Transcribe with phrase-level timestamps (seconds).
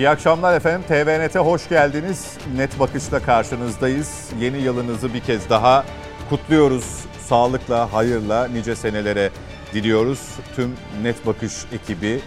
[0.00, 0.82] İyi akşamlar efendim.
[0.88, 2.38] TVNet'e hoş geldiniz.
[2.56, 4.30] Net Bakış'ta karşınızdayız.
[4.40, 5.84] Yeni yılınızı bir kez daha
[6.28, 7.04] kutluyoruz.
[7.18, 9.30] Sağlıkla, hayırla, nice senelere
[9.74, 10.20] diliyoruz.
[10.56, 12.20] Tüm Net Bakış ekibi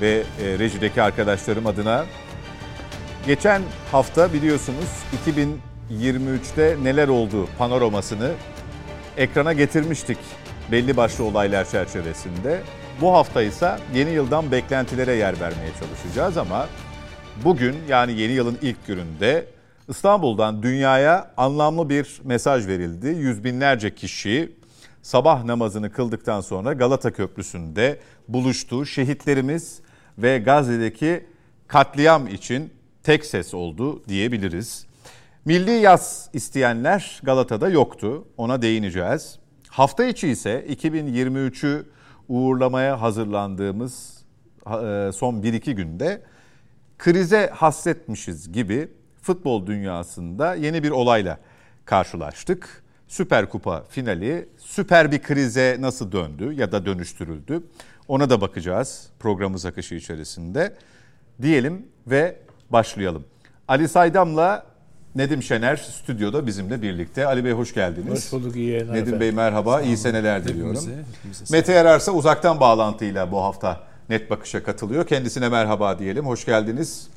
[0.00, 2.04] ve e, rejideki arkadaşlarım adına.
[3.26, 3.62] Geçen
[3.92, 4.88] hafta biliyorsunuz
[5.26, 8.32] 2023'te neler oldu panoramasını
[9.16, 10.18] ekrana getirmiştik
[10.72, 12.60] belli başlı olaylar çerçevesinde.
[13.00, 16.66] Bu hafta ise yeni yıldan beklentilere yer vermeye çalışacağız ama
[17.44, 19.46] bugün yani yeni yılın ilk gününde
[19.88, 23.06] İstanbul'dan dünyaya anlamlı bir mesaj verildi.
[23.06, 24.52] Yüz binlerce kişi
[25.02, 28.86] sabah namazını kıldıktan sonra Galata Köprüsü'nde buluştu.
[28.86, 29.80] Şehitlerimiz
[30.18, 31.26] ve Gazze'deki
[31.68, 34.86] katliam için tek ses oldu diyebiliriz.
[35.44, 38.24] Milli yaz isteyenler Galata'da yoktu.
[38.36, 39.38] Ona değineceğiz.
[39.68, 41.84] Hafta içi ise 2023'ü
[42.28, 44.24] uğurlamaya hazırlandığımız
[44.66, 46.22] e, son 1-2 günde
[46.98, 48.88] krize hasretmişiz gibi
[49.22, 51.38] futbol dünyasında yeni bir olayla
[51.84, 52.82] karşılaştık.
[53.08, 57.62] Süper Kupa finali süper bir krize nasıl döndü ya da dönüştürüldü?
[58.08, 60.74] Ona da bakacağız programımız akışı içerisinde.
[61.42, 62.36] Diyelim ve
[62.70, 63.24] başlayalım.
[63.68, 64.66] Ali Saydam'la
[65.16, 67.26] Nedim Şener stüdyoda bizimle birlikte.
[67.26, 68.12] Ali Bey hoş geldiniz.
[68.12, 68.92] Hoş bulduk iyi yayınlar.
[68.94, 69.20] Nedim efendim.
[69.20, 70.76] Bey merhaba, iyi seneler diliyorum.
[70.76, 75.06] Hepimize, hepimize Mete Yararsa uzaktan bağlantıyla bu hafta Net Bakış'a katılıyor.
[75.06, 76.26] Kendisine merhaba diyelim.
[76.26, 77.08] Hoş geldiniz.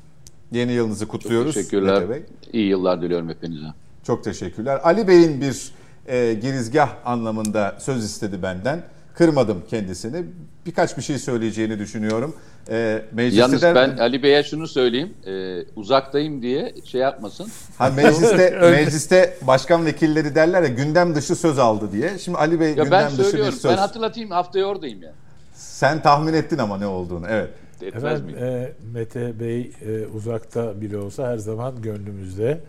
[0.52, 1.56] Yeni yılınızı kutluyoruz.
[1.56, 1.94] Teşekkürler.
[2.02, 2.22] Mete Bey.
[2.54, 3.66] İyi yıllar diliyorum hepinize.
[4.04, 4.80] Çok teşekkürler.
[4.84, 5.72] Ali Bey'in bir
[6.08, 8.82] e, girizgah anlamında söz istedi benden.
[9.14, 10.24] Kırmadım kendisini.
[10.66, 12.36] Birkaç bir şey söyleyeceğini düşünüyorum.
[12.70, 15.14] E, mecliste Yalnız de- ben Ali Bey'e şunu söyleyeyim.
[15.28, 17.48] e, uzaktayım diye şey yapmasın.
[17.78, 22.20] Ha, mecliste, mecliste başkan vekilleri derler ya gündem dışı söz aldı diye.
[22.20, 23.54] Şimdi Ali Bey Ya gündem dışı bir söylüyorum.
[23.60, 23.72] söz.
[23.72, 25.12] Ben hatırlatayım haftaya oradayım ya.
[25.60, 27.26] Sen tahmin ettin ama ne olduğunu.
[27.30, 27.50] Evet.
[27.82, 28.44] Etmez Efendim miyim?
[28.44, 32.60] e, Mete Bey e, uzakta bile olsa her zaman gönlümüzde,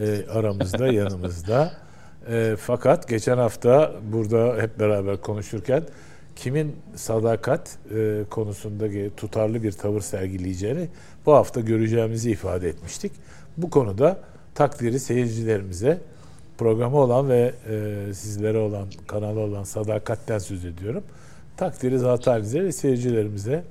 [0.00, 1.72] e, aramızda, yanımızda.
[2.28, 5.82] E, fakat geçen hafta burada hep beraber konuşurken
[6.36, 8.86] kimin sadakat e, konusunda
[9.16, 10.88] tutarlı bir tavır sergileyeceğini
[11.26, 13.12] bu hafta göreceğimizi ifade etmiştik.
[13.56, 14.18] Bu konuda
[14.54, 16.00] takdiri seyircilerimize
[16.58, 21.02] programı olan ve e, sizlere olan, kanalı olan sadakatten söz ediyorum.
[21.56, 23.64] Takdiri zat halinize ve seyircilerimize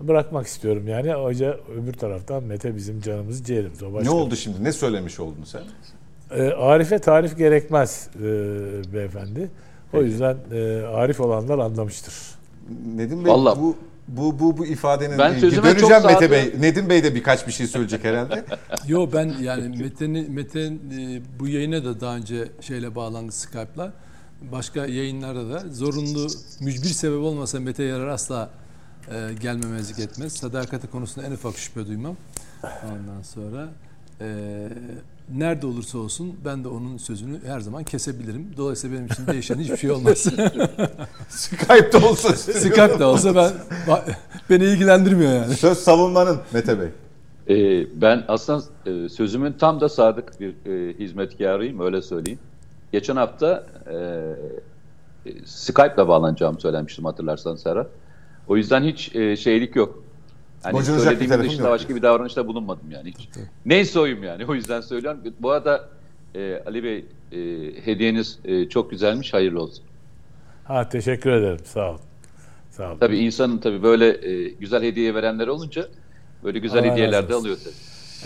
[0.00, 0.88] bırakmak istiyorum.
[0.88, 3.82] Yani hoca öbür taraftan Mete bizim canımız ciğerimiz.
[3.82, 4.10] O başka.
[4.10, 4.64] Ne oldu şimdi?
[4.64, 5.62] Ne söylemiş oldun sen?
[6.30, 8.22] E, Arif'e tarif gerekmez e,
[8.92, 9.50] beyefendi.
[9.92, 10.04] O Peki.
[10.04, 12.14] yüzden e, Arif olanlar anlamıştır.
[12.96, 13.76] Nedim Bey Vallahi- bu
[14.08, 16.52] bu bu bu ifadenin Ben ilgi- sözüme çok döneceğim Mete sadık- Bey.
[16.60, 18.44] Nedim Bey de birkaç bir şey söyleyecek herhalde.
[18.88, 20.70] Yo ben yani Mete'nin Mete e,
[21.40, 23.92] bu yayına da daha önce şeyle bağlandı Skype'la.
[24.52, 26.26] Başka yayınlarda da zorunlu
[26.60, 28.50] mücbir sebep olmasa Mete Yarar asla
[29.10, 30.32] e, gelmemezlik etmez.
[30.32, 32.16] Sadakati konusunda en ufak şüphe duymam.
[32.62, 33.68] Ondan sonra
[34.20, 34.68] e,
[35.34, 38.50] nerede olursa olsun ben de onun sözünü her zaman kesebilirim.
[38.56, 40.18] Dolayısıyla benim için değişen hiçbir şey olmaz.
[41.28, 43.52] Skype'da olsa Skype de olsa ben
[44.50, 45.54] beni ilgilendirmiyor yani.
[45.54, 46.88] Söz savunmanın Mete Bey.
[47.48, 52.38] E, ben aslında e, sözümün tam da sadık bir e, hizmetkarıyım öyle söyleyeyim.
[52.94, 53.96] Geçen hafta e,
[55.44, 57.86] Skype'la bağlanacağımı söylemiştim hatırlarsan Serhat.
[58.48, 60.04] O yüzden hiç e, şeylik yok.
[60.62, 61.72] Hani bir söylediğimin tarafım dışında yok.
[61.74, 63.28] başka bir davranışta bulunmadım yani hiç.
[63.66, 65.20] Neyse oyum yani o yüzden söylüyorum.
[65.40, 65.88] Bu arada
[66.34, 66.96] e, Ali Bey
[67.32, 67.36] e,
[67.84, 69.84] hediyeniz e, çok güzelmiş hayırlı olsun.
[70.64, 71.64] Ha teşekkür ederim.
[71.64, 72.00] Sağ olun.
[72.70, 72.98] Sağ olun.
[72.98, 75.88] Tabii insanın tabii böyle e, güzel hediye verenler olunca
[76.44, 77.74] böyle güzel Allah hediyeler de alıyor tabii.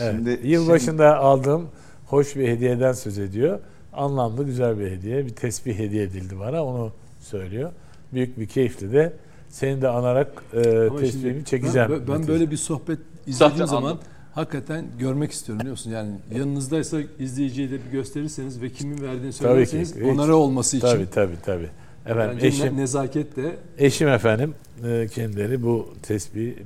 [0.01, 0.15] Evet.
[0.17, 1.69] Şimdi- Yılbaşında aldığım
[2.07, 3.61] hoş bir hediyeden söz ediyor.
[4.03, 5.27] Anlamlı güzel bir hediye.
[5.27, 6.65] Bir tesbih hediye edildi bana.
[6.65, 7.73] Onu söylüyor.
[8.13, 9.13] Büyük bir keyifle de
[9.49, 10.63] seni de anarak e,
[11.01, 11.89] tesbihimi çekeceğim.
[11.91, 14.05] Ben, ben böyle bir sohbet Zaten izlediğim zaman anladım.
[14.35, 15.91] hakikaten görmek istiyorum biliyorsun.
[15.91, 19.37] Yani yanınızdaysa izleyiciye de bir gösterirseniz ve kimin verdiğini Tabii ki.
[19.71, 20.87] söylerseniz Hiç- onara olması için.
[20.89, 21.69] Tabii tabii tabii.
[22.07, 24.55] Efendim Bence eşim ne- nezaket de eşim efendim
[24.87, 26.57] e, kendileri bu tesbihi e, e,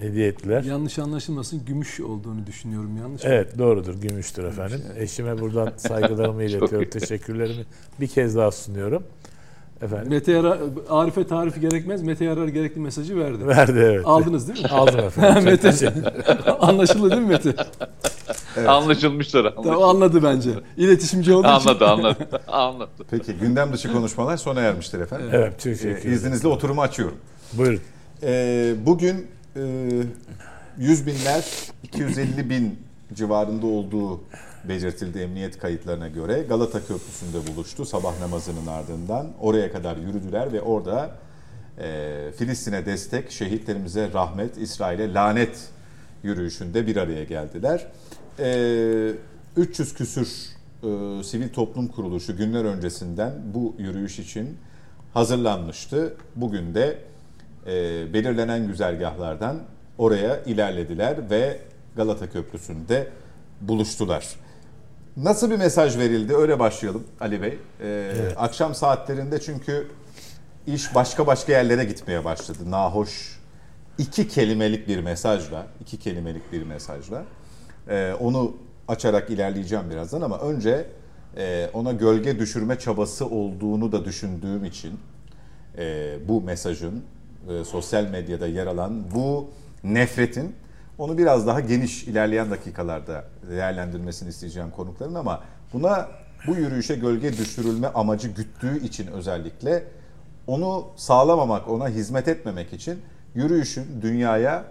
[0.00, 0.62] hediye ettiler.
[0.64, 2.96] yanlış anlaşılmasın gümüş olduğunu düşünüyorum.
[2.96, 3.30] Yanlış mı?
[3.32, 4.80] Evet doğrudur gümüştür efendim.
[4.96, 7.64] Eşime buradan saygılarımı iletiyorum, teşekkürlerimi
[8.00, 9.02] bir kez daha sunuyorum.
[9.82, 10.58] Efendim Mete Yarar,
[10.90, 12.02] Arif'e tarifi gerekmez.
[12.02, 13.46] Mete Yarar gerekli mesajı verdi.
[13.46, 14.06] verdi evet.
[14.06, 14.68] Aldınız değil mi?
[14.70, 15.44] Aldım efendim.
[15.64, 15.92] Mete.
[16.60, 17.54] Anlaşıldı değil mi Mete?
[18.66, 19.42] Anlaşılmıştır.
[19.42, 19.84] Tamam, Anlaşıldı.
[19.84, 20.50] anladı bence.
[20.76, 21.68] İletişimci olduğu için.
[21.68, 22.40] anladı anladı.
[22.48, 22.90] anladı.
[23.10, 25.26] Peki gündem dışı konuşmalar sona ermiştir efendim.
[25.32, 26.12] Evet teşekkür Ee, ederim.
[26.12, 27.16] izninizle oturumu açıyorum.
[27.52, 27.80] Buyurun.
[28.22, 29.26] Ee, bugün
[29.56, 31.44] 100 binler
[31.82, 32.78] 250 bin
[33.14, 34.20] civarında olduğu
[34.68, 36.42] belirtildi emniyet kayıtlarına göre.
[36.48, 39.32] Galata Köprüsü'nde buluştu sabah namazının ardından.
[39.40, 41.10] Oraya kadar yürüdüler ve orada
[41.78, 45.68] e, Filistin'e destek, şehitlerimize rahmet, İsrail'e lanet
[46.22, 47.86] yürüyüşünde bir araya geldiler.
[48.38, 49.12] E,
[49.56, 50.28] 300 küsür
[50.82, 54.58] e, sivil toplum kuruluşu günler öncesinden bu yürüyüş için
[55.14, 56.14] hazırlanmıştı.
[56.36, 56.98] Bugün de
[57.66, 57.72] e,
[58.12, 59.62] belirlenen güzergahlardan
[59.98, 61.58] oraya ilerlediler ve
[61.96, 63.08] Galata Köprüsü'nde
[63.60, 64.26] buluştular.
[65.16, 66.36] Nasıl bir mesaj verildi?
[66.36, 67.48] Öyle başlayalım Ali Bey.
[67.80, 68.34] Ee, evet.
[68.36, 69.88] Akşam saatlerinde çünkü
[70.66, 72.58] iş başka başka yerlere gitmeye başladı.
[72.66, 73.40] Nahoş
[73.98, 77.24] iki kelimelik bir mesajla, iki kelimelik bir mesajla.
[77.88, 78.56] Ee, onu
[78.88, 80.86] açarak ilerleyeceğim birazdan ama önce
[81.36, 85.00] e, ona gölge düşürme çabası olduğunu da düşündüğüm için
[85.78, 87.04] e, bu mesajın
[87.50, 89.50] e, sosyal medyada yer alan bu
[89.84, 90.54] nefretin
[90.98, 95.40] onu biraz daha geniş ilerleyen dakikalarda değerlendirmesini isteyeceğim konukların ama
[95.72, 96.08] buna
[96.46, 99.84] bu yürüyüşe gölge düşürülme amacı güttüğü için özellikle
[100.46, 102.98] onu sağlamamak, ona hizmet etmemek için
[103.34, 104.64] yürüyüşün dünyaya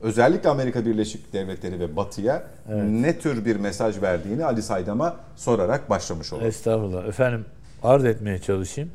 [0.00, 2.84] özellikle Amerika Birleşik Devletleri ve Batı'ya evet.
[2.88, 6.46] ne tür bir mesaj verdiğini Ali Saydam'a sorarak başlamış olalım.
[6.46, 7.06] Estağfurullah.
[7.06, 7.44] Efendim
[7.82, 8.90] arz etmeye çalışayım.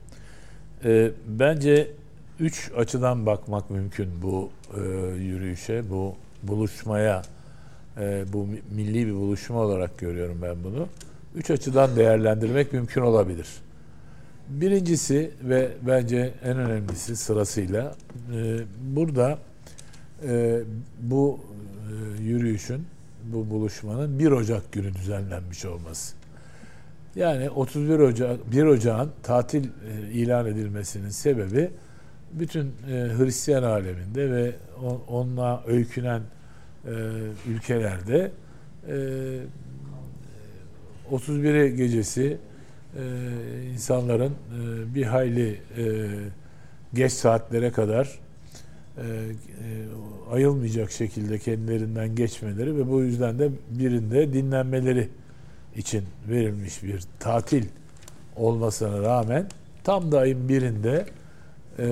[0.86, 1.91] Ee, bence
[2.39, 4.80] üç açıdan bakmak mümkün bu e,
[5.15, 7.21] yürüyüşe, bu buluşmaya,
[8.00, 10.88] e, bu milli bir buluşma olarak görüyorum ben bunu.
[11.35, 13.47] Üç açıdan değerlendirmek mümkün olabilir.
[14.50, 17.95] Birincisi ve bence en önemlisi sırasıyla
[18.36, 19.38] e, burada
[20.27, 20.59] e,
[21.01, 22.88] bu e, yürüyüşün,
[23.24, 26.15] bu buluşmanın 1 Ocak günü düzenlenmiş olması.
[27.15, 31.71] Yani 31 Ocak 1 Ocak'ın tatil e, ilan edilmesinin sebebi
[32.39, 34.56] bütün e, Hristiyan aleminde ve
[35.07, 36.21] onunla öykünen
[36.85, 36.91] e,
[37.47, 38.31] ülkelerde
[38.88, 39.39] e,
[41.12, 42.38] 31 gecesi
[42.97, 43.01] e,
[43.74, 46.09] insanların e, bir hayli e,
[46.94, 48.19] geç saatlere kadar
[48.97, 49.06] e, e,
[50.31, 55.09] ayılmayacak şekilde kendilerinden geçmeleri ve bu yüzden de birinde dinlenmeleri
[55.75, 57.65] için verilmiş bir tatil
[58.36, 59.47] olmasına rağmen
[59.83, 61.06] tam da ayın birinde
[61.80, 61.86] e,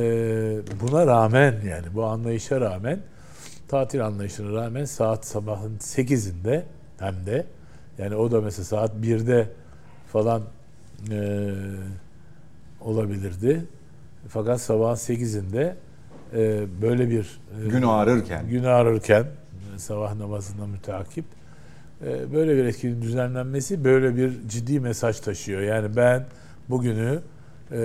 [0.82, 3.00] buna rağmen yani bu anlayışa rağmen
[3.68, 6.64] tatil anlayışına rağmen saat sabahın 8'inde
[7.00, 7.46] hem de
[7.98, 9.48] yani o da mesela saat 1'de
[10.14, 10.42] falan
[11.12, 11.52] e,
[12.82, 13.66] olabilirdi.
[14.28, 15.74] Fakat sabahın 8'inde
[16.34, 19.26] e, böyle bir e, gün ağrırken gün ağrırken
[19.78, 21.26] sabah namazında müteakip
[22.06, 25.62] e, böyle bir etkinin düzenlenmesi böyle bir ciddi mesaj taşıyor.
[25.62, 26.26] Yani ben
[26.70, 27.20] bugünü
[27.72, 27.78] e,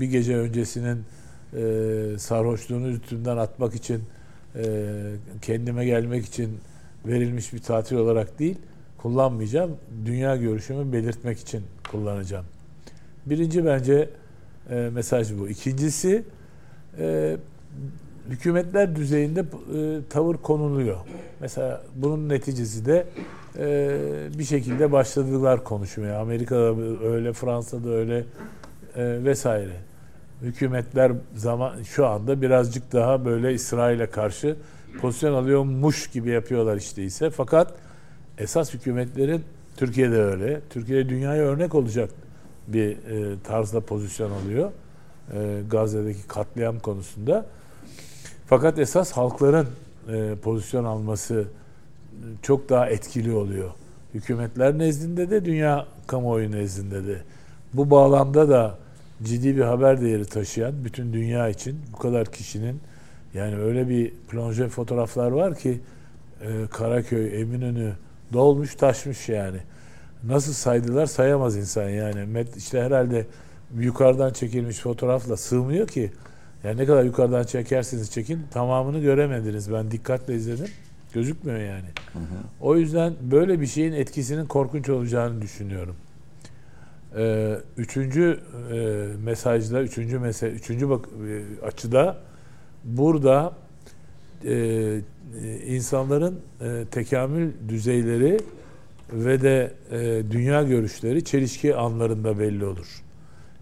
[0.00, 0.98] bir gece öncesinin
[1.56, 4.02] e, sarhoşluğunu üstünden atmak için
[4.56, 4.64] e,
[5.42, 6.58] kendime gelmek için
[7.06, 8.56] verilmiş bir tatil olarak değil
[8.98, 9.76] kullanmayacağım.
[10.06, 12.44] Dünya görüşümü belirtmek için kullanacağım.
[13.26, 14.10] Birinci bence
[14.70, 15.48] e, mesaj bu.
[15.48, 16.24] İkincisi
[16.98, 17.36] e,
[18.28, 19.44] hükümetler düzeyinde e,
[20.10, 20.96] tavır konuluyor.
[21.40, 23.06] Mesela bunun neticesi de
[23.58, 23.98] e,
[24.38, 26.20] bir şekilde başladılar konuşmaya.
[26.20, 28.24] Amerika'da öyle, Fransa'da öyle
[28.96, 29.76] e, vesaire.
[30.42, 34.56] Hükümetler zaman şu anda birazcık daha böyle İsrail'e karşı
[35.00, 37.30] pozisyon alıyormuş gibi yapıyorlar işte ise.
[37.30, 37.74] Fakat
[38.38, 39.44] esas hükümetlerin
[39.76, 40.60] Türkiye'de öyle.
[40.70, 42.10] Türkiye'de dünyaya örnek olacak
[42.68, 44.72] bir e, tarzda pozisyon alıyor.
[45.32, 47.46] E, Gazze'deki katliam konusunda.
[48.46, 49.66] Fakat esas halkların
[50.12, 51.44] e, pozisyon alması
[52.42, 53.70] çok daha etkili oluyor.
[54.14, 57.18] Hükümetler nezdinde de dünya kamuoyu nezdinde de.
[57.74, 58.78] Bu bağlamda da
[59.22, 62.80] ciddi bir haber değeri taşıyan bütün dünya için bu kadar kişinin
[63.34, 65.80] yani öyle bir plonje fotoğraflar var ki
[66.42, 67.92] e, Karaköy, Eminönü
[68.32, 69.58] dolmuş taşmış yani.
[70.24, 72.26] Nasıl saydılar sayamaz insan yani.
[72.26, 73.26] Met, işte herhalde
[73.78, 76.12] yukarıdan çekilmiş fotoğrafla sığmıyor ki.
[76.64, 79.72] Yani ne kadar yukarıdan çekersiniz çekin tamamını göremediniz.
[79.72, 80.68] Ben dikkatle izledim.
[81.12, 81.88] Gözükmüyor yani.
[82.12, 82.24] Hı hı.
[82.60, 85.96] O yüzden böyle bir şeyin etkisinin korkunç olacağını düşünüyorum.
[87.16, 88.40] Ee, üçüncü
[88.72, 92.16] e, mesajda, üçüncü mesaj, üçüncü bak, e, açıda
[92.84, 93.52] burada
[94.44, 95.00] e,
[95.66, 98.38] insanların e, tekamül düzeyleri
[99.12, 103.02] ve de e, dünya görüşleri çelişki anlarında belli olur.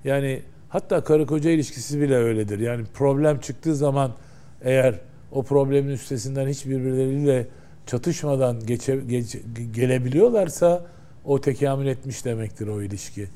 [0.04, 2.58] Yani hatta karı koca ilişkisi bile öyledir.
[2.58, 4.12] Yani problem çıktığı zaman
[4.62, 5.00] eğer
[5.32, 7.46] o problemin üstesinden hiç birbirleriyle
[7.86, 9.36] çatışmadan geçe, geç,
[9.72, 10.86] gelebiliyorlarsa
[11.24, 13.28] o tekamül etmiş demektir o ilişki.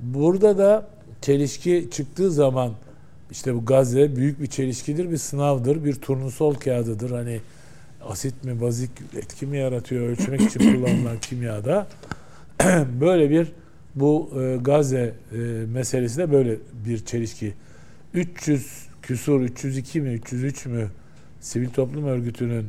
[0.00, 0.88] Burada da
[1.22, 2.72] çelişki çıktığı zaman
[3.30, 7.10] işte bu Gazze büyük bir çelişkidir, bir sınavdır, bir turnusol kağıdıdır.
[7.10, 7.40] Hani
[8.04, 11.86] asit mi, bazik etki mi yaratıyor ölçmek için kullanılan kimyada.
[13.00, 13.52] böyle bir
[13.94, 15.36] bu e, Gazze e,
[15.72, 16.56] meselesi de böyle
[16.86, 17.54] bir çelişki.
[18.14, 20.88] 300 küsur, 302 mi, 303 mü
[21.40, 22.66] sivil toplum örgütünün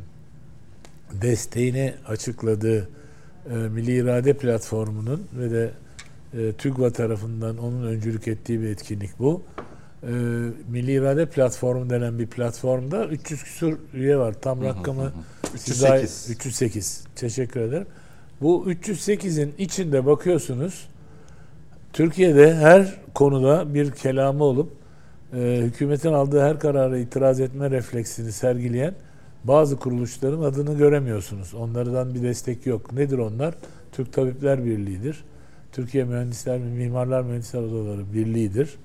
[1.21, 2.89] desteğini açıkladığı
[3.51, 5.71] e, Milli İrade Platformu'nun ve de
[6.33, 9.41] e, TÜGVA tarafından onun öncülük ettiği bir etkinlik bu.
[10.03, 10.07] E,
[10.69, 14.33] Milli İrade Platformu denen bir platformda 300 küsur üye var.
[14.41, 15.11] Tam rakamı
[15.53, 16.29] 308.
[16.29, 17.03] 308.
[17.15, 17.87] Teşekkür ederim.
[18.41, 20.87] Bu 308'in içinde bakıyorsunuz
[21.93, 24.71] Türkiye'de her konuda bir kelamı olup
[25.33, 28.93] e, hükümetin aldığı her karara itiraz etme refleksini sergileyen
[29.43, 31.53] bazı kuruluşların adını göremiyorsunuz.
[31.53, 32.93] Onlardan bir destek yok.
[32.93, 33.55] Nedir onlar?
[33.91, 35.23] Türk Tabipler Birliği'dir.
[35.71, 38.77] Türkiye Mühendisler ve Mimarlar Mühendisler Odaları Birliği'dir.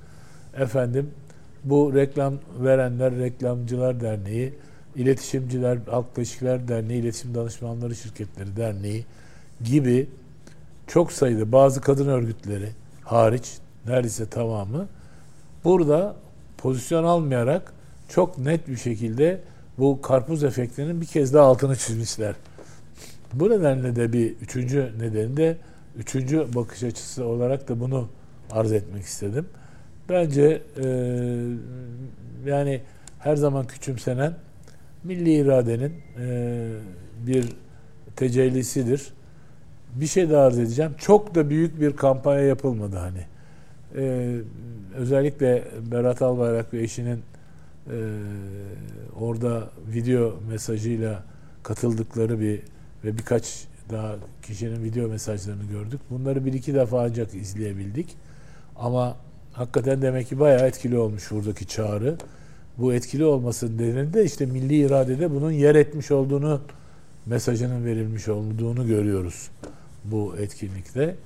[0.56, 1.10] Efendim
[1.64, 4.54] bu reklam verenler Reklamcılar Derneği,
[4.96, 9.04] İletişimciler Halk İlişkiler Derneği, İletişim Danışmanları Şirketleri Derneği
[9.64, 10.06] gibi
[10.86, 12.68] çok sayıda bazı kadın örgütleri
[13.04, 13.52] hariç
[13.86, 14.86] neredeyse tamamı
[15.64, 16.16] burada
[16.58, 17.72] pozisyon almayarak
[18.08, 19.40] çok net bir şekilde
[19.78, 22.34] bu karpuz efektinin bir kez daha altını çizmişler.
[23.32, 25.56] Bu nedenle de bir üçüncü nedeni de
[25.96, 28.08] üçüncü bakış açısı olarak da bunu
[28.50, 29.46] arz etmek istedim.
[30.08, 30.86] Bence e,
[32.46, 32.80] yani
[33.18, 34.34] her zaman küçümsenen
[35.04, 36.68] milli iradenin e,
[37.26, 37.48] bir
[38.16, 39.12] tecellisidir.
[39.94, 40.92] Bir şey daha arz edeceğim.
[40.98, 43.24] Çok da büyük bir kampanya yapılmadı hani.
[43.96, 44.36] E,
[44.94, 47.22] özellikle Berat Albayrak ve eşinin
[47.90, 47.98] e,
[49.20, 51.24] orada video mesajıyla
[51.62, 52.62] katıldıkları bir
[53.04, 56.00] ve birkaç daha kişinin video mesajlarını gördük.
[56.10, 58.16] Bunları bir iki defa ancak izleyebildik.
[58.76, 59.16] Ama
[59.52, 62.16] hakikaten demek ki bayağı etkili olmuş buradaki çağrı.
[62.78, 66.60] Bu etkili olmasının nedeni de işte milli iradede bunun yer etmiş olduğunu
[67.26, 69.50] mesajının verilmiş olduğunu görüyoruz
[70.04, 71.16] bu etkinlikte.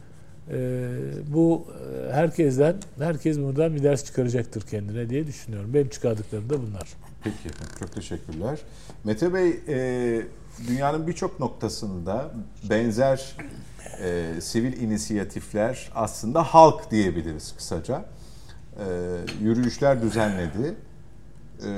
[0.51, 0.89] Ee,
[1.35, 1.67] bu
[2.09, 5.75] e, herkesten, herkes buradan bir ders çıkaracaktır kendine diye düşünüyorum.
[5.75, 6.89] Benim çıkardıklarım da bunlar.
[7.25, 8.59] Peki, çok teşekkürler.
[9.05, 10.23] Mete Bey, e,
[10.69, 12.31] dünyanın birçok noktasında
[12.71, 13.37] benzer
[14.03, 18.05] e, sivil inisiyatifler aslında halk diyebiliriz kısaca.
[18.79, 18.85] E,
[19.43, 20.75] yürüyüşler düzenledi.
[21.65, 21.71] E,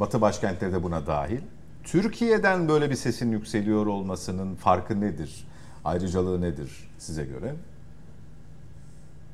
[0.00, 1.40] Batı başkentleri de buna dahil.
[1.84, 5.46] Türkiye'den böyle bir sesin yükseliyor olmasının farkı nedir?
[5.84, 7.54] Ayrıcalığı nedir size göre?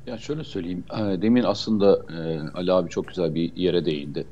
[0.07, 0.85] Ya şöyle söyleyeyim.
[0.93, 4.27] e, Demin aslında e, Ali abi çok güzel bir yere değindi.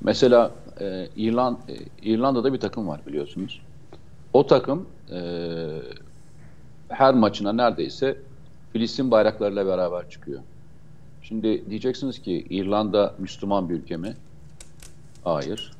[0.00, 1.56] Mesela e, İrland,
[2.02, 3.60] İrlanda'da bir takım var biliyorsunuz.
[4.32, 4.86] O takım
[6.88, 8.16] her maçına neredeyse
[8.72, 10.40] Filistin bayraklarıyla beraber çıkıyor.
[11.22, 14.14] Şimdi diyeceksiniz ki İrlanda Müslüman bir ülke mi?
[15.24, 15.72] Hayır.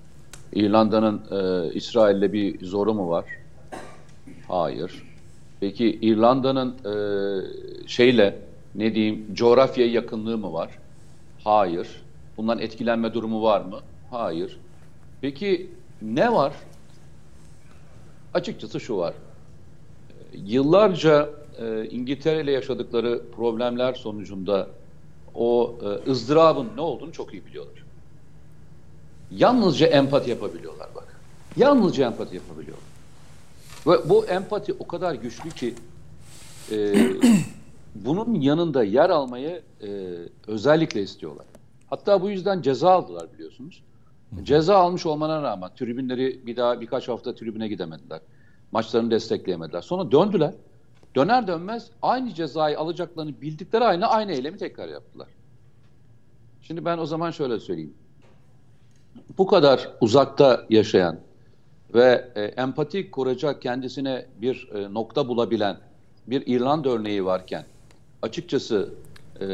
[0.52, 3.24] İrlanda'nın e, İsrail'le bir zoru mu var?
[4.48, 5.11] Hayır.
[5.62, 6.94] Peki İrlanda'nın e,
[7.88, 8.38] şeyle
[8.74, 10.78] ne diyeyim coğrafya yakınlığı mı var?
[11.44, 12.02] Hayır.
[12.36, 13.80] Bundan etkilenme durumu var mı?
[14.10, 14.58] Hayır.
[15.20, 15.70] Peki
[16.02, 16.52] ne var?
[18.34, 19.14] Açıkçası şu var.
[20.32, 24.68] Yıllarca e, İngiltere ile yaşadıkları problemler sonucunda
[25.34, 27.84] o e, ızdırabın ne olduğunu çok iyi biliyorlar.
[29.30, 31.20] Yalnızca empati yapabiliyorlar bak.
[31.56, 32.91] Yalnızca empati yapabiliyorlar.
[33.86, 35.74] Ve bu empati o kadar güçlü ki
[36.70, 36.94] e,
[37.94, 39.88] bunun yanında yer almayı e,
[40.46, 41.46] özellikle istiyorlar.
[41.86, 43.82] Hatta bu yüzden ceza aldılar biliyorsunuz.
[44.42, 48.20] Ceza almış olmana rağmen tribünleri bir daha birkaç hafta tribüne gidemediler.
[48.72, 49.82] Maçlarını destekleyemediler.
[49.82, 50.54] Sonra döndüler.
[51.14, 55.28] Döner dönmez aynı cezayı alacaklarını bildikleri aynı aynı eylemi tekrar yaptılar.
[56.62, 57.94] Şimdi ben o zaman şöyle söyleyeyim.
[59.38, 61.20] Bu kadar uzakta yaşayan
[61.94, 65.76] ve e, empati kuracak kendisine bir e, nokta bulabilen
[66.26, 67.64] bir İrlanda örneği varken
[68.22, 68.94] açıkçası
[69.40, 69.46] e,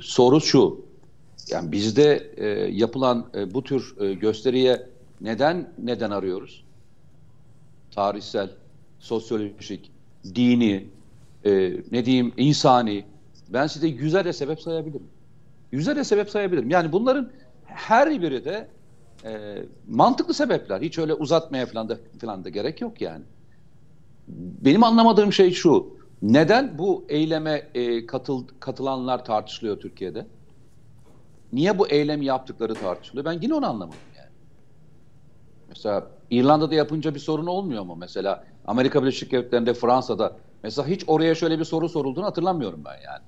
[0.00, 0.80] soru şu.
[1.50, 4.86] Yani bizde e, yapılan e, bu tür e, gösteriye
[5.20, 6.64] neden neden arıyoruz?
[7.94, 8.50] Tarihsel,
[8.98, 9.90] sosyolojik,
[10.34, 10.86] dini,
[11.44, 13.04] e, ne diyeyim insani.
[13.48, 15.06] Ben size yüzlerce sebep sayabilirim.
[15.72, 16.70] Yüzlerce sebep sayabilirim.
[16.70, 17.30] Yani bunların
[17.64, 18.68] her biri de
[19.24, 20.80] e, mantıklı sebepler.
[20.80, 23.24] Hiç öyle uzatmaya falan da, falan da gerek yok yani.
[24.28, 26.00] Benim anlamadığım şey şu.
[26.22, 30.26] Neden bu eyleme e, katıl, katılanlar tartışılıyor Türkiye'de?
[31.52, 33.24] Niye bu eylem yaptıkları tartışılıyor?
[33.24, 34.30] Ben yine onu anlamadım yani.
[35.68, 37.96] Mesela İrlanda'da yapınca bir sorun olmuyor mu?
[37.96, 43.24] Mesela Amerika Birleşik Devletleri'nde, Fransa'da mesela hiç oraya şöyle bir soru sorulduğunu hatırlamıyorum ben yani.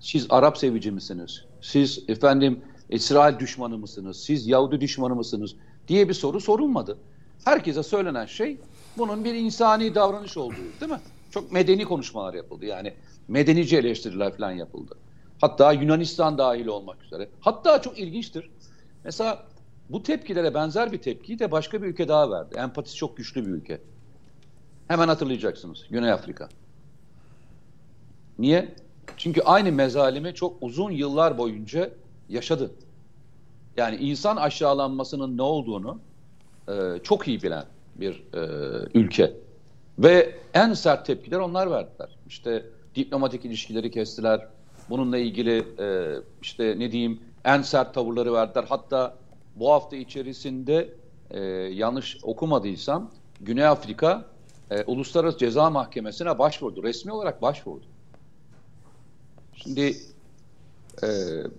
[0.00, 1.44] Siz Arap sevici misiniz?
[1.60, 4.24] Siz efendim İsrail düşmanı mısınız?
[4.24, 5.56] Siz Yahudi düşmanı mısınız?
[5.88, 6.98] diye bir soru sorulmadı.
[7.44, 8.60] Herkese söylenen şey
[8.98, 11.00] bunun bir insani davranış olduğu değil mi?
[11.30, 12.64] Çok medeni konuşmalar yapıldı.
[12.66, 12.94] Yani
[13.28, 14.94] medenice eleştiriler falan yapıldı.
[15.40, 17.28] Hatta Yunanistan dahil olmak üzere.
[17.40, 18.50] Hatta çok ilginçtir.
[19.04, 19.46] Mesela
[19.90, 22.54] Bu tepkilere benzer bir tepkiyi de başka bir ülke daha verdi.
[22.56, 23.80] Empatisi çok güçlü bir ülke.
[24.88, 25.84] Hemen hatırlayacaksınız.
[25.90, 26.48] Güney Afrika.
[28.38, 28.74] Niye?
[29.16, 31.90] Çünkü aynı mezalimi çok uzun yıllar boyunca
[32.28, 32.70] yaşadı.
[33.76, 35.98] Yani insan aşağılanmasının ne olduğunu
[36.68, 37.64] e, çok iyi bilen
[37.96, 38.40] bir e,
[38.94, 39.32] ülke.
[39.98, 42.08] Ve en sert tepkiler onlar verdiler.
[42.28, 42.64] İşte
[42.94, 44.48] diplomatik ilişkileri kestiler.
[44.90, 48.64] Bununla ilgili e, işte ne diyeyim en sert tavırları verdiler.
[48.68, 49.16] Hatta
[49.56, 50.94] bu hafta içerisinde
[51.30, 51.40] e,
[51.72, 54.24] yanlış okumadıysam Güney Afrika
[54.70, 56.82] e, Uluslararası Ceza Mahkemesi'ne başvurdu.
[56.82, 57.84] Resmi olarak başvurdu.
[59.54, 59.96] Şimdi
[61.02, 61.08] e,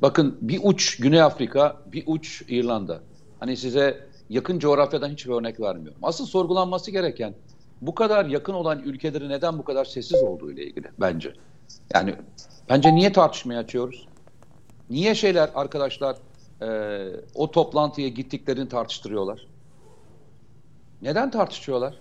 [0.02, 3.00] bakın bir uç Güney Afrika, bir uç İrlanda.
[3.40, 6.00] Hani size yakın coğrafyadan hiçbir örnek vermiyorum.
[6.04, 7.34] Asıl sorgulanması gereken
[7.82, 11.34] bu kadar yakın olan ülkeleri neden bu kadar sessiz olduğu ile ilgili bence.
[11.94, 12.16] Yani
[12.70, 14.08] bence niye tartışmaya açıyoruz?
[14.90, 16.16] Niye şeyler arkadaşlar
[16.62, 16.68] e,
[17.36, 19.48] o toplantıya gittiklerini tartıştırıyorlar?
[21.02, 21.98] Neden tartışıyorlar?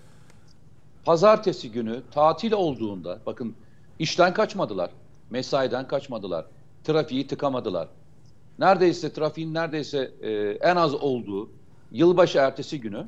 [1.05, 3.57] Pazartesi günü tatil olduğunda bakın
[3.99, 4.91] işten kaçmadılar,
[5.31, 6.47] mesaiden kaçmadılar,
[6.85, 7.89] trafiği tıkamadılar.
[8.59, 11.51] Neredeyse trafiğin neredeyse e, en az olduğu
[11.93, 13.07] yılbaşı ertesi günü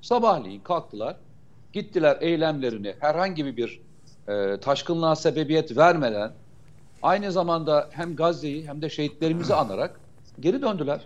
[0.00, 1.16] sabahleyin kalktılar,
[1.72, 3.80] gittiler eylemlerini herhangi bir
[4.28, 6.32] e, taşkınlığa sebebiyet vermeden
[7.02, 10.00] aynı zamanda hem Gazze'yi hem de şehitlerimizi anarak
[10.40, 11.00] geri döndüler.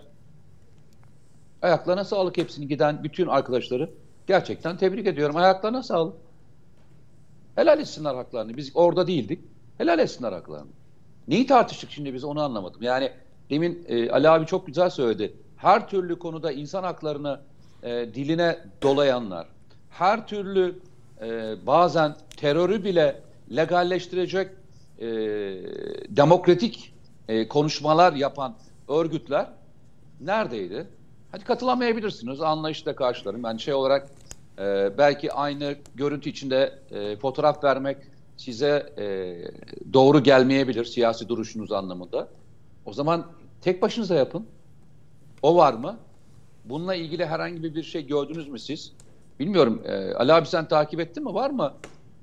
[1.61, 3.89] Ayaklarına sağlık hepsini giden bütün arkadaşları
[4.27, 5.35] gerçekten tebrik ediyorum.
[5.35, 6.15] Ayaklarına sağlık.
[7.55, 8.57] Helal etsinler haklarını.
[8.57, 9.39] Biz orada değildik.
[9.77, 10.69] Helal etsinler haklarını.
[11.27, 12.81] Neyi tartıştık şimdi biz onu anlamadım.
[12.81, 13.11] Yani
[13.49, 15.33] demin e, Ali abi çok güzel söyledi.
[15.57, 17.39] Her türlü konuda insan haklarını
[17.83, 19.47] e, diline dolayanlar,
[19.89, 20.79] her türlü
[21.21, 23.21] e, bazen terörü bile
[23.55, 24.51] legalleştirecek
[24.99, 25.07] e,
[26.09, 26.93] demokratik
[27.27, 28.55] e, konuşmalar yapan
[28.89, 29.47] örgütler
[30.21, 30.87] neredeydi?
[31.31, 32.41] Hadi katılamayabilirsiniz.
[32.41, 33.43] Anlayışla karşılarım.
[33.43, 34.09] Ben şey olarak
[34.59, 37.97] e, belki aynı görüntü içinde e, fotoğraf vermek
[38.37, 39.35] size e,
[39.93, 42.27] doğru gelmeyebilir siyasi duruşunuz anlamında.
[42.85, 43.25] O zaman
[43.61, 44.45] tek başınıza yapın.
[45.41, 45.97] O var mı?
[46.65, 48.91] Bununla ilgili herhangi bir şey gördünüz mü siz?
[49.39, 49.81] Bilmiyorum.
[49.85, 51.33] E, Ali abi sen takip ettin mi?
[51.33, 51.73] Var mı?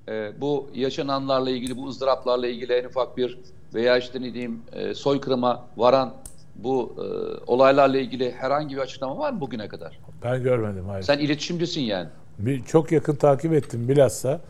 [0.08, 3.38] E, bu yaşananlarla ilgili, bu ızdıraplarla ilgili en ufak bir
[3.74, 6.14] veya işte ne diyeyim e, soykırıma varan
[6.54, 7.04] bu e,
[7.46, 9.98] olaylarla ilgili herhangi bir açıklama var mı bugüne kadar?
[10.24, 11.02] Ben görmedim hayır.
[11.02, 12.08] Sen iletişimcisin yani.
[12.38, 14.40] Bir, çok yakın takip ettim bilhassa.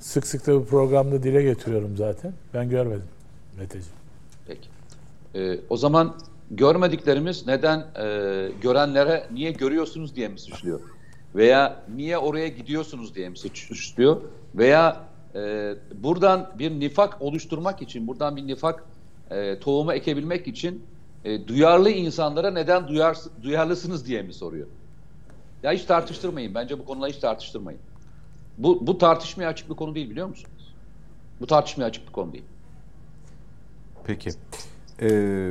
[0.00, 2.32] Sık sık da bu programda dile getiriyorum zaten.
[2.54, 3.08] Ben görmedim
[3.58, 3.96] Meteciğim.
[4.46, 4.68] Peki.
[5.34, 6.14] E, o zaman
[6.50, 8.04] görmediklerimiz neden e,
[8.62, 10.80] görenlere niye görüyorsunuz diye mi suçluyor?
[11.34, 14.16] Veya niye oraya gidiyorsunuz diye mi suçluyor?
[14.54, 15.00] Veya
[15.34, 18.84] e, buradan bir nifak oluşturmak için, buradan bir nifak
[19.30, 20.84] e, tohumu ekebilmek için
[21.24, 24.66] e, duyarlı insanlara neden duyar, duyarlısınız diye mi soruyor?
[25.62, 26.54] Ya hiç tartıştırmayın.
[26.54, 27.80] Bence bu konuları hiç tartıştırmayın.
[28.58, 30.74] Bu, bu tartışmaya açık bir konu değil biliyor musunuz?
[31.40, 32.44] Bu tartışmaya açık bir konu değil.
[34.04, 34.30] Peki.
[35.00, 35.06] Ee,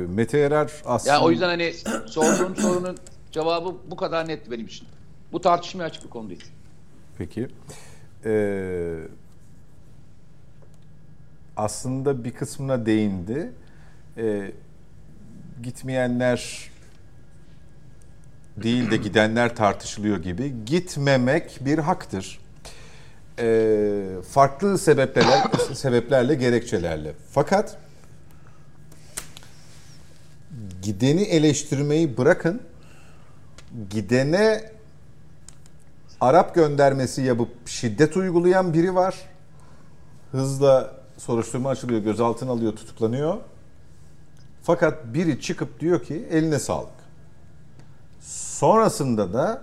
[0.08, 1.14] Mete Erer aslında...
[1.14, 1.72] Yani o yüzden hani
[2.06, 2.98] sorduğum sorunun
[3.32, 4.88] cevabı bu kadar net benim için.
[5.32, 6.44] Bu tartışmaya açık bir konu değil.
[7.18, 7.48] Peki.
[8.24, 8.98] Ee,
[11.56, 13.52] aslında bir kısmına değindi.
[14.16, 14.52] Ee,
[15.62, 16.70] gitmeyenler
[18.56, 20.54] değil de gidenler tartışılıyor gibi.
[20.66, 22.39] Gitmemek bir haktır.
[23.38, 27.14] Ee, farklı sebeplerle, sebeplerle, gerekçelerle.
[27.30, 27.78] Fakat
[30.82, 32.62] gideni eleştirmeyi bırakın.
[33.90, 34.70] Gidene
[36.20, 39.14] Arap göndermesi yapıp şiddet uygulayan biri var.
[40.32, 43.36] Hızla soruşturma açılıyor, gözaltına alıyor, tutuklanıyor.
[44.62, 47.00] Fakat biri çıkıp diyor ki eline sağlık.
[48.20, 49.62] Sonrasında da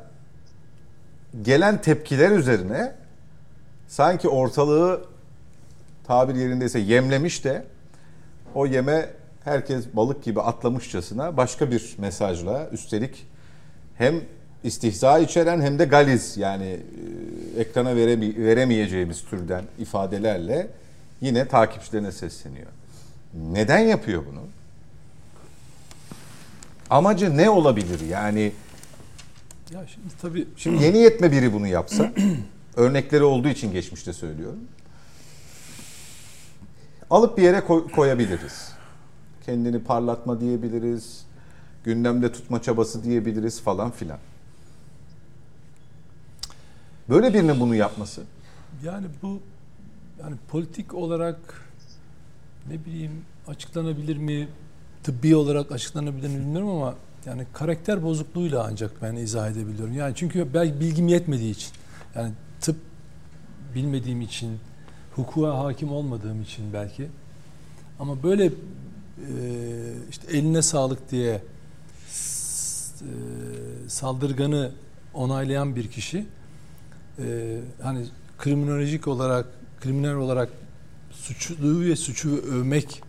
[1.42, 2.96] gelen tepkiler üzerine
[3.88, 5.06] sanki ortalığı
[6.08, 7.64] tabir yerindeyse yemlemiş de
[8.56, 9.10] o yeme
[9.44, 13.26] herkes balık gibi atlamışçasına başka bir mesajla üstelik
[13.98, 14.22] hem
[14.64, 16.80] istihza içeren hem de galiz yani
[17.58, 20.68] e, ekrana vereme, veremeyeceğimiz türden ifadelerle
[21.22, 22.68] yine takipçilerine sesleniyor.
[23.52, 24.42] Neden yapıyor bunu?
[26.90, 28.00] Amacı ne olabilir?
[28.00, 28.52] Yani
[29.74, 32.12] Ya şimdi tabii şimdi yeni yetme biri bunu yapsa
[32.82, 34.60] örnekleri olduğu için geçmişte söylüyorum.
[37.10, 38.72] Alıp bir yere koy- koyabiliriz.
[39.46, 41.26] Kendini parlatma diyebiliriz.
[41.84, 44.18] Gündemde tutma çabası diyebiliriz falan filan.
[47.10, 48.24] Böyle birinin bunu yapması
[48.84, 49.40] yani bu
[50.22, 51.40] yani politik olarak
[52.70, 53.12] ne bileyim
[53.48, 54.48] açıklanabilir mi?
[55.04, 59.94] Tıbbi olarak açıklanabilir mi bilmiyorum ama Yani karakter bozukluğuyla ancak ben izah edebiliyorum.
[59.94, 61.72] Yani çünkü belki bilgim yetmediği için.
[62.16, 62.32] Yani
[63.78, 64.60] bilmediğim için,
[65.16, 67.08] hukuka hakim olmadığım için belki.
[68.00, 68.52] Ama böyle e,
[70.10, 71.42] işte eline sağlık diye e,
[73.88, 74.72] saldırganı
[75.14, 76.26] onaylayan bir kişi
[77.20, 78.06] e, hani
[78.38, 79.46] kriminolojik olarak
[79.82, 80.50] kriminal olarak
[81.12, 83.04] suçluyu ve suçu övmek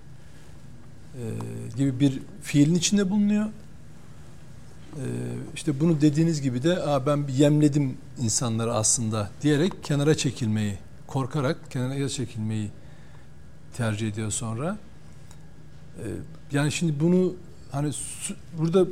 [1.76, 3.46] gibi bir fiilin içinde bulunuyor.
[4.98, 5.04] E,
[5.54, 12.08] işte bunu dediğiniz gibi de Aa, ben yemledim insanları aslında diyerek kenara çekilmeyi, korkarak kenara
[12.08, 12.70] çekilmeyi
[13.76, 14.78] tercih ediyor sonra.
[15.98, 16.04] E,
[16.52, 17.34] yani şimdi bunu
[17.72, 18.86] hani su- burada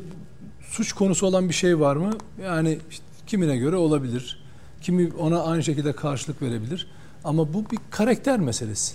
[0.70, 2.10] suç konusu olan bir şey var mı?
[2.42, 4.38] Yani işte kimine göre olabilir.
[4.82, 6.86] Kimi ona aynı şekilde karşılık verebilir.
[7.24, 8.94] Ama bu bir karakter meselesi.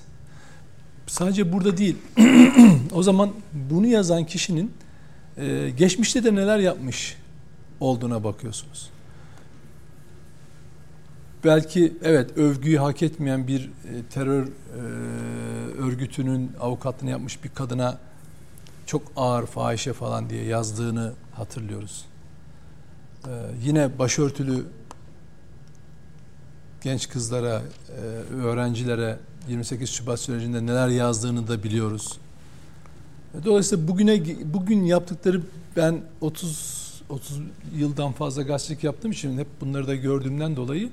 [1.08, 1.97] Sadece burada değil.
[2.93, 4.71] o zaman bunu yazan kişinin
[5.38, 7.17] e, geçmişte de neler yapmış
[7.80, 8.89] olduğuna bakıyorsunuz.
[11.44, 13.70] Belki evet övgüyü hak etmeyen bir e,
[14.13, 14.50] terör e,
[15.78, 17.98] örgütünün avukatlığını yapmış bir kadına
[18.86, 22.06] çok ağır fahişe falan diye yazdığını hatırlıyoruz.
[23.26, 23.30] E,
[23.63, 24.65] yine başörtülü
[26.82, 32.17] genç kızlara, e, öğrencilere 28 Şubat sürecinde neler yazdığını da biliyoruz.
[33.46, 35.41] Dolayısıyla bugüne bugün yaptıkları
[35.78, 37.39] ben 30 30
[37.76, 40.89] yıldan fazla gazetecilik yaptığım için hep bunları da gördüğümden dolayı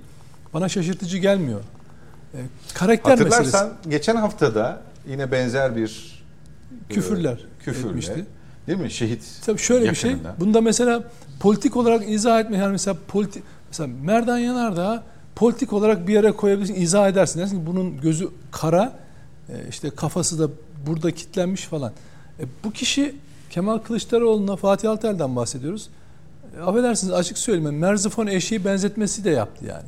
[0.55, 1.61] bana şaşırtıcı gelmiyor.
[2.35, 2.39] E,
[2.75, 3.91] karakter Hatırlarsan meselesi.
[3.91, 6.19] geçen haftada yine benzer bir
[6.89, 8.27] Küfürler e, küfürle, etmişti.
[8.67, 8.91] değil mi?
[8.91, 10.11] Şehit Tabii şöyle bir şey.
[10.11, 10.35] yakınında.
[10.41, 11.05] Bunda mesela
[11.41, 15.03] politik olarak izah etme yani mesela politik mesela Merdan Yanardağ
[15.37, 17.41] politik olarak bir yere koyabilirsin, izah edersin.
[17.41, 18.93] Dersin ki bunun gözü kara,
[19.49, 20.49] e, işte kafası da
[20.87, 21.93] burada kitlenmiş falan.
[22.41, 23.15] E, bu kişi
[23.51, 25.89] Kemal Kılıçdaroğlu'na Fatih Altaylı'dan bahsediyoruz.
[26.59, 27.79] E, affedersiniz açık söyleyeyim.
[27.79, 29.87] Merzifon eşeği benzetmesi de yaptı yani.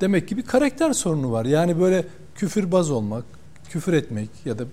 [0.00, 1.44] Demek ki bir karakter sorunu var.
[1.44, 3.24] Yani böyle küfürbaz olmak,
[3.70, 4.64] küfür etmek ya da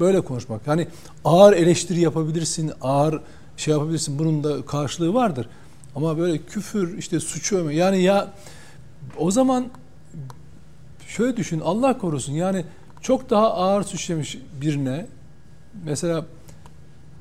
[0.00, 0.66] böyle konuşmak.
[0.66, 0.86] Hani
[1.24, 3.20] ağır eleştiri yapabilirsin, ağır
[3.56, 4.18] şey yapabilirsin.
[4.18, 5.48] Bunun da karşılığı vardır.
[5.96, 7.70] Ama böyle küfür, işte suçu.
[7.70, 8.32] Yani ya
[9.18, 9.66] o zaman
[11.06, 12.64] şöyle düşün Allah korusun yani
[13.00, 15.06] çok daha ağır suçlamış birine
[15.84, 16.26] mesela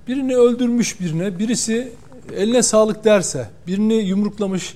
[0.07, 1.91] birini öldürmüş birine birisi
[2.35, 4.75] eline sağlık derse birini yumruklamış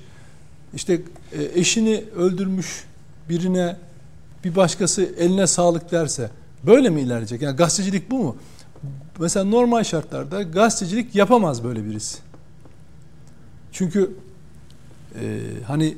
[0.74, 2.84] işte e, eşini öldürmüş
[3.30, 3.78] birine
[4.44, 6.30] bir başkası eline sağlık derse
[6.66, 7.42] böyle mi ilerleyecek?
[7.42, 8.36] Yani gazetecilik bu mu?
[9.20, 12.18] Mesela normal şartlarda gazetecilik yapamaz böyle birisi.
[13.72, 14.12] Çünkü
[15.22, 15.98] e, hani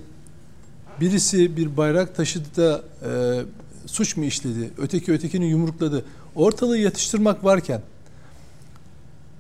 [1.01, 3.41] birisi bir bayrak taşıdı da e,
[3.85, 6.05] suç mu işledi, öteki ötekini yumrukladı.
[6.35, 7.81] Ortalığı yatıştırmak varken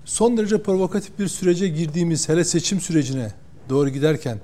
[0.05, 3.31] son derece provokatif bir sürece girdiğimiz hele seçim sürecine
[3.69, 4.39] doğru giderken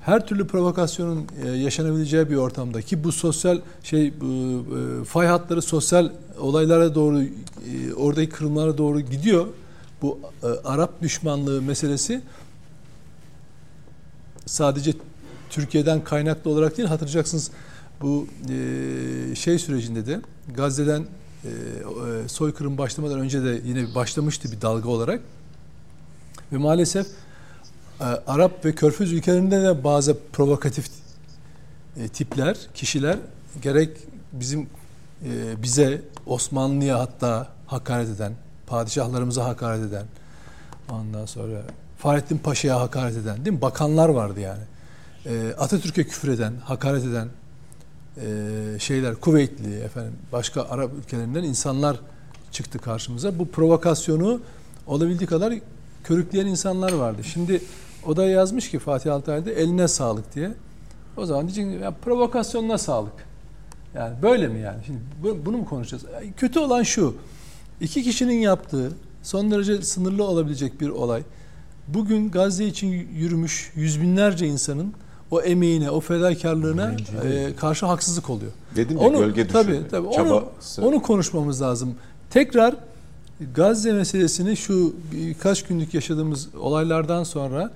[0.00, 5.62] her türlü provokasyonun e, yaşanabileceği bir ortamda ki bu sosyal şey bu, e, fay hatları
[5.62, 9.46] sosyal olaylara doğru e, oradaki kırımlara doğru gidiyor.
[10.02, 10.20] Bu
[10.64, 12.20] Arap düşmanlığı meselesi
[14.46, 14.92] sadece
[15.50, 17.50] Türkiye'den kaynaklı olarak değil hatırlayacaksınız
[18.00, 18.26] bu
[19.34, 20.20] şey sürecinde de
[20.54, 21.04] Gazze'den
[21.44, 25.20] e, e, soykırım başlamadan önce de yine başlamıştı bir dalga olarak
[26.52, 27.06] ve maalesef
[28.00, 30.86] e, Arap ve Körfez ülkelerinde de bazı provokatif
[31.96, 33.18] e, tipler, kişiler
[33.62, 33.90] gerek
[34.32, 34.66] bizim
[35.62, 38.32] bize Osmanlı'ya hatta hakaret eden,
[38.66, 40.06] padişahlarımıza hakaret eden,
[40.90, 41.62] ondan sonra
[41.98, 43.62] Fahrettin Paşa'ya hakaret eden, değil mi?
[43.62, 44.62] Bakanlar vardı yani.
[45.58, 47.28] Atatürk'e küfür eden, hakaret eden
[48.16, 52.00] e, şeyler, Kuveytli, efendim başka Arap ülkelerinden insanlar
[52.50, 53.38] çıktı karşımıza.
[53.38, 54.40] Bu provokasyonu
[54.86, 55.54] olabildiği kadar
[56.04, 57.24] körükleyen insanlar vardı.
[57.24, 57.62] Şimdi
[58.06, 60.50] o da yazmış ki Fatih Altaylı'da eline sağlık diye.
[61.16, 63.12] O zaman diyecek ya provokasyonuna sağlık.
[63.94, 64.78] Yani böyle mi yani?
[64.86, 66.04] Şimdi bu- bunu mu konuşacağız?
[66.36, 67.16] Kötü olan şu.
[67.80, 71.22] iki kişinin yaptığı son derece sınırlı olabilecek bir olay.
[71.88, 74.94] Bugün Gazze için yürümüş yüz binlerce insanın
[75.32, 78.52] o emeğine, o fedakarlığına e, karşı haksızlık oluyor.
[78.76, 80.44] Dedim ya Onu gölge tabii düşürme, tabii onu
[80.82, 81.94] onu konuşmamız lazım.
[82.30, 82.74] Tekrar
[83.54, 87.70] Gazze meselesini şu birkaç günlük yaşadığımız olaylardan sonra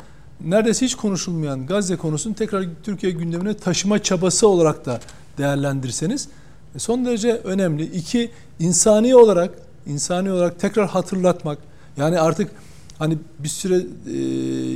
[0.44, 5.00] neredeyse hiç konuşulmayan Gazze konusunu tekrar Türkiye gündemine taşıma çabası olarak da
[5.38, 6.28] değerlendirseniz
[6.74, 7.84] e, son derece önemli.
[7.84, 9.50] İki insani olarak
[9.86, 11.58] insani olarak tekrar hatırlatmak.
[11.96, 12.50] Yani artık
[12.98, 13.82] hani bir süre
[14.12, 14.18] e,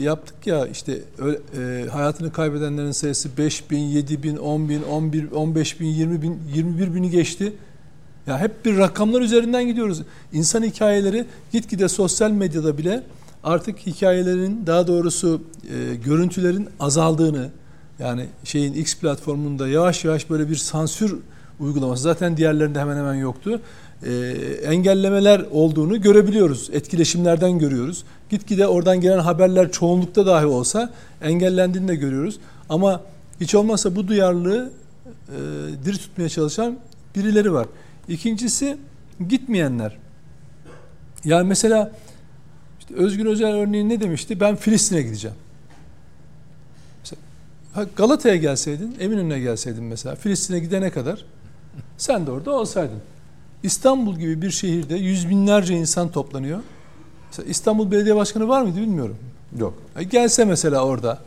[0.05, 0.99] yaptık ya işte
[1.59, 6.41] e, hayatını kaybedenlerin sayısı 5 bin, 7 bin, 10 bin, 11, 15 bin, 20 bin,
[6.55, 7.53] 21 bini geçti.
[8.27, 10.03] Ya hep bir rakamlar üzerinden gidiyoruz.
[10.33, 13.03] İnsan hikayeleri gitgide sosyal medyada bile
[13.45, 15.43] artık hikayelerin daha doğrusu
[15.75, 17.51] e, görüntülerin azaldığını
[17.99, 21.17] yani şeyin X platformunda yavaş yavaş böyle bir sansür
[21.61, 23.61] uygulaması zaten diğerlerinde hemen hemen yoktu.
[24.03, 24.13] E,
[24.63, 26.71] engellemeler olduğunu görebiliyoruz.
[26.73, 28.05] Etkileşimlerden görüyoruz.
[28.31, 30.91] Gitgide oradan gelen haberler çoğunlukta dahi olsa
[31.23, 32.39] engellendiğini de görüyoruz.
[32.69, 33.03] Ama
[33.41, 34.71] hiç olmazsa bu duyarlılığı
[35.29, 35.39] e,
[35.85, 36.79] diri tutmaya çalışan
[37.17, 37.67] birileri var.
[38.09, 38.77] İkincisi
[39.29, 39.97] gitmeyenler.
[41.25, 41.93] Yani mesela
[42.81, 44.41] işte Özgür Özel örneğin ne demişti?
[44.41, 45.37] Ben Filistin'e gideceğim.
[46.99, 51.25] Mesela Galata'ya gelseydin, Eminönü'ne gelseydin mesela Filistin'e gidene kadar
[51.99, 53.01] sen de orada olsaydın.
[53.63, 56.61] İstanbul gibi bir şehirde yüz binlerce insan toplanıyor.
[57.31, 59.17] Mesela İstanbul Belediye Başkanı var mıydı bilmiyorum.
[59.59, 59.75] Yok.
[60.11, 61.19] Gelse mesela orada.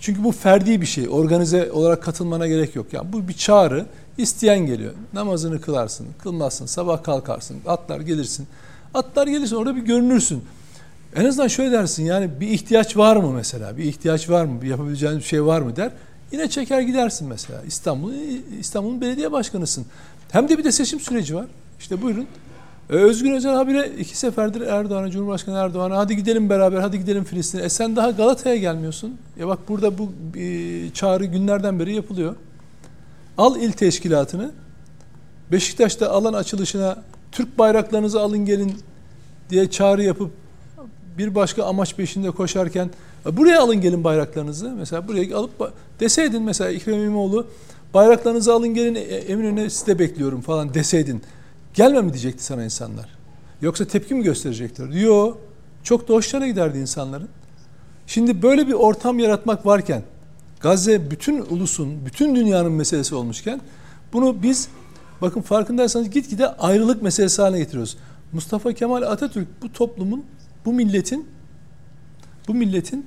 [0.00, 1.08] Çünkü bu ferdi bir şey.
[1.08, 2.92] Organize olarak katılmana gerek yok.
[2.92, 3.86] Yani bu bir çağrı.
[4.18, 4.94] İsteyen geliyor.
[5.12, 8.46] Namazını kılarsın, kılmazsın, sabah kalkarsın, atlar gelirsin.
[8.94, 10.44] Atlar gelirsin orada bir görünürsün.
[11.16, 13.76] En azından şöyle dersin yani bir ihtiyaç var mı mesela?
[13.76, 14.62] Bir ihtiyaç var mı?
[14.62, 15.92] Bir yapabileceğin bir şey var mı der.
[16.32, 17.62] Yine çeker gidersin mesela.
[17.62, 18.12] İstanbul
[18.58, 19.86] İstanbul'un belediye başkanısın.
[20.32, 21.46] Hem de bir de seçim süreci var.
[21.78, 22.26] İşte buyurun.
[22.90, 27.62] Ee, Özgür Özel habire iki seferdir Erdoğan'a, Cumhurbaşkanı Erdoğan'a hadi gidelim beraber, hadi gidelim Filistin'e.
[27.62, 29.16] E sen daha Galata'ya gelmiyorsun.
[29.38, 32.36] Ya bak burada bu e, çağrı günlerden beri yapılıyor.
[33.38, 34.50] Al il teşkilatını.
[35.52, 38.78] Beşiktaş'ta alan açılışına Türk bayraklarınızı alın gelin
[39.50, 40.30] diye çağrı yapıp
[41.18, 42.90] bir başka amaç peşinde koşarken
[43.26, 44.70] e, buraya alın gelin bayraklarınızı.
[44.70, 47.46] Mesela buraya alıp deseydin mesela İkrem İmamoğlu
[47.94, 51.22] bayraklarınızı alın gelin e, Eminönü'ne size bekliyorum falan deseydin.
[51.74, 53.08] Gelme mi diyecekti sana insanlar?
[53.62, 54.88] Yoksa tepki mi gösterecekler?
[54.88, 55.38] Yok.
[55.82, 57.28] Çok da hoşlarına giderdi insanların.
[58.06, 60.02] Şimdi böyle bir ortam yaratmak varken
[60.60, 63.60] Gazze bütün ulusun, bütün dünyanın meselesi olmuşken
[64.12, 64.68] bunu biz
[65.22, 67.96] bakın farkındaysanız gitgide ayrılık meselesi haline getiriyoruz.
[68.32, 70.24] Mustafa Kemal Atatürk bu toplumun,
[70.64, 71.28] bu milletin
[72.48, 73.06] bu milletin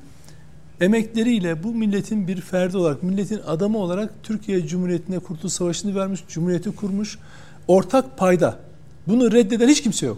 [0.81, 6.75] emekleriyle bu milletin bir ferdi olarak, milletin adamı olarak Türkiye Cumhuriyeti'ne Kurtuluş Savaşı'nı vermiş, Cumhuriyeti
[6.75, 7.19] kurmuş.
[7.67, 8.59] Ortak payda.
[9.07, 10.17] Bunu reddeden hiç kimse yok.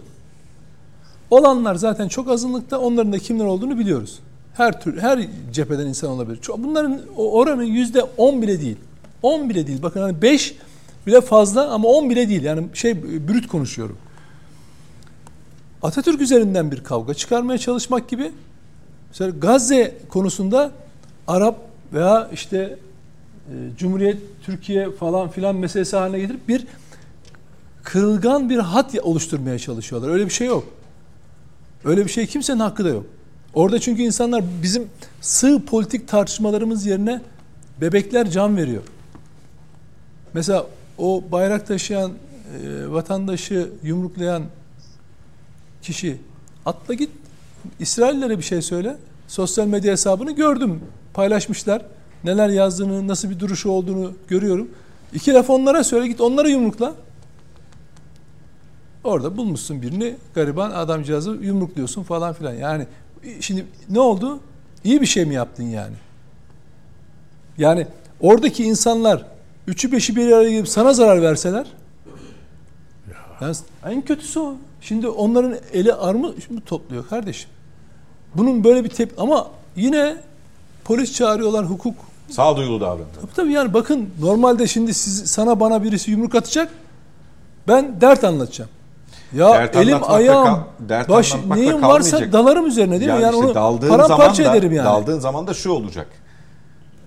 [1.30, 4.18] Olanlar zaten çok azınlıkta, onların da kimler olduğunu biliyoruz.
[4.54, 6.40] Her tür, her cepheden insan olabilir.
[6.58, 8.76] Bunların oranın yüzde on bile değil.
[9.22, 9.82] On bile değil.
[9.82, 10.54] Bakın hani beş
[11.06, 12.42] bile fazla ama on bile değil.
[12.42, 13.96] Yani şey brüt konuşuyorum.
[15.82, 18.32] Atatürk üzerinden bir kavga çıkarmaya çalışmak gibi.
[19.14, 20.70] Mesela Gazze konusunda
[21.26, 21.58] Arap
[21.92, 22.78] veya işte
[23.48, 26.66] e, Cumhuriyet Türkiye falan filan meselesi haline getirip bir
[27.82, 30.08] kırılgan bir hat oluşturmaya çalışıyorlar.
[30.08, 30.64] Öyle bir şey yok.
[31.84, 33.06] Öyle bir şey kimsenin hakkı da yok.
[33.54, 34.88] Orada çünkü insanlar bizim
[35.20, 37.22] sığ politik tartışmalarımız yerine
[37.80, 38.82] bebekler can veriyor.
[40.32, 40.66] Mesela
[40.98, 44.42] o bayrak taşıyan e, vatandaşı yumruklayan
[45.82, 46.16] kişi
[46.66, 47.10] atla git
[47.78, 48.96] İsraillere bir şey söyle.
[49.28, 50.80] Sosyal medya hesabını gördüm.
[51.14, 51.82] Paylaşmışlar.
[52.24, 54.68] Neler yazdığını, nasıl bir duruşu olduğunu görüyorum.
[55.14, 56.94] İki laf onlara söyle git onlara yumrukla.
[59.04, 62.54] Orada bulmuşsun birini gariban adamcağızı yumrukluyorsun falan filan.
[62.54, 62.86] Yani
[63.40, 64.40] şimdi ne oldu?
[64.84, 65.94] İyi bir şey mi yaptın yani?
[67.58, 67.86] Yani
[68.20, 69.26] oradaki insanlar
[69.66, 71.66] üçü beşi bir araya gelip sana zarar verseler
[73.40, 74.56] yani en kötüsü o.
[74.84, 77.50] Şimdi onların eli armı şimdi topluyor kardeşim.
[78.34, 80.16] Bunun böyle bir tep ama yine
[80.84, 81.94] polis çağırıyorlar hukuk.
[82.30, 83.08] Sağduyulu davranıyor.
[83.20, 86.72] Tabii tabii yani bakın normalde şimdi siz, sana bana birisi yumruk atacak.
[87.68, 88.70] Ben dert anlatacağım.
[89.32, 93.24] Ya dert elim ayağım kal, dert baş neyim varsa dalarım üzerine değil yani mi?
[93.24, 94.86] Yani işte onu paramparça ederim yani.
[94.86, 96.06] Daldığın zaman da şu olacak.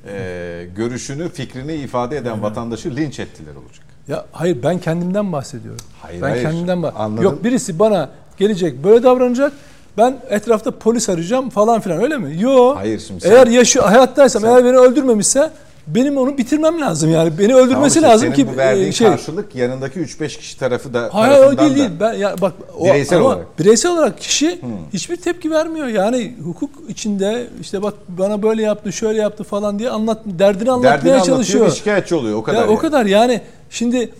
[0.07, 3.87] Ee, görüşünü, fikrini ifade eden vatandaşı linç ettiler olacak.
[4.08, 5.82] Ya hayır ben kendimden bahsediyorum.
[6.02, 6.43] Hayır, ben hayır.
[6.43, 7.22] kendimden bahsediyorum.
[7.22, 9.54] Yok birisi bana gelecek böyle davranacak.
[9.98, 12.41] Ben etrafta polis arayacağım falan filan öyle mi?
[12.41, 12.78] Yok.
[12.78, 15.52] Hayır şimdi sen, Eğer yaşı hayattaysam sen, eğer beni öldürmemişse
[15.88, 17.38] benim onu bitirmem lazım yani.
[17.39, 19.08] Beni öldürmesi tamam lazım ki bu verdiğin şey.
[19.08, 21.89] karşılık yanındaki 3-5 kişi tarafı da Hayır o değil değil.
[22.00, 23.60] Ben ya bak o, bireysel ama olarak.
[23.60, 24.69] Bireysel olarak kişi hmm.
[24.93, 25.88] hiçbir tepki vermiyor.
[25.88, 31.13] Yani hukuk içinde işte bak bana böyle yaptı, şöyle yaptı falan diye anlat derdini anlatmaya
[31.13, 31.62] derdini çalışıyor.
[31.62, 32.58] Derdini şikayetçi oluyor o kadar.
[32.58, 32.73] Ya, yani.
[32.73, 34.13] O kadar yani şimdi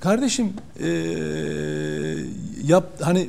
[0.00, 0.86] kardeşim ee,
[2.66, 3.28] yap hani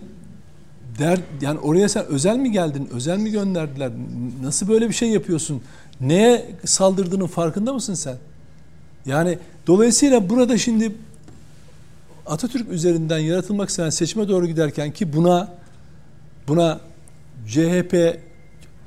[0.99, 2.89] der yani oraya sen özel mi geldin?
[2.93, 3.91] Özel mi gönderdiler?
[4.43, 5.61] Nasıl böyle bir şey yapıyorsun?
[6.01, 8.17] Neye saldırdığının farkında mısın sen?
[9.05, 10.91] Yani dolayısıyla burada şimdi
[12.25, 15.51] Atatürk üzerinden yaratılmak istenen seçime doğru giderken ki buna
[16.47, 16.79] buna
[17.47, 18.19] CHP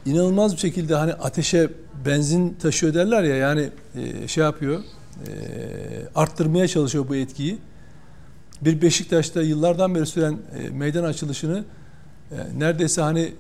[0.07, 1.71] inanılmaz bir şekilde hani ateşe
[2.07, 5.33] benzin taşıyor derler ya yani e, şey yapıyor e,
[6.15, 7.59] arttırmaya çalışıyor bu etkiyi.
[8.63, 11.65] Bir Beşiktaş'ta yıllardan beri süren e, meydan açılışını
[12.57, 13.33] neredeyse hani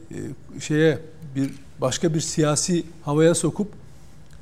[0.60, 0.98] şeye
[1.34, 3.68] bir başka bir siyasi havaya sokup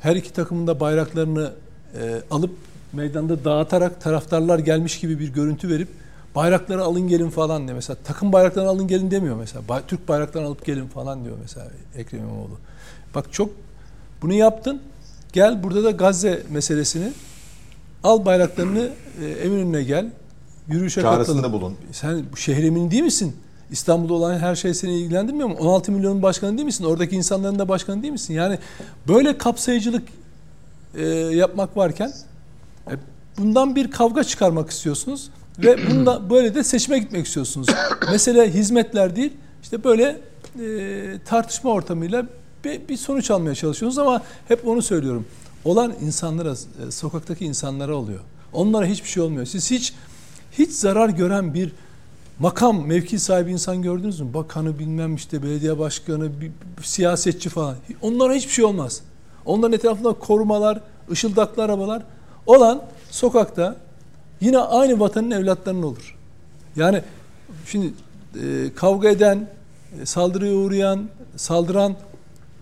[0.00, 1.52] her iki takımın da bayraklarını
[2.00, 2.50] e, alıp
[2.92, 5.88] meydanda dağıtarak taraftarlar gelmiş gibi bir görüntü verip
[6.34, 9.68] bayrakları alın gelin falan diye mesela takım bayraklarını alın gelin demiyor mesela.
[9.68, 12.58] Bay, Türk bayraklarını alıp gelin falan diyor mesela Ekrem İmamoğlu.
[13.14, 13.50] Bak çok
[14.22, 14.82] bunu yaptın.
[15.32, 17.12] Gel burada da Gazze meselesini
[18.04, 18.90] al bayraklarını
[19.22, 20.10] e, Eminönü'ne gel.
[20.68, 21.52] Yürüyüşe Çağrısında katıl.
[21.52, 21.76] bulun.
[21.92, 23.36] Sen emini değil misin?
[23.70, 25.56] İstanbul'da olan her şey seni ilgilendirmiyor mu?
[25.58, 26.84] 16 milyonun başkanı değil misin?
[26.84, 28.34] Oradaki insanların da başkanı değil misin?
[28.34, 28.58] Yani
[29.08, 30.02] böyle kapsayıcılık
[30.94, 32.12] e, yapmak varken
[32.90, 32.92] e,
[33.38, 37.68] bundan bir kavga çıkarmak istiyorsunuz ve bunda böyle de seçime gitmek istiyorsunuz.
[38.10, 39.32] Mesele hizmetler değil.
[39.62, 40.20] İşte böyle
[40.60, 42.26] e, tartışma ortamıyla
[42.64, 45.26] bir, bir sonuç almaya çalışıyorsunuz ama hep onu söylüyorum.
[45.64, 48.20] Olan insanlara, e, sokaktaki insanlara oluyor.
[48.52, 49.46] Onlara hiçbir şey olmuyor.
[49.46, 49.94] Siz hiç
[50.58, 51.72] hiç zarar gören bir
[52.38, 54.34] makam, mevki sahibi insan gördünüz mü?
[54.34, 57.76] Bakanı bilmem işte belediye başkanı, bir, bir siyasetçi falan.
[58.02, 59.00] Onlara hiçbir şey olmaz.
[59.44, 62.02] Onların etrafında korumalar, ışıldaklı arabalar.
[62.46, 63.76] Olan sokakta
[64.40, 66.16] yine aynı vatanın evlatlarının olur.
[66.76, 67.02] Yani
[67.66, 67.92] şimdi
[68.42, 69.48] e, kavga eden,
[70.02, 71.94] e, saldırıya uğrayan, saldıran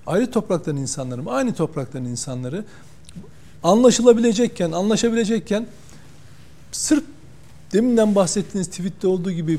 [0.07, 1.31] ayrı topraktan insanları mı?
[1.31, 2.65] Aynı topraktan insanları
[3.63, 5.67] anlaşılabilecekken, anlaşabilecekken
[6.73, 7.05] sırf
[7.75, 9.59] deminden bahsettiğiniz tweette olduğu gibi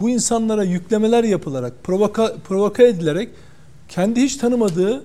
[0.00, 3.28] bu insanlara yüklemeler yapılarak, provoka, provoka edilerek
[3.88, 5.04] kendi hiç tanımadığı,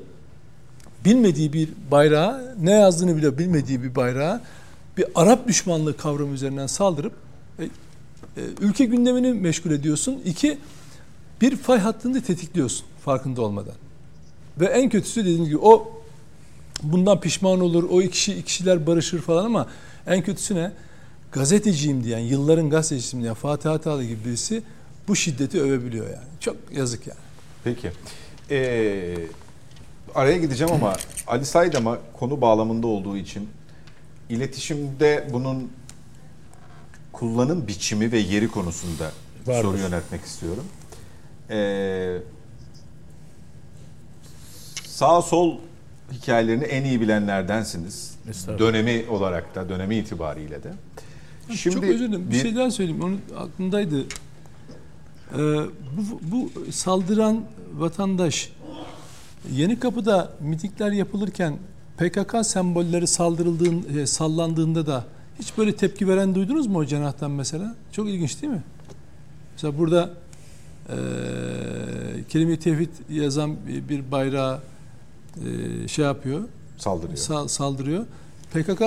[1.06, 4.42] bilmediği bir bayrağı, ne yazdığını bile bilmediği bir bayrağı
[4.98, 7.14] bir Arap düşmanlığı kavramı üzerinden saldırıp
[7.60, 7.70] e, e,
[8.62, 10.22] ülke gündemini meşgul ediyorsun.
[10.26, 10.58] İki,
[11.42, 13.76] bir fay hattını tetikliyorsun farkında olmadan.
[14.60, 16.02] Ve en kötüsü dediğim gibi o
[16.84, 19.68] bundan pişman olur, o kişi kişiler barışır falan ama
[20.08, 20.72] en kötüsü ne?
[21.38, 24.64] Gazeteciyim diyen, yılların gazetecisiyim diyen Fatih Atalı gibi birisi
[25.08, 26.28] bu şiddeti övebiliyor yani.
[26.40, 27.20] Çok yazık yani.
[27.64, 27.92] Peki.
[28.52, 29.18] Ee,
[30.16, 30.94] araya gideceğim ama
[31.28, 33.50] Ali Saydam'a konu bağlamında olduğu için
[34.30, 35.72] iletişimde bunun
[37.12, 39.12] kullanım biçimi ve yeri konusunda
[39.48, 39.62] Vardır.
[39.62, 40.64] soru yöneltmek istiyorum.
[41.50, 42.18] Ee,
[44.86, 45.58] sağ sol
[46.12, 48.18] hikayelerini en iyi bilenlerdensiniz.
[48.60, 50.74] Dönemi olarak da, dönemi itibariyle de.
[51.56, 52.32] Çok özür dilerim.
[52.32, 53.02] Bir, şey daha söyleyeyim.
[53.04, 54.02] Onun aklımdaydı.
[54.02, 55.38] Ee,
[55.98, 57.42] bu, bu saldıran
[57.78, 58.50] vatandaş
[59.52, 61.58] Yeni Kapı'da mitingler yapılırken
[61.98, 65.06] PKK sembolleri saldırıldığın, e, sallandığında da
[65.40, 67.76] hiç böyle tepki veren duydunuz mu o cenahtan mesela?
[67.92, 68.64] Çok ilginç değil mi?
[69.54, 70.10] Mesela burada
[70.90, 70.96] e,
[72.30, 74.60] kelime-i tevhid yazan bir, bir bayrağı
[75.84, 76.42] e, şey yapıyor,
[76.78, 77.18] Saldırıyor.
[77.18, 78.06] sal- saldırıyor.
[78.54, 78.82] PKK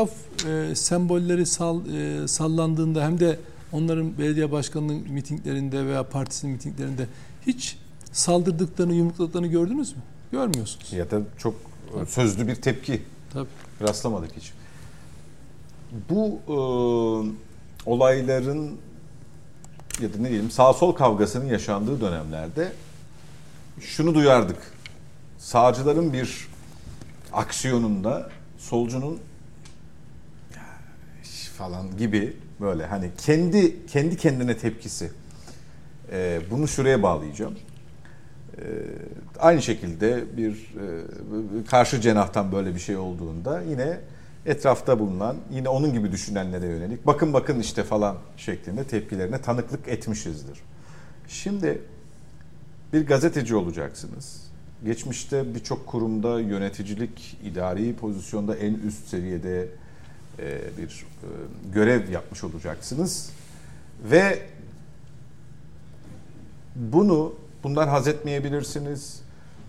[0.46, 3.38] e, sembolleri sal, e, sallandığında hem de
[3.72, 7.06] onların belediye başkanının mitinglerinde veya partisinin mitinglerinde
[7.46, 7.78] hiç
[8.12, 10.02] saldırdıklarını, yumrukladıklarını gördünüz mü?
[10.32, 10.92] Görmüyorsunuz.
[10.92, 11.54] Ya da çok
[12.08, 13.48] sözlü bir tepki Tabii.
[13.80, 14.52] rastlamadık hiç.
[16.10, 16.54] Bu e,
[17.90, 18.76] olayların
[20.00, 22.72] ya da ne diyelim sağ sol kavgasının yaşandığı dönemlerde
[23.80, 24.56] şunu duyardık.
[25.38, 26.48] Sağcıların bir
[27.32, 29.29] aksiyonunda solcunun "Ya, iş
[31.60, 35.10] falan gibi böyle hani kendi kendi kendine tepkisi.
[36.12, 37.54] E, bunu şuraya bağlayacağım.
[38.56, 38.64] E,
[39.38, 44.00] aynı şekilde bir e, karşı cenahtan böyle bir şey olduğunda yine
[44.46, 50.58] etrafta bulunan yine onun gibi düşünenlere yönelik bakın bakın işte falan şeklinde tepkilerine tanıklık etmişizdir.
[51.28, 51.82] Şimdi
[52.92, 54.42] bir gazeteci olacaksınız.
[54.84, 59.68] Geçmişte birçok kurumda yöneticilik, idari pozisyonda en üst seviyede
[60.79, 61.29] bir e,
[61.74, 63.31] görev yapmış olacaksınız.
[64.05, 64.42] Ve
[66.76, 69.22] bunu bundan haz etmeyebilirsiniz.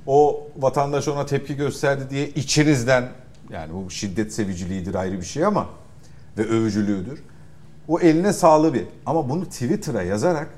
[0.07, 3.09] O vatandaş ona tepki gösterdi diye içinizden
[3.49, 5.69] yani bu şiddet seviciliğidir ayrı bir şey ama
[6.37, 7.23] ve övücülüğüdür.
[7.87, 10.49] O eline sağlığı bir ama bunu Twitter'a yazarak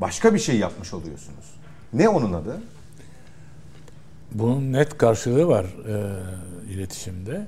[0.00, 1.54] başka bir şey yapmış oluyorsunuz.
[1.92, 2.60] Ne onun adı?
[4.32, 7.46] Bunun net karşılığı var e, iletişimde.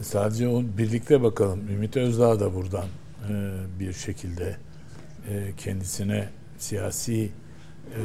[0.00, 1.68] Sadece o birlikte bakalım.
[1.68, 2.86] Ümit Özdağ da buradan
[3.30, 4.56] e, bir şekilde
[5.28, 6.28] e, kendisine
[6.58, 8.00] siyasi e,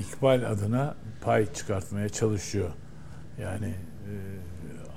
[0.00, 2.70] ikbal adına pay çıkartmaya çalışıyor.
[3.40, 4.12] Yani e,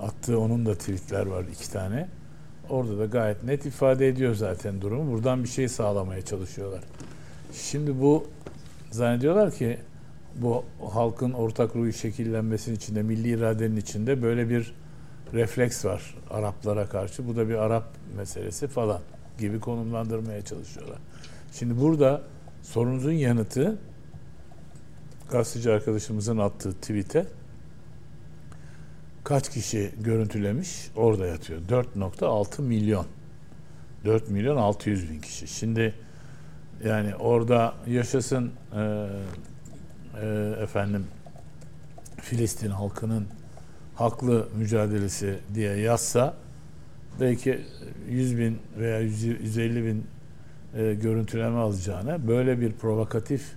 [0.03, 2.07] attığı onun da tweetler var iki tane.
[2.69, 5.11] Orada da gayet net ifade ediyor zaten durumu.
[5.11, 6.83] Buradan bir şey sağlamaya çalışıyorlar.
[7.53, 8.27] Şimdi bu
[8.91, 9.77] zannediyorlar ki
[10.35, 10.63] bu
[10.93, 14.73] halkın ortak ruhu şekillenmesinin içinde, milli iradenin içinde böyle bir
[15.33, 17.27] refleks var Araplara karşı.
[17.27, 17.85] Bu da bir Arap
[18.17, 19.01] meselesi falan
[19.37, 20.97] gibi konumlandırmaya çalışıyorlar.
[21.53, 22.21] Şimdi burada
[22.61, 23.77] sorunuzun yanıtı
[25.31, 27.25] gazeteci arkadaşımızın attığı tweet'e
[29.23, 31.61] kaç kişi görüntülemiş orada yatıyor.
[31.69, 33.05] 4.6 milyon.
[34.05, 35.47] 4 milyon 600 bin kişi.
[35.47, 35.93] Şimdi
[36.85, 39.07] yani orada yaşasın e,
[40.21, 41.07] e, efendim
[42.21, 43.27] Filistin halkının
[44.01, 46.33] haklı mücadelesi diye yazsa
[47.19, 47.59] belki
[48.09, 50.05] 100 bin veya 150 bin
[50.77, 53.51] e, görüntüleme alacağına böyle bir provokatif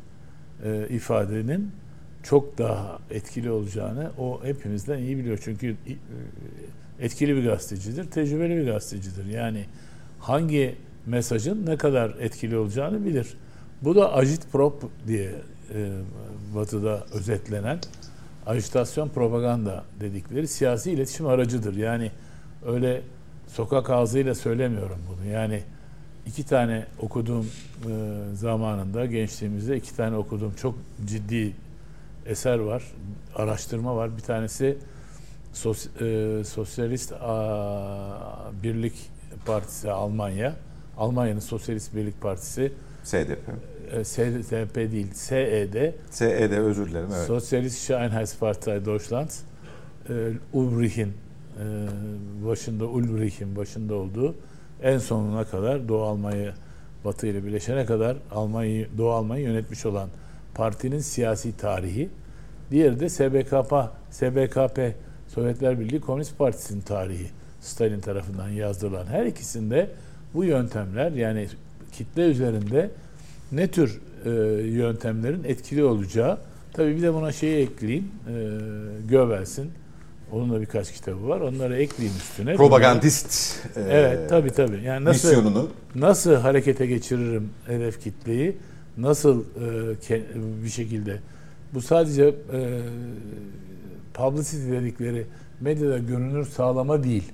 [0.65, 1.71] e, ifadenin
[2.23, 5.39] çok daha etkili olacağını o hepimizden iyi biliyor.
[5.45, 5.75] Çünkü e,
[7.01, 9.27] etkili bir gazetecidir, tecrübeli bir gazetecidir.
[9.27, 9.65] Yani
[10.19, 10.77] hangi
[11.07, 13.37] mesajın ne kadar etkili olacağını bilir.
[13.83, 15.33] Bu da agitprop diye
[15.75, 15.91] e,
[16.55, 17.79] batıda özetlenen
[18.47, 21.77] ajitasyon propaganda dedikleri siyasi iletişim aracıdır.
[21.77, 22.11] Yani
[22.67, 23.03] öyle
[23.47, 25.31] sokak ağzıyla söylemiyorum bunu.
[25.31, 25.63] Yani
[26.27, 27.91] iki tane okuduğum e,
[28.35, 30.75] zamanında gençliğimizde iki tane okuduğum çok
[31.07, 31.53] ciddi
[32.27, 32.83] eser var,
[33.37, 34.17] araştırma var.
[34.17, 34.79] Bir tanesi
[35.53, 38.95] sos, e, Sosyalist a, Birlik
[39.47, 40.57] Partisi Almanya,
[40.99, 42.73] Almanya'nın Sosyalist Birlik Partisi
[43.05, 43.39] SDP.
[43.93, 45.93] E, SDP değil, SED.
[46.11, 47.09] SED özür dilerim.
[47.17, 47.27] Evet.
[47.27, 49.31] Sosyalist Einheitspartei Deutschland.
[50.09, 50.13] E,
[50.53, 51.65] Ulbrich'in e,
[52.47, 54.35] başında Ulbrich'in başında olduğu
[54.83, 56.55] en sonuna kadar Doğu Almanya
[57.05, 60.09] Batı ile birleşene kadar Almanya Doğu Almanya yönetmiş olan
[60.55, 62.09] partinin siyasi tarihi.
[62.71, 63.75] Diğeri de SBKP,
[64.11, 64.95] SBKP
[65.29, 67.27] Sovyetler Birliği Komünist Partisi'nin tarihi.
[67.61, 69.91] Stalin tarafından yazdırılan her ikisinde
[70.35, 71.49] bu yöntemler yani
[71.93, 72.91] kitle üzerinde
[73.57, 74.31] ne tür e,
[74.63, 76.39] yöntemlerin etkili olacağı
[76.73, 78.33] tabii bir de buna şeyi ekleyeyim e,
[79.09, 79.71] Göbels'in
[80.33, 81.41] onun da birkaç kitabı var.
[81.41, 82.57] Onları ekleyeyim üstüne.
[82.57, 83.57] Propagandist.
[83.77, 84.83] E, evet tabii tabii.
[84.85, 88.57] Yani nasıl misyonunu nasıl harekete geçiririm hedef kitleyi?
[88.99, 90.23] Nasıl e, ke,
[90.65, 91.21] bir şekilde
[91.75, 92.81] bu sadece e,
[94.15, 95.27] publicity dedikleri
[95.61, 97.33] medyada görünür sağlama değil.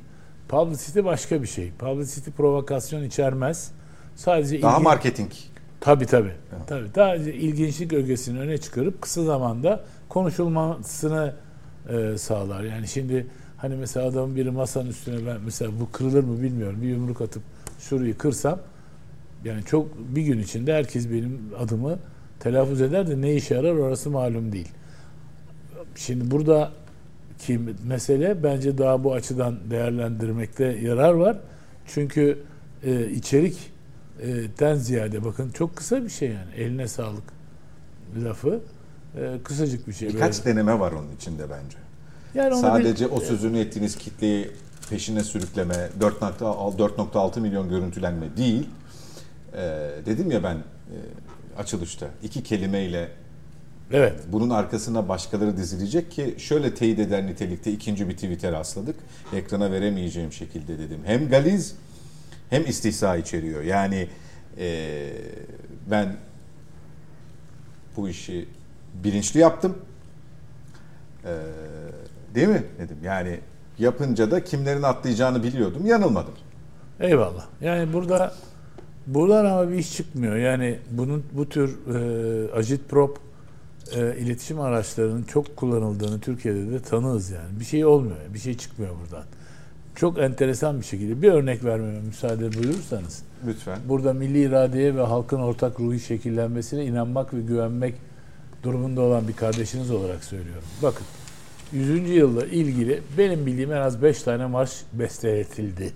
[0.49, 1.71] Publicity başka bir şey.
[1.79, 3.71] Publicity provokasyon içermez.
[4.17, 4.85] Sadece daha ilgi...
[4.85, 5.31] marketing.
[5.81, 6.33] Tabii tabii.
[6.53, 6.63] Evet.
[6.67, 6.95] Tabii.
[6.95, 11.35] Daha ilginçlik ögesini öne çıkarıp kısa zamanda konuşulmasını
[11.89, 12.63] e, sağlar.
[12.63, 13.27] Yani şimdi
[13.57, 16.83] hani mesela adamın biri masanın üstüne ben mesela bu kırılır mı bilmiyorum.
[16.83, 17.43] Bir yumruk atıp
[17.79, 18.59] şurayı kırsam
[19.45, 21.99] yani çok bir gün içinde herkes benim adımı
[22.41, 24.69] telaffuz eder de ne işe yarar orası malum değil.
[25.97, 26.73] Şimdi burada
[27.39, 31.37] ki mesele bence daha bu açıdan değerlendirmekte yarar var.
[31.87, 32.39] Çünkü
[32.85, 33.73] e, içerik
[34.59, 36.55] den ziyade bakın çok kısa bir şey yani.
[36.57, 37.25] Eline sağlık
[38.25, 38.61] lafı
[39.17, 40.09] e, kısacık bir şey.
[40.09, 40.57] Birkaç böyle.
[40.57, 41.79] deneme var onun içinde bence.
[42.35, 44.51] Yani Sadece bir, o sözünü ettiğiniz kitleyi
[44.91, 48.69] peşine sürükleme, 4.6 milyon görüntülenme değil.
[49.55, 50.97] Ee, dedim ya ben e,
[51.59, 53.09] açılışta iki kelimeyle
[53.93, 54.15] Evet.
[54.33, 58.97] Bunun arkasına başkaları dizilecek ki şöyle teyit eder nitelikte ikinci bir Twitter rastladık.
[59.33, 61.01] Ekrana veremeyeceğim şekilde dedim.
[61.05, 61.75] Hem galiz
[62.51, 63.63] hem istihza içeriyor.
[63.63, 64.09] Yani
[64.59, 65.09] e,
[65.91, 66.17] ben
[67.97, 68.49] bu işi
[69.05, 69.79] bilinçli yaptım.
[71.25, 71.33] E,
[72.35, 72.97] değil mi dedim.
[73.05, 73.41] Yani
[73.79, 75.87] yapınca da kimlerin atlayacağını biliyordum.
[75.87, 76.35] Yanılmadım.
[77.01, 77.47] Eyvallah.
[77.61, 78.35] Yani burada
[79.07, 80.37] buradan ama bir iş çıkmıyor.
[80.37, 83.19] Yani bunun bu tür e, agitprop
[83.95, 87.61] e, iletişim araçlarının çok kullanıldığını Türkiye'de de tanığız yani.
[87.61, 88.17] Bir şey olmuyor.
[88.35, 89.25] Bir şey çıkmıyor buradan.
[89.95, 93.23] Çok enteresan bir şekilde bir örnek vermeme müsaade buyurursanız.
[93.47, 93.79] Lütfen.
[93.89, 97.95] Burada milli iradeye ve halkın ortak ruhu şekillenmesine inanmak ve güvenmek
[98.63, 100.65] durumunda olan bir kardeşiniz olarak söylüyorum.
[100.83, 101.07] Bakın
[101.73, 102.11] 100.
[102.11, 105.93] yılla ilgili benim bildiğim en az 5 tane marş besteletildi.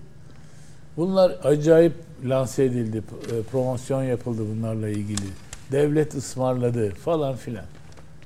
[0.97, 1.93] Bunlar acayip
[2.25, 5.27] lanse edildi, e, promosyon yapıldı bunlarla ilgili.
[5.71, 7.65] Devlet ısmarladı falan filan.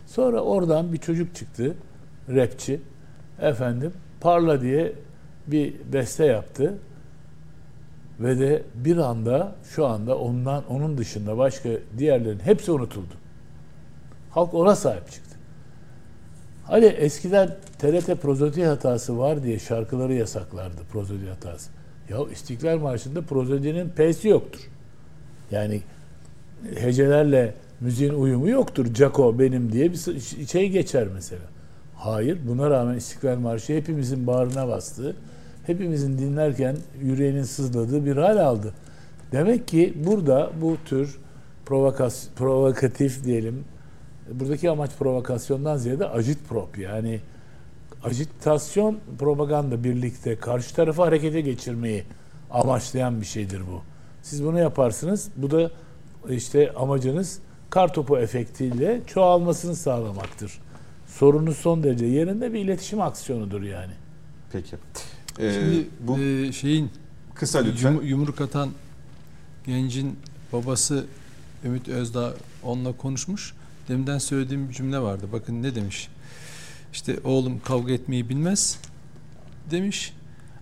[0.08, 1.76] Sonra oradan bir çocuk çıktı,
[2.30, 2.82] rapçi.
[3.42, 4.94] Efendim, Parla diye
[5.52, 6.78] bir beste yaptı.
[8.20, 13.14] Ve de bir anda şu anda ondan onun dışında başka diğerlerin hepsi unutuldu.
[14.32, 15.36] Halk ona sahip çıktı.
[16.64, 21.70] Hani eskiden TRT prozodi hatası var diye şarkıları yasaklardı prozodi hatası.
[22.10, 24.70] Ya İstiklal Marşı'nda prozodinin P'si yoktur.
[25.52, 25.82] Yani
[26.76, 28.94] hecelerle müziğin uyumu yoktur.
[28.94, 31.42] Cako benim diye bir şey geçer mesela.
[31.96, 32.38] Hayır.
[32.48, 35.16] Buna rağmen İstiklal Marşı hepimizin bağrına bastı.
[35.66, 38.74] Hepimizin dinlerken yüreğinin sızladığı bir hal aldı.
[39.32, 41.20] Demek ki burada bu tür
[41.66, 43.66] provokas provokatif diyelim
[44.32, 47.20] buradaki amaç provokasyondan ziyade agitprop yani
[48.04, 52.04] ajitasyon propaganda birlikte karşı tarafı harekete geçirmeyi
[52.52, 53.82] amaçlayan bir şeydir bu.
[54.22, 55.30] Siz bunu yaparsınız.
[55.36, 55.72] Bu da
[56.30, 57.40] işte amacınız
[57.70, 60.62] kartopu efektiyle çoğalmasını sağlamaktır.
[61.08, 63.94] Sorunun son derece yerinde bir iletişim aksiyonudur yani.
[64.52, 64.76] Peki.
[65.40, 66.90] Ee, Şimdi bu e, şeyin
[67.36, 67.92] kısa lütfen.
[67.94, 68.70] yum- yumruk atan
[69.66, 70.20] gencin
[70.54, 71.06] babası
[71.66, 73.54] Ümit Özdağ onunla konuşmuş.
[73.90, 75.26] Deminden söylediğim bir cümle vardı.
[75.34, 76.08] Bakın ne demiş.
[76.94, 78.80] İşte oğlum kavga etmeyi bilmez
[79.72, 80.14] demiş.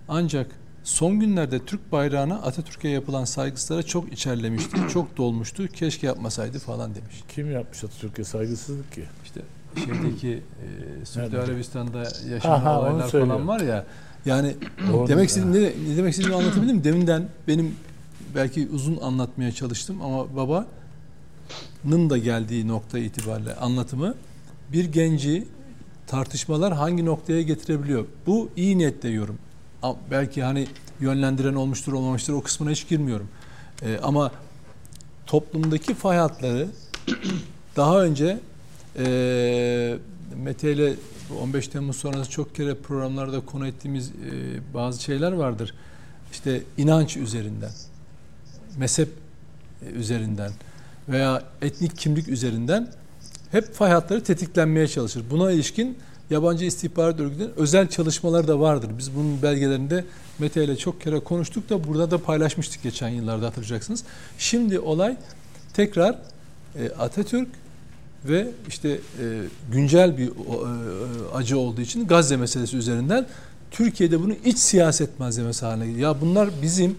[0.08, 0.52] Ancak
[0.84, 4.78] son günlerde Türk bayrağına Atatürk'e yapılan saygısızlara çok içerlemişti.
[4.94, 5.68] çok dolmuştu.
[5.68, 7.24] Keşke yapmasaydı falan demiş.
[7.36, 9.04] Kim yapmış Atatürk'e saygısızlık ki?
[9.26, 9.42] İşte
[9.86, 10.44] şeydeki
[11.02, 11.40] e, Suudi?
[11.40, 13.86] Arabistan'da yaşanan Aha, olaylar falan var ya.
[14.28, 14.56] Yani
[14.94, 16.84] Onu- demek istediğim ne, ne demek istediğimi anlatabildim mi?
[16.84, 17.76] Deminden benim
[18.36, 24.16] belki uzun anlatmaya çalıştım ama babanın da geldiği nokta itibariyle anlatımı
[24.72, 25.48] bir genci
[26.08, 28.06] tartışmalar hangi noktaya getirebiliyor?
[28.26, 29.38] Bu iyi niyetle yorum.
[30.12, 30.68] Belki hani
[31.00, 33.28] yönlendiren olmuştur olmamıştır o kısmına hiç girmiyorum.
[33.82, 34.32] Ee, ama
[35.26, 36.68] toplumdaki fay hatları
[37.76, 38.40] daha önce
[38.98, 39.98] e,
[40.36, 40.94] Mete ile
[41.30, 44.14] bu 15 Temmuz sonrası çok kere programlarda konu ettiğimiz e,
[44.74, 45.74] bazı şeyler vardır.
[46.32, 47.72] İşte inanç üzerinden,
[48.78, 49.10] mezhep
[49.82, 50.52] e, üzerinden
[51.10, 52.92] veya etnik kimlik üzerinden
[53.52, 55.24] hep fay hatları tetiklenmeye çalışır.
[55.30, 55.98] Buna ilişkin
[56.30, 58.90] yabancı istihbarat örgütlerinin özel çalışmaları da vardır.
[58.98, 60.06] Biz bunun belgelerinde
[60.40, 64.04] Mete ile çok kere konuştuk da burada da paylaşmıştık geçen yıllarda hatırlayacaksınız.
[64.38, 65.18] Şimdi olay
[65.74, 66.16] tekrar
[66.76, 67.48] e, Atatürk
[68.26, 68.98] ve işte e,
[69.72, 70.32] güncel bir e,
[71.34, 73.26] acı olduğu için Gazze meselesi üzerinden
[73.72, 76.16] Türkiye'de bunu iç siyaset malzemesi haline geliyor.
[76.16, 76.96] Ya bunlar bizim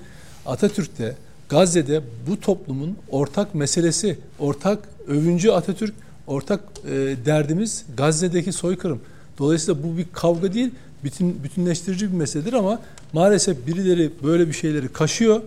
[0.46, 1.16] Atatürk'te,
[1.48, 5.94] Gazze'de bu toplumun ortak meselesi, ortak övüncü Atatürk,
[6.26, 9.00] ortak e, derdimiz Gazze'deki soykırım.
[9.38, 10.70] Dolayısıyla bu bir kavga değil,
[11.04, 12.80] bütün bütünleştirici bir meseledir ama
[13.12, 15.42] maalesef birileri böyle bir şeyleri kaşıyor.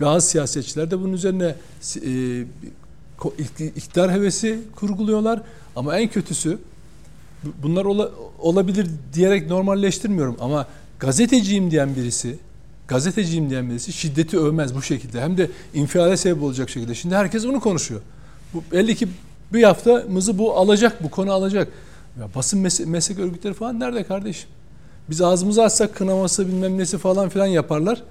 [0.00, 1.54] Bazı siyasetçiler de bunun üzerine
[1.96, 2.44] e,
[3.76, 5.42] iktidar hevesi kurguluyorlar.
[5.76, 6.58] Ama en kötüsü
[7.44, 10.66] bu- bunlar ola- olabilir diyerek normalleştirmiyorum ama
[10.98, 12.38] gazeteciyim diyen birisi
[12.88, 15.20] gazeteciyim diyen birisi şiddeti övmez bu şekilde.
[15.20, 16.94] Hem de infiale sebep olacak şekilde.
[16.94, 18.00] Şimdi herkes bunu konuşuyor.
[18.54, 19.08] Bu belli ki
[19.52, 21.68] bir haftamızı bu alacak, bu konu alacak.
[22.20, 24.48] Ya basın mes- meslek örgütleri falan nerede kardeşim?
[25.10, 28.02] Biz ağzımızı açsak kınaması bilmem nesi falan filan yaparlar.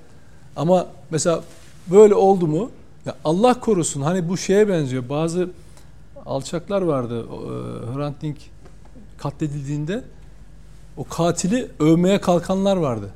[0.55, 1.43] Ama mesela
[1.91, 2.71] böyle oldu mu?
[3.07, 5.09] Ya Allah korusun hani bu şeye benziyor.
[5.09, 5.49] Bazı
[6.25, 7.19] alçaklar vardı.
[7.25, 8.37] e, Hrant Dink
[9.17, 10.03] katledildiğinde
[10.97, 13.09] o katili övmeye kalkanlar vardı.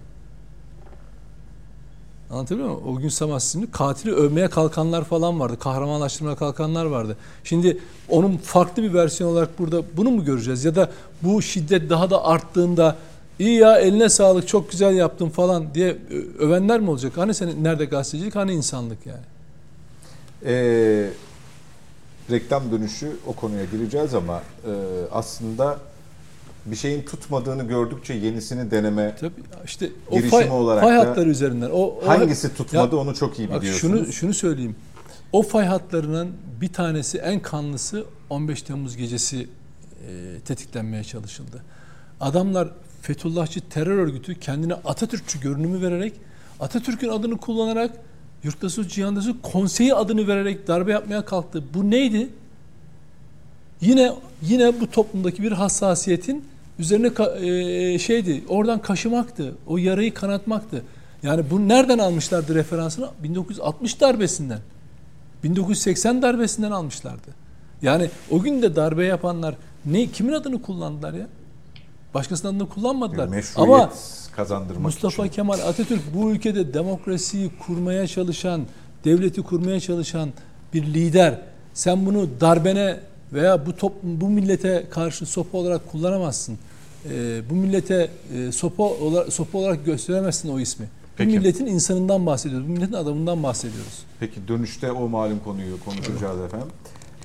[2.31, 2.83] Anlatabiliyor muyum?
[2.87, 5.59] O gün Samas isimli katili övmeye kalkanlar falan vardı.
[5.59, 7.17] Kahramanlaştırmaya kalkanlar vardı.
[7.43, 7.77] Şimdi
[8.09, 10.65] onun farklı bir versiyon olarak burada bunu mu göreceğiz?
[10.65, 12.95] Ya da bu şiddet daha da arttığında
[13.39, 17.13] iyi ya eline sağlık çok güzel yaptın falan diye ö- övenler mi olacak?
[17.17, 19.30] Hani senin nerede gazetecilik hani insanlık yani?
[20.45, 21.09] Ee,
[22.31, 24.71] reklam dönüşü o konuya gireceğiz ama e,
[25.11, 25.79] aslında
[26.65, 29.33] bir şeyin tutmadığını gördükçe yenisini deneme Tabii
[29.65, 31.69] işte o Girişimi fay, olarak fay da hatları üzerinden.
[31.69, 33.99] O, o hangisi tutmadı Ya, onu çok iyi Bak biliyorsunuz.
[34.03, 34.75] şunu şunu söyleyeyim.
[35.31, 36.31] O fay hatlarının
[36.61, 39.47] bir tanesi en kanlısı 15 Temmuz gecesi
[40.07, 41.63] e, tetiklenmeye çalışıldı.
[42.19, 42.69] Adamlar
[43.01, 46.13] Fethullahçı terör örgütü kendine Atatürkçü görünümü vererek
[46.59, 47.91] Atatürk'ün adını kullanarak
[48.43, 51.63] Yurttaşı Cihandası Konseyi adını vererek darbe yapmaya kalktı.
[51.73, 52.29] Bu neydi?
[53.81, 56.45] Yine yine bu toplumdaki bir hassasiyetin
[56.79, 57.11] üzerine
[57.47, 58.43] e, şeydi.
[58.47, 59.55] Oradan kaşımaktı.
[59.67, 60.83] O yarayı kanatmaktı.
[61.23, 63.09] Yani bu nereden almışlardı referansını?
[63.23, 64.59] 1960 darbesinden.
[65.43, 67.27] 1980 darbesinden almışlardı.
[67.81, 71.27] Yani o gün de darbe yapanlar ne kimin adını kullandılar ya?
[72.13, 73.27] Başkasının adını kullanmadılar.
[73.27, 73.91] meşruiyet Ama
[74.35, 75.35] kazandırmak Mustafa için.
[75.35, 78.61] Kemal Atatürk bu ülkede demokrasiyi kurmaya çalışan,
[79.05, 80.29] devleti kurmaya çalışan
[80.73, 81.41] bir lider.
[81.73, 82.99] Sen bunu darbene
[83.33, 86.57] veya bu toplum, bu millete karşı sopa olarak kullanamazsın.
[87.09, 90.85] Ee, bu millete e, sopa olarak, sopa olarak gösteremezsin o ismi.
[91.17, 91.29] Peki.
[91.29, 92.67] Bu milletin insanından bahsediyoruz.
[92.67, 93.99] Bu milletin adamından bahsediyoruz.
[94.19, 96.67] Peki dönüşte o malum konuyu konuşacağız efendim.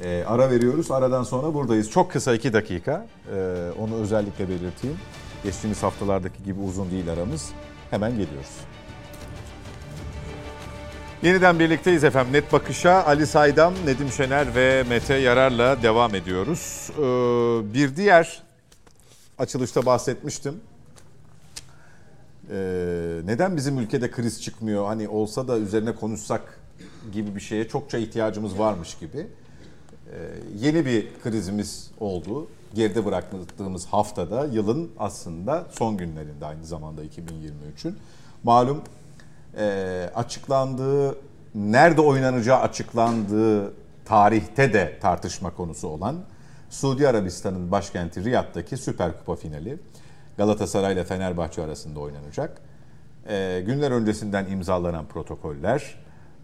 [0.04, 0.90] Ee, ara veriyoruz.
[0.90, 1.90] Aradan sonra buradayız.
[1.90, 3.07] Çok kısa iki dakika.
[3.34, 4.96] Ee, onu özellikle belirteyim.
[5.47, 7.51] Geçtiğimiz haftalardaki gibi uzun değil aramız.
[7.90, 8.51] Hemen geliyoruz.
[11.22, 12.32] Yeniden birlikteyiz efendim.
[12.32, 16.90] Net Bakış'a Ali Saydam, Nedim Şener ve Mete Yarar'la devam ediyoruz.
[16.90, 18.42] Ee, bir diğer
[19.38, 20.61] açılışta bahsetmiştim.
[22.51, 22.57] Ee,
[23.24, 24.86] neden bizim ülkede kriz çıkmıyor?
[24.86, 26.61] Hani olsa da üzerine konuşsak
[27.12, 29.18] gibi bir şeye çokça ihtiyacımız varmış gibi.
[29.18, 30.16] Ee,
[30.59, 32.49] yeni bir krizimiz oldu.
[32.76, 37.98] Geride bıraktığımız haftada yılın aslında son günlerinde aynı zamanda 2023'ün.
[38.44, 38.82] Malum
[39.58, 41.18] e, açıklandığı,
[41.54, 43.72] nerede oynanacağı açıklandığı
[44.04, 46.16] tarihte de tartışma konusu olan
[46.70, 49.78] Suudi Arabistan'ın başkenti Riyad'daki Süper Kupa finali
[50.36, 52.60] Galatasaray ile Fenerbahçe arasında oynanacak.
[53.28, 55.94] E, günler öncesinden imzalanan protokoller,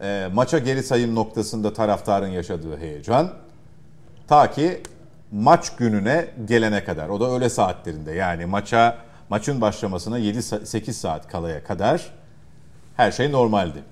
[0.00, 3.32] e, maça geri sayım noktasında taraftarın yaşadığı heyecan,
[4.28, 4.80] ta ki
[5.32, 7.08] maç gününe gelene kadar.
[7.08, 12.12] O da öğle saatlerinde yani maça maçın başlamasına 7-8 saat kalaya kadar
[12.96, 13.82] her şey normaldi.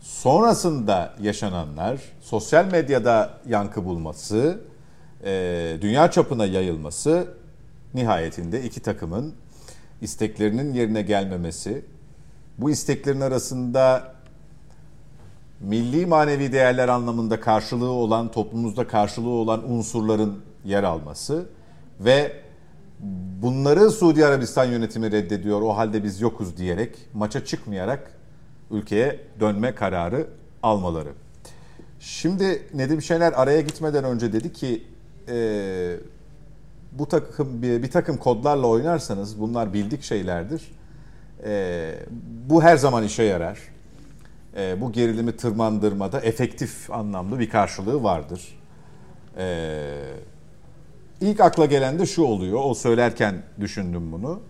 [0.00, 4.60] Sonrasında yaşananlar, sosyal medyada yankı bulması,
[5.24, 7.28] e, dünya çapına yayılması
[7.94, 9.34] nihayetinde iki takımın
[10.00, 11.84] isteklerinin yerine gelmemesi,
[12.58, 14.14] bu isteklerin arasında
[15.60, 21.46] milli manevi değerler anlamında karşılığı olan, toplumumuzda karşılığı olan unsurların yer alması
[22.00, 22.32] ve
[23.42, 25.62] bunları Suudi Arabistan yönetimi reddediyor.
[25.62, 28.10] O halde biz yokuz diyerek maça çıkmayarak
[28.70, 30.26] ülkeye dönme kararı
[30.62, 31.12] almaları.
[32.00, 34.84] Şimdi Nedim Şener araya gitmeden önce dedi ki
[35.28, 35.96] e,
[36.92, 40.62] bu takım bir, bir takım kodlarla oynarsanız bunlar bildik şeylerdir.
[41.44, 41.94] E,
[42.48, 43.58] bu her zaman işe yarar.
[44.56, 48.58] E, bu gerilimi tırmandırmada efektif anlamlı bir karşılığı vardır.
[49.38, 49.86] E,
[51.20, 52.60] ilk akla gelen de şu oluyor.
[52.64, 54.40] O söylerken düşündüm bunu.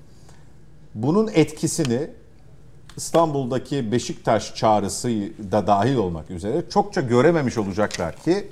[0.95, 2.11] Bunun etkisini
[2.97, 5.09] İstanbul'daki Beşiktaş çağrısı
[5.53, 8.49] da dahil olmak üzere çokça görememiş olacaklar ki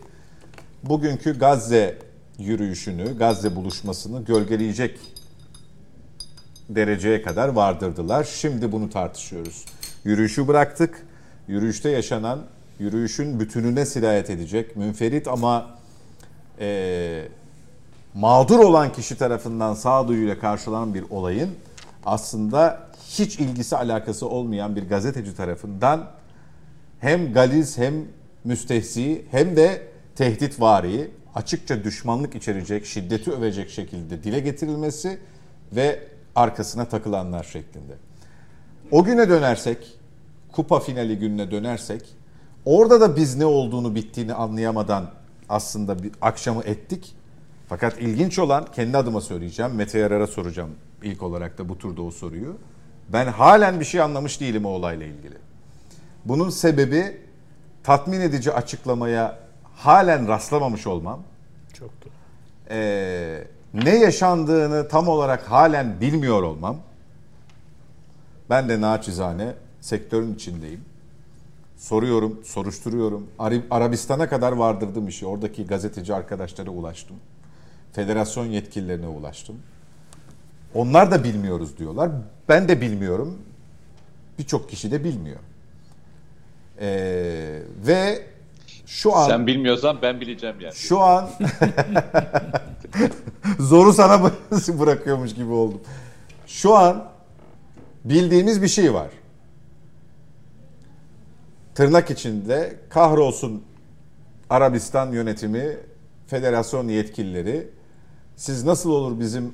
[0.82, 1.98] bugünkü Gazze
[2.38, 4.98] yürüyüşünü, Gazze buluşmasını gölgeleyecek
[6.68, 8.24] dereceye kadar vardırdılar.
[8.24, 9.64] Şimdi bunu tartışıyoruz.
[10.04, 11.06] Yürüyüşü bıraktık.
[11.48, 12.40] Yürüyüşte yaşanan,
[12.78, 15.78] yürüyüşün bütününe sirayet edecek, münferit ama
[16.60, 17.28] e,
[18.18, 21.50] mağdur olan kişi tarafından sağduyuyla karşılanan bir olayın
[22.06, 26.10] aslında hiç ilgisi alakası olmayan bir gazeteci tarafından
[27.00, 27.94] hem galiz hem
[28.44, 29.82] müstehsi hem de
[30.16, 35.18] tehditvari açıkça düşmanlık içerecek, şiddeti övecek şekilde dile getirilmesi
[35.72, 36.02] ve
[36.36, 37.92] arkasına takılanlar şeklinde.
[38.90, 39.98] O güne dönersek,
[40.52, 42.02] kupa finali gününe dönersek,
[42.64, 45.10] orada da biz ne olduğunu bittiğini anlayamadan
[45.48, 47.17] aslında bir akşamı ettik.
[47.68, 49.74] Fakat ilginç olan kendi adıma söyleyeceğim.
[49.74, 50.70] Mete Yarar'a soracağım
[51.02, 52.56] ilk olarak da bu turda o soruyu.
[53.08, 55.34] Ben halen bir şey anlamış değilim o olayla ilgili.
[56.24, 57.20] Bunun sebebi
[57.82, 59.38] tatmin edici açıklamaya
[59.74, 61.22] halen rastlamamış olmam.
[61.72, 62.10] Çok doğru.
[62.70, 63.44] Ee,
[63.74, 66.76] ne yaşandığını tam olarak halen bilmiyor olmam.
[68.50, 70.84] Ben de naçizane sektörün içindeyim.
[71.76, 73.26] Soruyorum, soruşturuyorum.
[73.70, 75.26] Arabistan'a kadar vardırdım işi.
[75.26, 77.16] Oradaki gazeteci arkadaşlara ulaştım.
[77.92, 79.56] Federasyon yetkililerine ulaştım.
[80.74, 82.10] Onlar da bilmiyoruz diyorlar.
[82.48, 83.38] Ben de bilmiyorum.
[84.38, 85.38] Birçok kişi de bilmiyor.
[86.80, 88.26] Ee, ve
[88.86, 89.28] şu an...
[89.28, 90.74] Sen bilmiyorsan ben bileceğim yani.
[90.74, 91.28] Şu an
[93.58, 94.22] zoru sana
[94.80, 95.80] bırakıyormuş gibi oldum.
[96.46, 97.08] Şu an
[98.04, 99.08] bildiğimiz bir şey var.
[101.74, 103.62] Tırnak içinde kahrolsun
[104.50, 105.76] Arabistan yönetimi,
[106.26, 107.68] federasyon yetkilileri
[108.38, 109.52] siz nasıl olur bizim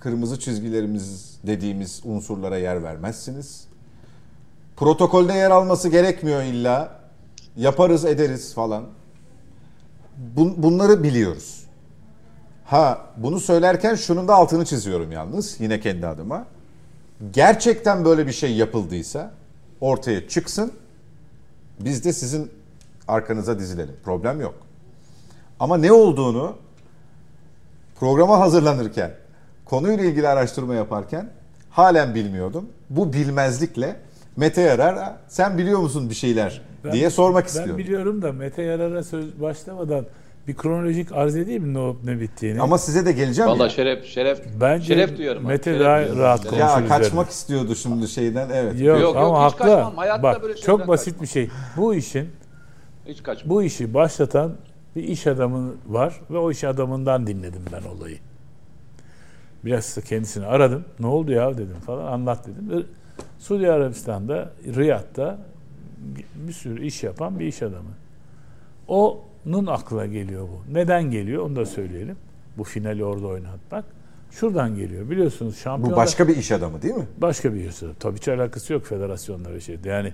[0.00, 3.64] kırmızı çizgilerimiz dediğimiz unsurlara yer vermezsiniz.
[4.76, 6.98] Protokolde yer alması gerekmiyor illa.
[7.56, 8.84] Yaparız ederiz falan.
[10.36, 11.64] bunları biliyoruz.
[12.64, 16.46] Ha bunu söylerken şunun da altını çiziyorum yalnız yine kendi adıma.
[17.32, 19.30] Gerçekten böyle bir şey yapıldıysa
[19.80, 20.72] ortaya çıksın.
[21.80, 22.50] Biz de sizin
[23.08, 23.96] arkanıza dizilelim.
[24.04, 24.54] Problem yok.
[25.60, 26.56] Ama ne olduğunu
[28.00, 29.10] programa hazırlanırken
[29.64, 31.30] konuyla ilgili araştırma yaparken
[31.70, 32.68] halen bilmiyordum.
[32.90, 33.96] Bu bilmezlikle
[34.36, 37.72] Mete Yarar sen biliyor musun bir şeyler ben, diye sormak ben istiyorum.
[37.78, 40.06] Ben biliyorum da Mete Yarar'a söz başlamadan
[40.48, 42.60] bir kronolojik arz edeyim mi ne olup ne bittiğini?
[42.60, 43.68] Ama size de geleceğim Valla ya.
[43.68, 45.46] şeref şeref Bence şeref duyuyorum.
[45.46, 46.18] Mete şeref daha duyuyorum.
[46.22, 47.28] rahat konuşur Ya kaçmak üzerine.
[47.30, 48.80] istiyordu şimdi şeyden evet.
[48.80, 49.74] Yok, Yok, ama yok, hiç haklı.
[49.74, 49.96] kaçmam.
[49.96, 51.22] Hayatta Bak böyle çok basit kaçmam.
[51.22, 51.50] bir şey.
[51.76, 52.28] Bu işin
[53.06, 53.50] Hiç kaçma.
[53.50, 54.52] bu işi başlatan
[54.98, 58.18] bir iş adamı var ve o iş adamından dinledim ben olayı.
[59.64, 60.84] Biraz da kendisini aradım.
[61.00, 62.86] Ne oldu ya dedim falan anlat dedim.
[63.38, 65.38] Suudi Arabistan'da, Riyad'da
[66.34, 67.90] bir sürü iş yapan bir iş adamı.
[68.88, 70.74] Onun aklına geliyor bu.
[70.74, 72.16] Neden geliyor onu da söyleyelim.
[72.58, 73.84] Bu finali orada oynatmak.
[74.30, 75.10] Şuradan geliyor.
[75.10, 77.06] Biliyorsunuz şampiyon Bu başka bir iş adamı değil mi?
[77.18, 77.94] başka bir iş adamı.
[78.00, 79.88] Tabii hiç alakası yok federasyonla ve şeyde.
[79.88, 80.12] Yani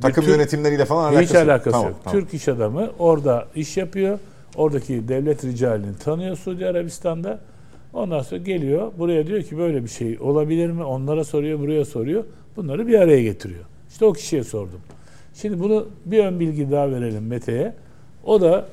[0.00, 1.42] Takım Türk- yönetimleriyle falan alakası hiç yok.
[1.42, 2.00] alakası Tamam, yok.
[2.04, 2.20] tamam.
[2.20, 4.18] Türk iş adamı orada iş yapıyor.
[4.56, 7.40] Oradaki devlet ricalini tanıyor Suudi Arabistan'da.
[7.92, 10.84] Ondan sonra geliyor buraya diyor ki böyle bir şey olabilir mi?
[10.84, 12.24] Onlara soruyor, buraya soruyor.
[12.56, 13.64] Bunları bir araya getiriyor.
[13.90, 14.80] İşte o kişiye sordum.
[15.34, 17.74] Şimdi bunu bir ön bilgi daha verelim Mete'ye.
[18.24, 18.66] O da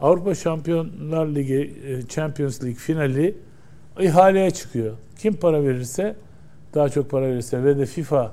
[0.00, 3.34] Avrupa Şampiyonlar Ligi e, Champions League finali
[4.00, 4.94] ihaleye çıkıyor.
[5.18, 6.16] Kim para verirse
[6.74, 8.32] daha çok para verirse ve de FIFA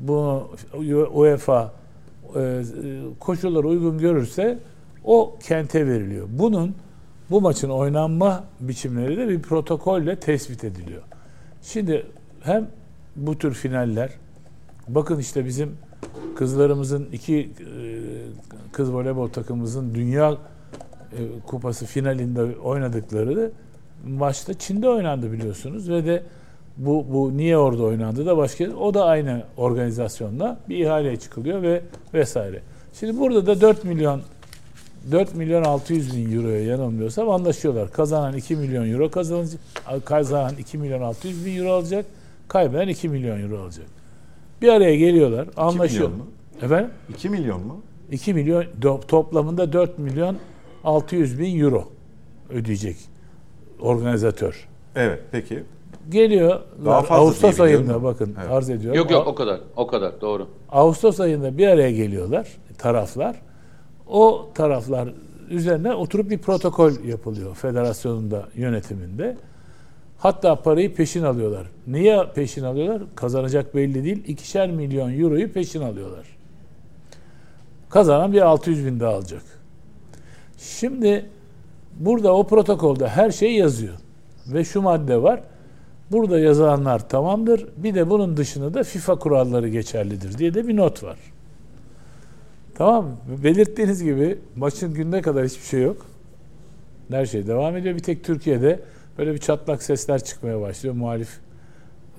[0.00, 0.48] bunu
[1.12, 1.72] UEFA
[2.36, 2.62] e,
[3.20, 4.58] koşulları uygun görürse
[5.04, 6.28] o kente veriliyor.
[6.30, 6.74] Bunun
[7.30, 11.02] bu maçın oynanma biçimleri de bir protokolle tespit ediliyor.
[11.62, 12.06] Şimdi
[12.40, 12.68] hem
[13.16, 14.10] bu tür finaller
[14.88, 15.76] bakın işte bizim
[16.36, 17.48] kızlarımızın iki e,
[18.72, 20.36] kız voleybol takımımızın dünya e,
[21.46, 23.52] kupası finalinde oynadıkları
[24.06, 26.22] maçta Çin'de oynandı biliyorsunuz ve de
[26.78, 31.82] bu, bu niye orada oynandı da başka o da aynı organizasyonla bir ihaleye çıkılıyor ve
[32.14, 32.60] vesaire.
[32.94, 34.22] Şimdi burada da 4 milyon
[35.10, 37.92] 4 milyon 600 bin euroya yanılmıyorsam anlaşıyorlar.
[37.92, 39.60] Kazanan 2 milyon euro kazanacak.
[40.04, 42.06] Kazanan 2 milyon 600 bin euro alacak.
[42.48, 43.86] Kaybeden 2 milyon euro alacak.
[44.62, 45.48] Bir araya geliyorlar.
[45.56, 46.08] Anlaşıyor.
[46.08, 46.26] 2 milyon mu?
[46.62, 46.90] Efendim?
[47.08, 47.82] 2 milyon mu?
[48.10, 48.64] 2 milyon
[49.08, 50.36] toplamında 4 milyon
[50.84, 51.88] 600 bin euro
[52.50, 52.96] ödeyecek
[53.80, 54.68] organizatör.
[54.96, 55.62] Evet peki.
[56.08, 58.02] Geliyor Daha fazla Ağustos ayında da.
[58.02, 58.50] bakın Evet.
[58.50, 58.98] arz ediyorum.
[58.98, 59.60] Yok yok o kadar.
[59.76, 60.46] O kadar doğru.
[60.72, 62.48] Ağustos ayında bir araya geliyorlar
[62.78, 63.36] taraflar.
[64.06, 65.08] O taraflar
[65.50, 69.36] üzerine oturup bir protokol yapılıyor federasyonun da yönetiminde.
[70.18, 71.66] Hatta parayı peşin alıyorlar.
[71.86, 73.02] Niye peşin alıyorlar?
[73.14, 74.24] Kazanacak belli değil.
[74.26, 76.26] İkişer milyon euroyu peşin alıyorlar.
[77.90, 79.42] Kazanan bir 600 bin daha alacak.
[80.58, 81.26] Şimdi
[82.00, 83.94] burada o protokolde her şey yazıyor.
[84.46, 85.40] Ve şu madde var.
[86.10, 87.66] Burada yazılanlar tamamdır.
[87.76, 91.18] Bir de bunun dışında da FIFA kuralları geçerlidir diye de bir not var.
[92.74, 93.16] Tamam mı?
[93.44, 96.06] Belirttiğiniz gibi maçın gününe kadar hiçbir şey yok.
[97.10, 97.94] Her şey devam ediyor.
[97.94, 98.80] Bir tek Türkiye'de
[99.18, 100.94] böyle bir çatlak sesler çıkmaya başlıyor.
[100.94, 101.40] Muhalif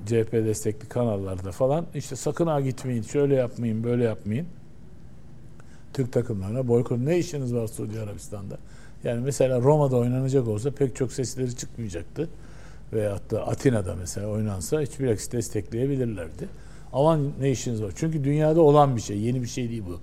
[0.06, 1.86] CHP destekli kanallarda falan.
[1.96, 4.48] İşte sakın ha gitmeyin, şöyle yapmayın, böyle yapmayın.
[5.94, 7.00] Türk takımlarına boykot.
[7.00, 8.58] Ne işiniz var Suudi Arabistan'da?
[9.04, 12.30] Yani mesela Roma'da oynanacak olsa pek çok sesleri çıkmayacaktı.
[12.94, 16.48] Veyahut da Atina'da mesela oynansa hiçbir aksi destekleyebilirlerdi.
[16.94, 17.92] Ama ne işiniz var?
[17.96, 20.00] Çünkü dünyada olan bir şey, yeni bir şey değil bu.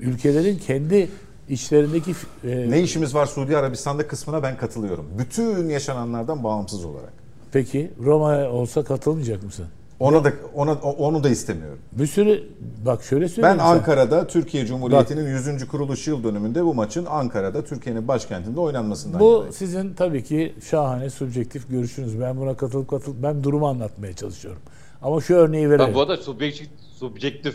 [0.00, 1.10] Ülkelerin kendi
[1.48, 2.14] içlerindeki
[2.44, 5.06] e, Ne işimiz var Suudi Arabistan'da kısmına ben katılıyorum.
[5.18, 7.12] Bütün yaşananlardan bağımsız olarak.
[7.52, 9.66] Peki Roma olsa katılmayacak mısın?
[10.00, 11.78] Ona da ona onu da istemiyorum.
[11.92, 12.44] Bir sürü
[12.86, 13.56] bak şöyle Ben söyleyeyim.
[13.58, 13.68] sana.
[13.68, 15.66] Ankara'da Türkiye Cumhuriyeti'nin 100.
[15.68, 19.52] kuruluş yıl dönümünde bu maçın Ankara'da Türkiye'nin başkentinde oynanmasından Bu yanayım.
[19.52, 22.20] sizin tabii ki şahane subjektif görüşünüz.
[22.20, 24.60] Ben buna katılıp katılıp ben durumu anlatmaya çalışıyorum.
[25.02, 25.84] Ama şu örneği verelim.
[25.86, 26.68] Ha, bu arada subjektif,
[26.98, 27.54] subjektif,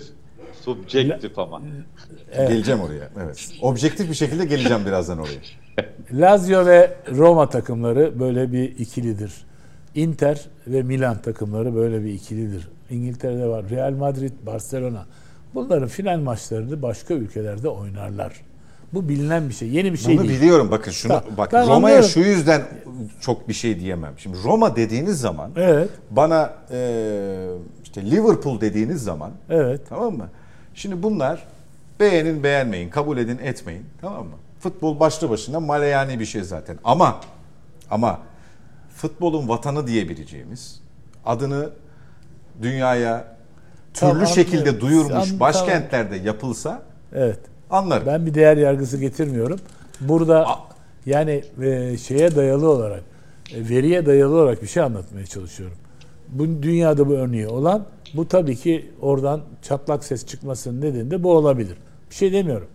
[0.62, 1.62] subjektif ama.
[2.36, 3.10] Geleceğim oraya.
[3.24, 3.50] Evet.
[3.62, 5.40] Objektif bir şekilde geleceğim birazdan oraya.
[6.14, 9.34] Lazio ve Roma takımları böyle bir ikilidir.
[9.96, 12.68] Inter ve Milan takımları böyle bir ikilidir.
[12.90, 13.66] İngiltere'de var.
[13.70, 15.06] Real Madrid, Barcelona.
[15.56, 18.34] Bunların final maçlarını başka ülkelerde oynarlar.
[18.94, 19.70] Bu bilinen bir şey.
[19.70, 20.42] Yeni bir şey Bunu değil.
[20.42, 22.62] biliyorum bakın şunu Tamam, bak Roma'ya şu yüzden
[23.22, 24.14] çok bir şey diyemem.
[24.18, 25.90] Şimdi Roma dediğiniz zaman Evet.
[26.12, 27.48] bana e,
[27.84, 29.82] işte Liverpool dediğiniz zaman Evet.
[29.90, 30.30] tamam mı?
[30.74, 31.44] Şimdi bunlar
[32.00, 34.36] beğenin beğenmeyin, kabul edin etmeyin tamam mı?
[34.60, 36.78] Futbol başlı başına maleyani bir şey zaten.
[36.84, 37.16] Ama
[37.92, 38.20] ama
[39.04, 40.82] futbolun vatanı diyebileceğimiz
[41.26, 41.70] adını
[42.62, 43.36] dünyaya
[43.94, 44.82] türlü Tamam, şekilde anlıyorum.
[44.82, 46.82] duyurmuş Anladım, başkentlerde yapılsa
[47.14, 47.40] Evet.
[47.70, 48.08] anlarım.
[48.08, 49.60] Ben bir değer yargısı getirmiyorum.
[50.02, 50.48] Burada
[51.06, 53.04] yani e, şeye dayalı olarak,
[53.56, 55.78] e, veriye dayalı olarak bir şey anlatmaya çalışıyorum.
[56.30, 61.32] Bu dünyada bu örneği olan, bu tabii ki oradan çatlak ses çıkmasının nedeni de bu
[61.32, 61.78] olabilir.
[62.10, 62.68] Bir şey demiyorum.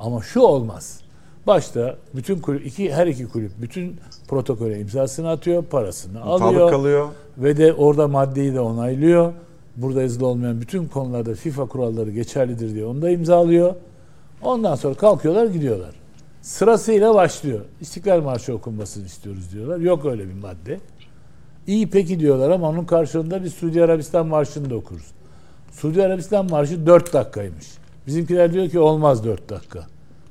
[0.00, 1.00] Ama şu olmaz.
[1.46, 3.96] Başta bütün kulüp, iki, her iki kulüp bütün
[4.28, 6.70] protokole imzasını atıyor, parasını Mutabık alıyor.
[6.70, 7.08] kalıyor.
[7.38, 9.32] Ve de orada maddeyi de onaylıyor.
[9.76, 13.74] Burada yazılı olmayan bütün konularda FIFA kuralları geçerlidir diye onu da imzalıyor.
[14.42, 15.94] Ondan sonra kalkıyorlar gidiyorlar.
[16.42, 17.60] Sırasıyla başlıyor.
[17.80, 19.78] İstiklal Marşı okunmasını istiyoruz diyorlar.
[19.78, 20.80] Yok öyle bir madde.
[21.66, 25.06] İyi peki diyorlar ama onun karşılığında bir Suudi Arabistan Marşı'nı da okuruz.
[25.72, 27.66] Suudi Arabistan Marşı 4 dakikaymış.
[28.06, 29.86] Bizimkiler diyor ki olmaz 4 dakika.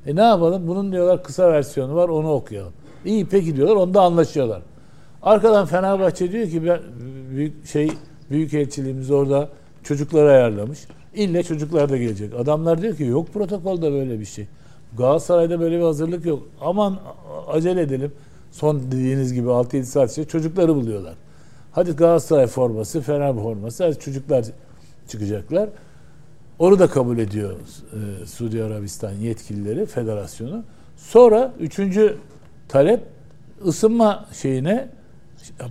[0.05, 0.67] E ne yapalım?
[0.67, 2.73] Bunun diyorlar kısa versiyonu var onu okuyalım.
[3.05, 4.61] İyi peki diyorlar onda anlaşıyorlar.
[5.21, 6.79] Arkadan Fenerbahçe diyor ki ben
[7.31, 7.91] büyük şey
[8.31, 9.49] büyük elçiliğimiz orada
[9.83, 10.79] çocukları ayarlamış.
[11.15, 12.33] İlle çocuklar da gelecek.
[12.33, 14.47] Adamlar diyor ki yok protokolde böyle bir şey.
[14.97, 16.43] Galatasaray'da böyle bir hazırlık yok.
[16.61, 16.97] Aman
[17.47, 18.11] acele edelim.
[18.51, 21.13] Son dediğiniz gibi 6-7 saat içinde çocukları buluyorlar.
[21.71, 23.83] Hadi Galatasaray forması, Fener forması.
[23.83, 24.45] Hadi çocuklar
[25.07, 25.69] çıkacaklar.
[26.59, 27.53] Onu da kabul ediyor
[28.21, 30.63] e, Suudi Arabistan yetkilileri, federasyonu.
[30.97, 32.17] Sonra üçüncü
[32.67, 33.01] talep
[33.65, 34.89] ısınma şeyine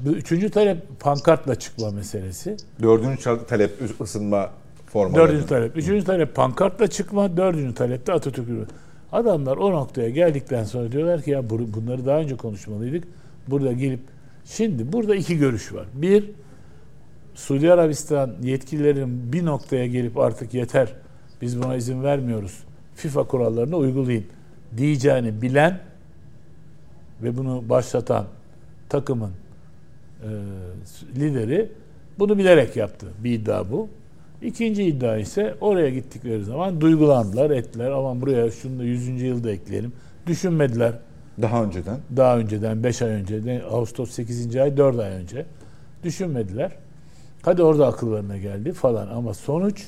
[0.07, 2.57] üçüncü talep pankartla çıkma meselesi.
[2.83, 4.51] Dördüncü talep ısınma
[4.87, 5.29] formaları.
[5.29, 5.77] Dördüncü talep.
[5.77, 7.37] Üçüncü talep pankartla çıkma.
[7.37, 8.49] Dördüncü talep de Atatürk.
[9.13, 13.05] Adamlar o noktaya geldikten sonra diyorlar ki ya bu- bunları daha önce konuşmalıydık.
[13.49, 14.01] Burada gelip
[14.45, 15.87] şimdi burada iki görüş var.
[15.95, 16.31] Bir
[17.35, 20.89] Suudi Arabistan yetkililerin bir noktaya gelip artık yeter
[21.43, 22.65] biz buna izin vermiyoruz.
[22.95, 24.25] FIFA kurallarını uygulayın
[24.77, 25.81] diyeceğini bilen
[27.23, 28.27] ve bunu başlatan
[28.89, 29.31] takımın
[30.23, 30.29] e,
[31.17, 31.69] lideri
[32.19, 33.07] bunu bilerek yaptı.
[33.25, 33.89] Bir iddia bu.
[34.43, 37.91] İkinci iddia ise oraya gittikleri zaman duygulandılar, ettiler.
[37.91, 39.23] Aman buraya şunu da 100.
[39.23, 39.93] yılda ekleyelim.
[40.27, 40.93] Düşünmediler
[41.43, 41.99] Daha önceden.
[42.17, 44.57] daha önceden 5 ay önce, Ağustos 8.
[44.57, 45.47] ay 4 ay önce
[46.05, 46.84] düşünmediler.
[47.45, 49.85] Hadi orada akıllarına geldi falan ama sonuç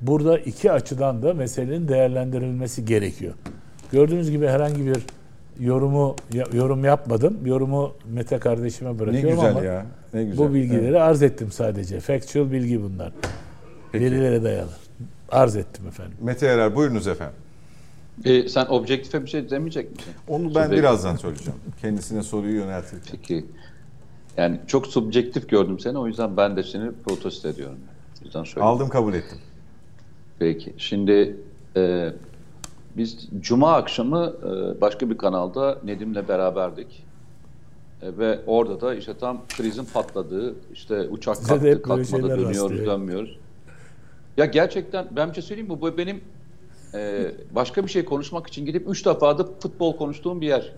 [0.00, 3.34] burada iki açıdan da meselenin değerlendirilmesi gerekiyor.
[3.92, 4.96] Gördüğünüz gibi herhangi bir
[5.60, 6.16] yorumu
[6.52, 7.38] yorum yapmadım.
[7.46, 9.86] Yorumu Mete kardeşime Ne bırakıyorum güzel ama ya.
[10.14, 10.38] Ne güzel.
[10.38, 11.00] bu bilgileri Evet.
[11.00, 12.00] arz ettim sadece.
[12.00, 13.12] Factual bilgi bunlar.
[13.92, 14.04] Peki.
[14.04, 14.70] Verilere dayalı.
[15.30, 16.14] Arz ettim efendim.
[16.20, 17.34] Mete Yarar buyurunuz efendim.
[18.24, 20.12] E, sen objektife bir şey demeyecek misin?
[20.28, 20.78] Onu ben Subjektif.
[20.78, 21.60] birazdan söyleyeceğim.
[21.82, 23.10] Kendisine soruyu yöneltirken.
[23.12, 23.44] Peki.
[24.36, 27.78] Yani çok subjektif gördüm seni o yüzden ben de seni protesto ediyorum.
[28.22, 28.66] O yüzden söyleyeyim.
[28.66, 29.38] Aldım kabul ettim.
[30.38, 30.74] Peki.
[30.78, 31.36] Şimdi
[31.76, 32.12] e,
[32.96, 37.04] biz Cuma akşamı e, başka bir kanalda Nedim'le beraberdik.
[38.02, 42.86] E, ve orada da işte tam krizin patladığı, işte uçak Size kalktı, kalkmadı, dönüyoruz, rastlıyor.
[42.86, 43.38] dönmüyoruz.
[44.36, 45.80] Ya gerçekten ben bir şey söyleyeyim mi?
[45.80, 46.20] Bu benim
[46.94, 50.72] e, başka bir şey konuşmak için gidip üç defa da futbol konuştuğum bir yer.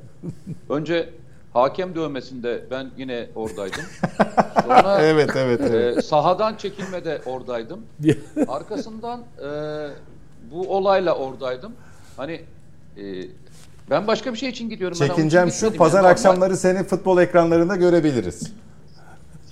[0.69, 1.11] Önce
[1.55, 3.85] hakem dövmesinde ben yine oradaydım.
[4.67, 5.99] Sonra Evet evet evet.
[5.99, 7.81] e, sahadan çekilmede oradaydım.
[8.49, 9.49] Arkasından e,
[10.51, 11.73] bu olayla oradaydım.
[12.17, 12.41] Hani
[12.97, 13.03] e,
[13.91, 14.99] ben başka bir şey için gidiyorum.
[15.01, 18.53] Ben onun için Çekincem şu pazar Yani normal- akşamları seni futbol ekranlarında görebiliriz.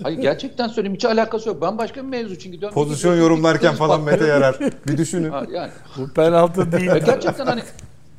[0.03, 1.63] Hayır gerçekten söyleyeyim hiç alakası yok.
[1.63, 2.75] Ben başka bir mevzu için gidiyorum.
[2.75, 4.19] Pozisyon Gidiyorum, yorumlarken falan patlıyor.
[4.21, 4.59] Mete Yarar.
[4.89, 5.31] Bir düşünün.
[5.31, 6.91] Ha, yani Bu penaltı değil.
[6.91, 7.63] E, gerçekten hani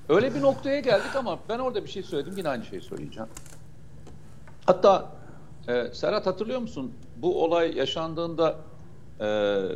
[0.10, 3.30] öyle bir noktaya geldik ama ben orada bir şey söyledim yine aynı şeyi söyleyeceğim.
[4.66, 5.12] Hatta
[5.68, 6.92] e, Serhat hatırlıyor musun?
[7.16, 8.56] Bu olay yaşandığında
[9.20, 9.26] e,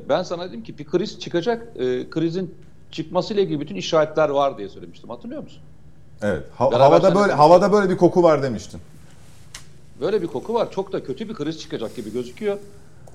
[0.10, 1.68] ben sana dedim ki bir kriz çıkacak.
[1.82, 2.56] E, krizin
[2.92, 5.10] çıkmasıyla ilgili bütün işaretler var diye söylemiştim.
[5.10, 5.62] Hatırlıyor musun?
[6.22, 6.44] Evet.
[6.56, 7.40] ha- Beraber havada böyle konuştuk.
[7.40, 8.82] havada böyle bir koku var demiştin.
[10.02, 10.72] Böyle bir koku var.
[10.72, 12.58] Çok da kötü bir kriz çıkacak gibi gözüküyor.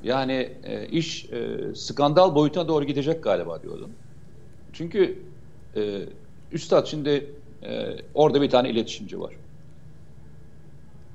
[0.02, 3.90] Yani e, iş e, skandal boyutuna doğru gidecek galiba diyordum.
[4.72, 5.22] Çünkü
[5.76, 6.00] e,
[6.52, 9.34] Üstad şimdi e, orada bir tane iletişimci var.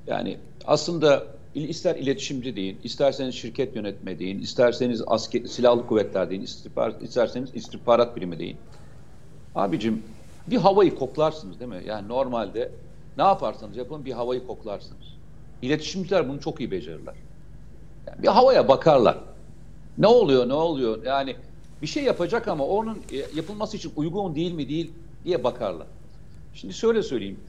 [0.06, 0.38] Yani
[0.68, 7.50] aslında ister iletişimci deyin, isterseniz şirket yönetme deyin, isterseniz asker, silahlı kuvvetler deyin, istihbarat, isterseniz
[7.54, 8.56] istihbarat birimi deyin.
[9.54, 10.02] Abicim
[10.46, 11.82] bir havayı koklarsınız değil mi?
[11.86, 12.72] Yani normalde
[13.16, 15.06] ne yaparsanız yapın bir havayı koklarsınız.
[15.62, 17.14] İletişimciler bunu çok iyi becerirler.
[18.06, 19.18] Yani bir havaya bakarlar.
[19.98, 21.04] Ne oluyor, ne oluyor?
[21.04, 21.36] Yani
[21.82, 24.92] bir şey yapacak ama onun e, yapılması için uygun değil mi değil
[25.24, 25.86] diye bakarlar.
[26.54, 27.40] Şimdi şöyle söyleyeyim.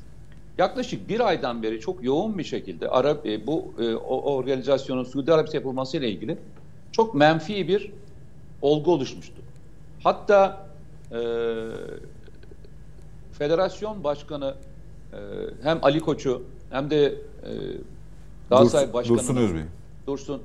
[0.59, 5.33] Yaklaşık bir aydan beri çok yoğun bir şekilde Arap e, bu e, o organizasyonun Suudi
[5.33, 6.37] Arabistan yapılması ile ilgili
[6.91, 7.91] çok menfi bir
[8.61, 9.41] olgu oluşmuştu.
[10.03, 10.67] Hatta
[11.11, 11.19] e,
[13.31, 14.55] federasyon başkanı
[15.13, 15.17] e,
[15.63, 17.51] hem Ali Koç'u hem de e,
[18.49, 19.63] Galatasaray Dursun, Başkanı Dursun Özbey.
[20.07, 20.41] Dursun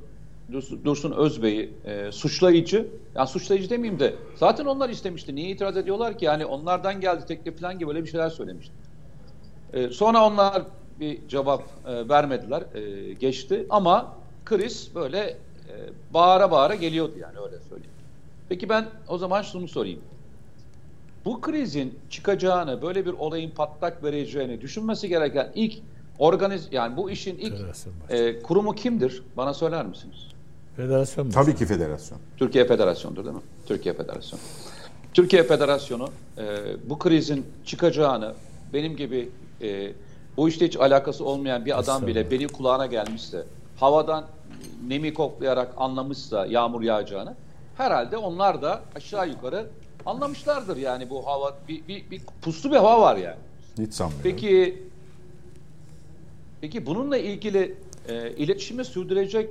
[0.53, 5.35] Dursun, Dursun Özbey'i e, suçlayıcı, yani suçlayıcı demeyeyim de zaten onlar istemişti.
[5.35, 6.25] Niye itiraz ediyorlar ki?
[6.25, 8.84] Yani onlardan geldi teklif falan gibi böyle bir şeyler söylemişti.
[9.75, 10.63] E, sonra onlar
[11.01, 14.13] bir cevap e, vermediler, e, geçti ama
[14.45, 15.75] kriz böyle e,
[16.15, 17.91] bağıra bağıra geliyordu yani öyle söyleyeyim.
[18.49, 20.01] Peki ben o zaman şunu sorayım.
[21.25, 25.75] Bu krizin çıkacağını, böyle bir olayın patlak vereceğini düşünmesi gereken ilk
[26.19, 27.55] organiz yani bu işin ilk
[28.09, 29.23] e, kurumu kimdir?
[29.37, 30.29] Bana söyler misiniz?
[30.77, 31.31] Federasyon.
[31.31, 32.19] Tabii ki federasyon.
[32.37, 33.43] Türkiye Federasyonu'dur değil mi?
[33.67, 34.43] Türkiye Federasyonu.
[35.15, 36.09] Türkiye Federasyonu
[36.39, 36.45] e,
[36.91, 38.35] bu krizin çıkacağını
[38.73, 39.29] benim gibi
[39.63, 39.93] e,
[40.37, 43.45] bu işte hiç alakası olmayan bir adam bile benim kulağına gelmişse,
[43.77, 44.25] havadan
[44.87, 47.35] nemi koklayarak anlamışsa yağmur yağacağını,
[47.77, 49.67] herhalde onlar da aşağı yukarı
[50.07, 53.37] anlamışlardır yani bu hava bir, bir, bir puslu bir hava var yani.
[53.79, 54.23] Hiç sanmıyorum.
[54.23, 54.83] Peki
[56.61, 57.77] peki bununla ilgili
[58.09, 59.51] e, iletişimi sürdürecek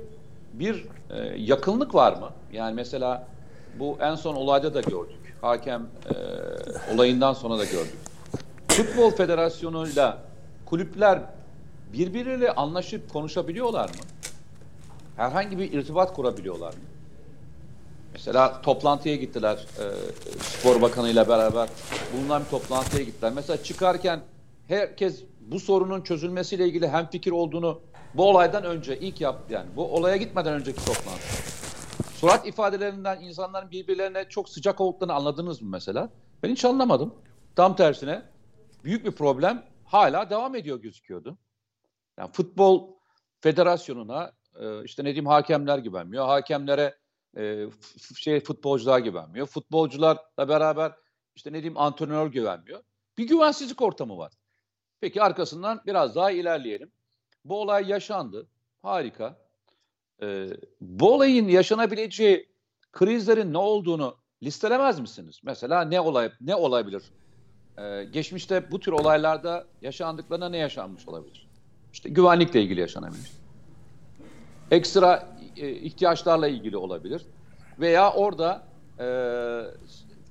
[0.52, 2.30] bir e, yakınlık var mı?
[2.52, 3.26] Yani mesela
[3.78, 5.36] bu en son olayda da gördük.
[5.40, 6.14] Hakem e,
[6.94, 7.98] olayından sonra da gördük.
[8.76, 10.18] Futbol Federasyonu'yla
[10.66, 11.20] kulüpler
[11.92, 13.94] birbiriyle anlaşıp konuşabiliyorlar mı?
[15.16, 16.80] Herhangi bir irtibat kurabiliyorlar mı?
[18.12, 19.84] Mesela toplantıya gittiler e,
[20.42, 21.68] spor bakanıyla beraber.
[22.12, 23.32] Bulunan bir toplantıya gittiler.
[23.34, 24.20] Mesela çıkarken
[24.68, 27.80] herkes bu sorunun çözülmesiyle ilgili hemfikir olduğunu
[28.14, 29.68] bu olaydan önce ilk yaptı yani.
[29.76, 31.22] Bu olaya gitmeden önceki toplantı.
[32.14, 36.08] Surat ifadelerinden insanların birbirlerine çok sıcak olduklarını anladınız mı mesela?
[36.42, 37.14] Ben hiç anlamadım.
[37.56, 38.22] Tam tersine
[38.84, 41.38] büyük bir problem hala devam ediyor gözüküyordu.
[42.18, 42.94] Yani futbol
[43.40, 46.26] federasyonuna e, işte ne diyeyim hakemler güvenmiyor.
[46.26, 46.98] Hakemlere
[47.36, 47.66] e,
[48.16, 49.46] şey futbolcular güvenmiyor.
[49.46, 50.92] Futbolcularla beraber
[51.34, 52.80] işte ne diyeyim antrenör güvenmiyor.
[53.18, 54.32] Bir güvensizlik ortamı var.
[55.00, 56.92] Peki arkasından biraz daha ilerleyelim.
[57.44, 58.46] Bu olay yaşandı.
[58.82, 59.38] Harika.
[60.22, 60.48] Ee,
[60.80, 62.48] bu olayın yaşanabileceği
[62.92, 65.40] krizlerin ne olduğunu listelemez misiniz?
[65.44, 67.02] Mesela ne olay ne olabilir?
[67.78, 71.46] Ee, geçmişte bu tür olaylarda yaşandıklarına ne yaşanmış olabilir?
[71.92, 73.30] İşte güvenlikle ilgili yaşanabilir.
[74.70, 77.22] Ekstra e, ihtiyaçlarla ilgili olabilir.
[77.80, 78.62] Veya orada
[79.00, 79.06] e,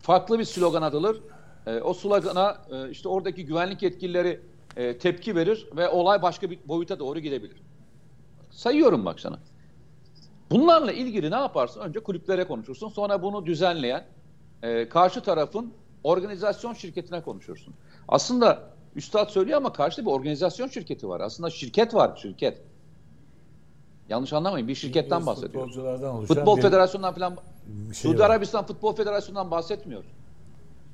[0.01, 1.21] farklı bir slogan atılır.
[1.67, 4.39] E, o slogana e, işte oradaki güvenlik yetkilileri
[4.77, 7.57] e, tepki verir ve olay başka bir boyuta doğru gidebilir.
[8.51, 9.39] Sayıyorum bak sana.
[10.51, 11.81] Bunlarla ilgili ne yaparsın?
[11.81, 12.89] Önce kulüplere konuşursun.
[12.89, 14.05] Sonra bunu düzenleyen
[14.63, 15.73] e, karşı tarafın
[16.04, 17.74] organizasyon şirketine konuşursun.
[18.08, 21.20] Aslında Üstad söylüyor ama karşıda bir organizasyon şirketi var.
[21.22, 22.62] Aslında şirket var, şirket.
[24.10, 24.68] Yanlış anlamayın.
[24.68, 25.74] Bir şirketten İngiliz bahsediyoruz.
[25.74, 27.38] Futbolculardan oluşan Futbol bir Federasyonu'ndan falan
[27.86, 28.30] şey Suudi var.
[28.30, 30.10] Arabistan Futbol Federasyonu'ndan bahsetmiyoruz.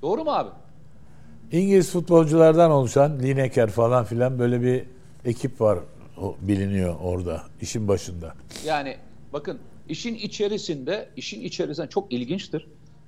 [0.02, 0.50] Doğru mu abi?
[1.52, 4.86] İngiliz futbolculardan oluşan Lineker falan filan böyle bir
[5.26, 5.80] ekip var
[6.22, 8.34] o biliniyor orada işin başında.
[8.66, 8.98] Yani
[9.34, 12.68] bakın işin içerisinde, işin içerisinde çok ilginçtir.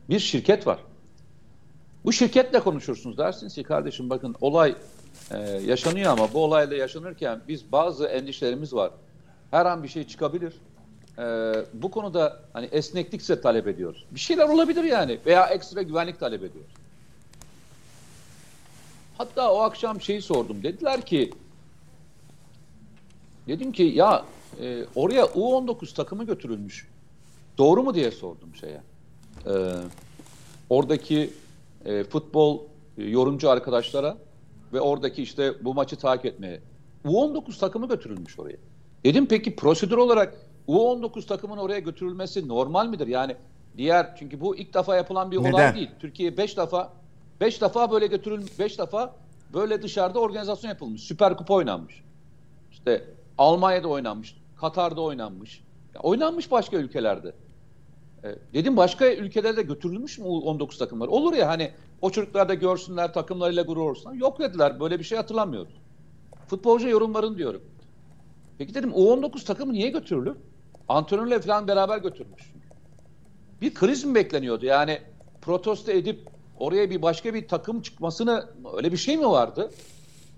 [0.10, 0.80] Bir şirket var.
[2.06, 4.76] Bu şirketle konuşursunuz dersiniz ki kardeşim bakın olay
[5.32, 8.92] e, yaşanıyor ama bu olayla yaşanırken biz bazı endişelerimiz var.
[9.52, 10.54] Her an bir şey çıkabilir.
[11.18, 11.24] E,
[11.74, 14.06] bu konuda hani esneklik size talep ediyoruz.
[14.12, 16.72] Bir şeyler olabilir yani veya ekstra güvenlik talep ediyoruz.
[19.18, 20.64] Hatta o akşam şeyi sordum.
[20.64, 21.32] Dediler ki
[23.48, 24.26] dedim ki ya
[24.62, 26.88] e, oraya U19 takımı götürülmüş.
[27.58, 28.82] Doğru mu diye sordum şeye.
[29.46, 29.54] E,
[30.70, 31.34] oradaki
[31.86, 32.60] e, futbol
[32.98, 34.18] e, yorumcu arkadaşlara
[34.74, 36.62] ve oradaki işte bu maçı takip etmeye.
[37.06, 38.58] U19 takımı götürülmüş oraya.
[39.04, 40.34] Dedim peki prosedür olarak
[40.68, 43.08] U19 takımın oraya götürülmesi normal midir?
[43.08, 43.36] Yani
[43.78, 45.52] diğer çünkü bu ilk defa yapılan bir Neden?
[45.54, 45.90] olay değil.
[46.00, 46.94] Türkiye 5 defa
[47.42, 49.16] 5 defa böyle götürülmüş 5 defa
[49.54, 51.02] böyle dışarıda organizasyon yapılmış.
[51.02, 52.04] Süper Kupa oynanmış.
[52.72, 53.06] İşte
[53.38, 55.62] Almanya'da oynanmış, Katar'da oynanmış.
[55.96, 57.34] Ya oynanmış başka ülkelerde.
[58.24, 61.08] E, dedim başka ülkelerde götürülmüş mü U19 takımlar?
[61.08, 64.16] Olur ya hani o çocuklar da görsünler, takımlarıyla gurur olsunlar.
[64.16, 64.80] Yok dediler.
[64.80, 65.74] Böyle bir şey hatırlamıyoruz.
[66.48, 67.62] Futbolcu yorumlarını diyorum.
[68.58, 70.36] Peki dedim U19 takımı niye götürülür?
[70.90, 72.52] Antrenörle falan beraber götürmüş.
[73.62, 74.66] Bir kriz mi bekleniyordu?
[74.66, 75.00] Yani
[75.42, 76.20] protesto edip
[76.60, 78.46] oraya bir başka bir takım çıkmasını
[78.78, 79.72] öyle bir şey mi vardı?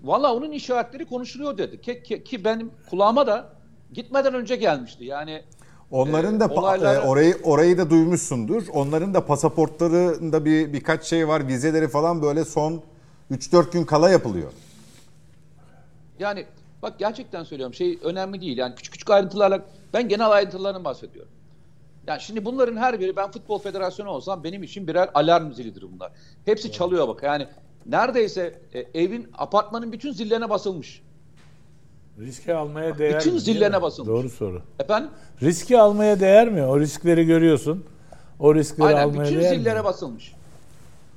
[0.02, 1.80] Valla onun işaretleri konuşuluyor dedi.
[1.80, 3.52] Ki, ki, ki benim kulağıma da
[3.92, 5.04] gitmeden önce gelmişti.
[5.04, 5.42] Yani
[5.90, 8.62] Onların da olaylara- e, orayı orayı da duymuşsundur.
[8.72, 11.48] Onların da pasaportlarında bir birkaç şey var.
[11.48, 12.82] Vizeleri falan böyle son
[13.30, 14.52] 3-4 gün kala yapılıyor.
[16.18, 16.46] Yani
[16.82, 18.58] bak gerçekten söylüyorum şey önemli değil.
[18.58, 19.62] Yani küçük küçük ayrıntılarla
[19.92, 21.32] ben genel ayrıntılarından bahsediyorum.
[22.06, 26.12] Yani şimdi bunların her biri ben futbol federasyonu olsam benim için birer alarm zilidir bunlar.
[26.44, 27.22] Hepsi çalıyor bak.
[27.22, 27.46] Yani
[27.86, 31.02] neredeyse e, evin apartmanın bütün zillerine basılmış.
[32.20, 34.08] Riski almaya değer Bütün mi, zillerine basılmış.
[34.08, 34.62] Doğru soru.
[34.78, 35.10] Efendim?
[35.42, 36.62] Riski almaya değer mi?
[36.64, 37.84] O riskleri görüyorsun.
[38.38, 39.84] O riskleri Aynen almaya bütün değer zillere mi?
[39.84, 40.32] basılmış.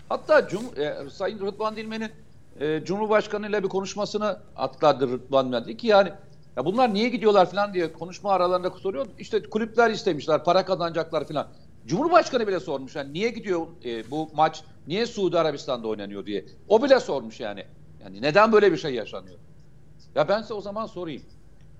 [0.09, 2.11] Hatta Cum e, Sayın Rıdvan Dilmen'in
[2.59, 5.77] e, Cumhurbaşkanı ile bir konuşmasını atladı Rıdvan Dilmen.
[5.77, 6.11] Ki yani
[6.57, 9.05] ya bunlar niye gidiyorlar falan diye konuşma aralarında soruyor.
[9.19, 11.47] İşte kulüpler istemişler, para kazanacaklar falan.
[11.87, 16.45] Cumhurbaşkanı bile sormuş yani niye gidiyor e, bu maç, niye Suudi Arabistan'da oynanıyor diye.
[16.67, 17.65] O bile sormuş yani.
[18.03, 19.37] Yani neden böyle bir şey yaşanıyor?
[20.17, 21.21] Ya ben size o zaman sorayım.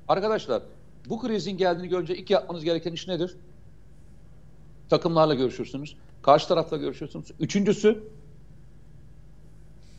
[0.07, 0.61] Arkadaşlar
[1.09, 3.37] bu krizin geldiğini görünce ilk yapmanız gereken iş nedir?
[4.89, 5.95] takımlarla görüşürsünüz.
[6.21, 7.31] Karşı tarafla görüşürsünüz.
[7.39, 8.03] Üçüncüsü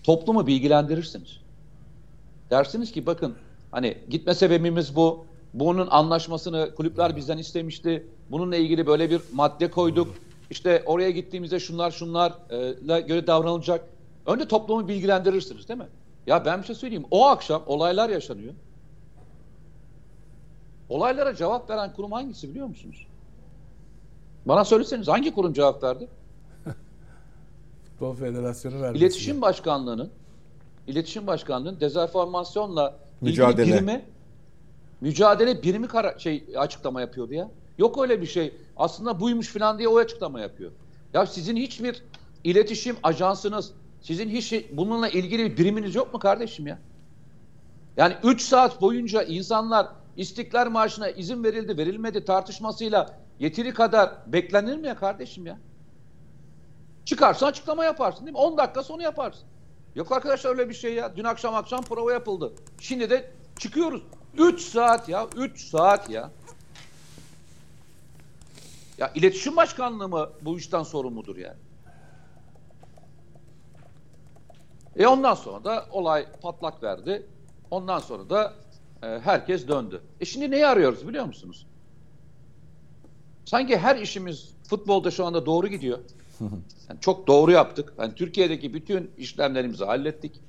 [0.02, 1.40] toplumu bilgilendirirsiniz.
[2.50, 3.34] Dersiniz ki bakın
[3.70, 5.26] hani gitme sebebimiz bu.
[5.54, 8.06] Bunun anlaşmasını kulüpler bizden istemişti.
[8.30, 10.14] Bununla ilgili böyle bir madde koyduk.
[10.50, 13.88] İşte oraya gittiğimizde şunlar şunlarla göre davranılacak.
[14.26, 15.88] Önce toplumu bilgilendirirsiniz değil mi?
[16.28, 17.06] Ya ben bir şey söyleyeyim.
[17.10, 18.54] O akşam olaylar yaşanıyor.
[20.88, 23.06] Olaylara cevap veren kurum hangisi biliyor musunuz?
[24.46, 26.08] Bana söyleseniz hangi kurum cevap verdi?
[27.84, 29.04] Futbol Federasyonu vermesi.
[29.04, 30.10] İletişim Başkanlığı'nın
[30.86, 33.62] İletişim Başkanlığı'nın dezenformasyonla Mücadele.
[33.62, 34.04] ilgili birimi
[35.00, 37.50] mücadele birimi kara, şey açıklama yapıyordu ya.
[37.78, 38.54] Yok öyle bir şey.
[38.76, 40.72] Aslında buymuş falan diye o açıklama yapıyor.
[41.14, 42.02] Ya sizin hiçbir
[42.44, 46.78] iletişim ajansınız, sizin hiç bununla ilgili bir biriminiz yok mu kardeşim ya?
[47.96, 54.86] Yani 3 saat boyunca insanlar İstiklal Marşı'na izin verildi, verilmedi tartışmasıyla yeteri kadar beklenir mi
[54.86, 55.58] ya kardeşim ya?
[57.04, 58.38] Çıkarsan açıklama yaparsın değil mi?
[58.38, 59.44] 10 dakika sonra yaparsın.
[59.94, 61.16] Yok arkadaşlar öyle bir şey ya.
[61.16, 62.52] Dün akşam akşam prova yapıldı.
[62.80, 64.02] Şimdi de çıkıyoruz.
[64.38, 65.26] 3 saat ya.
[65.36, 66.30] 3 saat ya.
[68.98, 71.56] Ya iletişim başkanlığı mı bu işten sorumludur yani?
[74.98, 77.26] E ondan sonra da olay patlak verdi.
[77.70, 78.54] Ondan sonra da
[79.02, 80.02] e, herkes döndü.
[80.20, 81.66] E şimdi neyi arıyoruz biliyor musunuz?
[83.44, 85.98] Sanki her işimiz futbolda şu anda doğru gidiyor.
[86.88, 87.94] Yani çok doğru yaptık.
[87.98, 90.40] Yani Türkiye'deki bütün işlemlerimizi hallettik.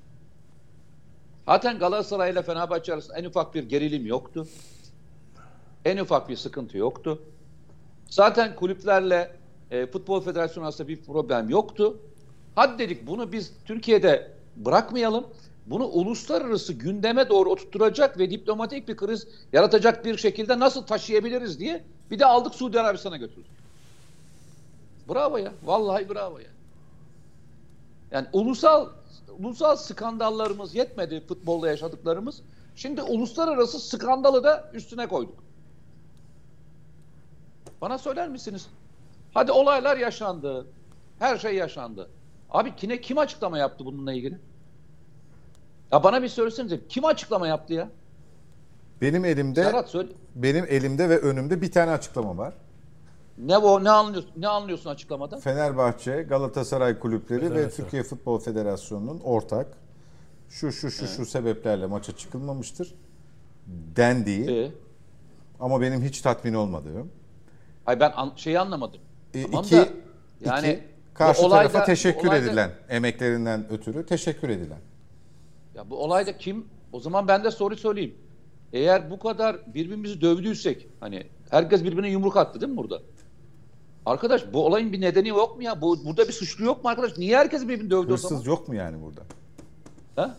[1.46, 4.48] Zaten Galatasaray ile Fenerbahçe arasında en ufak bir gerilim yoktu.
[5.86, 7.22] En ufak bir sıkıntı yoktu.
[8.10, 9.32] Zaten kulüplerle
[9.72, 11.98] e, Futbol Federasyonu arasında bir problem yoktu.
[12.56, 15.28] Hadi dedik bunu biz Türkiye'de bırakmayalım.
[15.66, 21.84] Bunu uluslararası gündeme doğru oturtturacak ve diplomatik bir kriz yaratacak bir şekilde nasıl taşıyabiliriz diye
[22.12, 23.52] bir de aldık Suudi Arabistan'a götürdük.
[25.10, 25.54] Bravo ya.
[25.64, 26.50] Vallahi bravo ya.
[28.12, 28.90] Yani ulusal
[29.40, 32.42] ulusal skandallarımız yetmedi futbolda yaşadıklarımız.
[32.76, 35.44] Şimdi uluslararası skandalı da üstüne koyduk.
[37.82, 38.68] Bana söyler misiniz?
[39.34, 40.66] Hadi olaylar yaşandı.
[41.20, 42.10] Her şey yaşandı.
[42.50, 44.40] Abi kine kim açıklama yaptı bununla ilgili?
[45.92, 47.90] Ya bana bir söylesenize kim açıklama yaptı ya?
[49.02, 50.10] Benim elimde Serhat söyle.
[50.36, 52.54] benim elimde ve önümde bir tane açıklama var.
[53.38, 55.40] Ne o ne anlıyorsun ne anlıyorsun açıklamadan?
[55.40, 57.86] Fenerbahçe, Galatasaray kulüpleri ve Federasyon.
[57.86, 59.68] Türkiye Futbol Federasyonu'nun ortak
[60.50, 62.96] şu şu şu şu sebeplerle maça çıkılmamıştır
[63.96, 64.72] dendiği Ee,
[65.60, 67.12] ama benim hiç tatmin olmadığım.
[67.86, 69.00] ay ben an, şeyi anlamadım.
[69.34, 69.88] E, Tamam iki, da,
[70.46, 70.84] yani iki,
[71.14, 74.80] karşı olayda- tarafa teşekkür olayda- edilen, emeklerinden ötürü teşekkür edilen.
[75.76, 76.66] Ya bu olayda kim?
[76.92, 78.16] O zaman ben de soru söyleyeyim.
[78.74, 83.02] Eğer bu kadar birbirimizi dövdüysek hani herkes birbirine yumruk attı değil mi burada?
[84.06, 85.82] Arkadaş bu olayın bir nedeni yok mu ya?
[85.82, 87.18] Bu, burada bir suçlu yok mu arkadaş?
[87.18, 88.36] Niye herkes birbirini dövdü o zaman?
[88.36, 89.22] Hırsız yok mu yani burada?
[90.16, 90.36] Ha?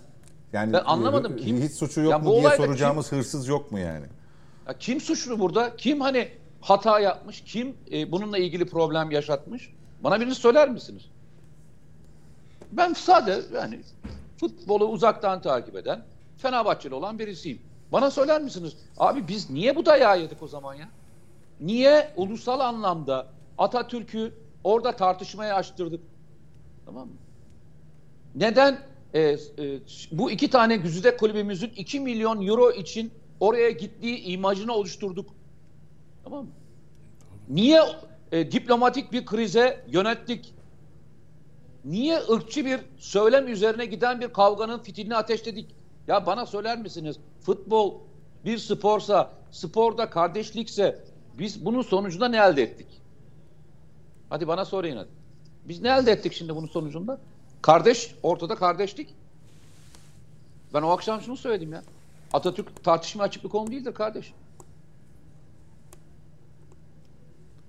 [0.52, 1.32] Yani Ben anlamadım.
[1.32, 4.06] e, Kim- hiç suçu yok Ya mu bu diye soracağımız hırsız yok mu yani?
[4.68, 5.76] Ya kim suçlu burada?
[5.76, 6.28] Kim hani
[6.60, 7.40] hata yapmış?
[7.46, 9.72] Kim e, bununla ilgili problem yaşatmış?
[10.04, 11.02] Bana birini söyler misiniz?
[12.72, 13.80] Ben sade yani
[14.40, 16.04] futbolu uzaktan takip eden
[16.36, 17.62] Fenerbahçeli olan birisiyim.
[17.92, 18.76] Bana söyler misiniz?
[18.98, 20.88] Abi biz niye bu dayağı yedik o zaman ya?
[21.60, 23.26] Niye ulusal anlamda
[23.58, 24.34] Atatürk'ü
[24.64, 26.00] orada tartışmaya açtırdık?
[26.86, 27.14] Tamam mı?
[28.34, 28.80] Neden
[29.14, 29.36] e, e,
[30.12, 35.30] bu iki tane güzide kulübümüzün 2 milyon euro için oraya gittiği imajını oluşturduk?
[36.24, 36.50] Tamam mı?
[37.48, 37.82] Niye
[38.32, 40.54] e, diplomatik bir krize yönettik?
[41.84, 45.74] Niye ırkçı bir söylem üzerine giden bir kavganın fitilini ateşledik?
[46.08, 47.16] Ya bana söyler misiniz?
[47.40, 47.94] Futbol
[48.44, 51.04] bir sporsa, sporda kardeşlikse
[51.38, 52.86] biz bunun sonucunda ne elde ettik?
[54.30, 55.08] Hadi bana sorayın hadi.
[55.64, 57.18] Biz ne elde ettik şimdi bunun sonucunda?
[57.62, 59.14] Kardeş, ortada kardeşlik.
[60.74, 61.82] Ben o akşam şunu söyledim ya.
[62.32, 64.32] Atatürk tartışma açık bir konu değildir kardeş.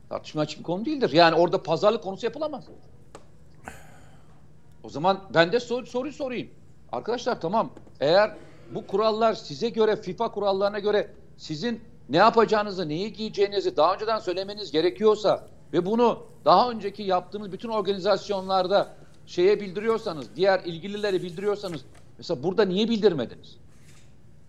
[0.09, 1.11] Tartışma açık bir konu değildir.
[1.13, 2.63] Yani orada pazarlık konusu yapılamaz.
[4.83, 6.49] O zaman ben de sor, soruyu sorayım.
[6.91, 8.35] Arkadaşlar tamam eğer
[8.75, 14.71] bu kurallar size göre FIFA kurallarına göre sizin ne yapacağınızı, neyi giyeceğinizi daha önceden söylemeniz
[14.71, 18.95] gerekiyorsa ve bunu daha önceki yaptığınız bütün organizasyonlarda
[19.25, 21.81] şeye bildiriyorsanız, diğer ilgilileri bildiriyorsanız
[22.17, 23.57] mesela burada niye bildirmediniz?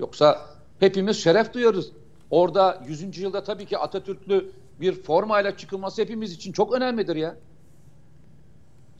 [0.00, 0.46] Yoksa
[0.80, 1.92] hepimiz şeref duyarız.
[2.30, 3.18] Orada 100.
[3.18, 7.36] yılda tabii ki Atatürklü bir formayla çıkılması hepimiz için çok önemlidir ya.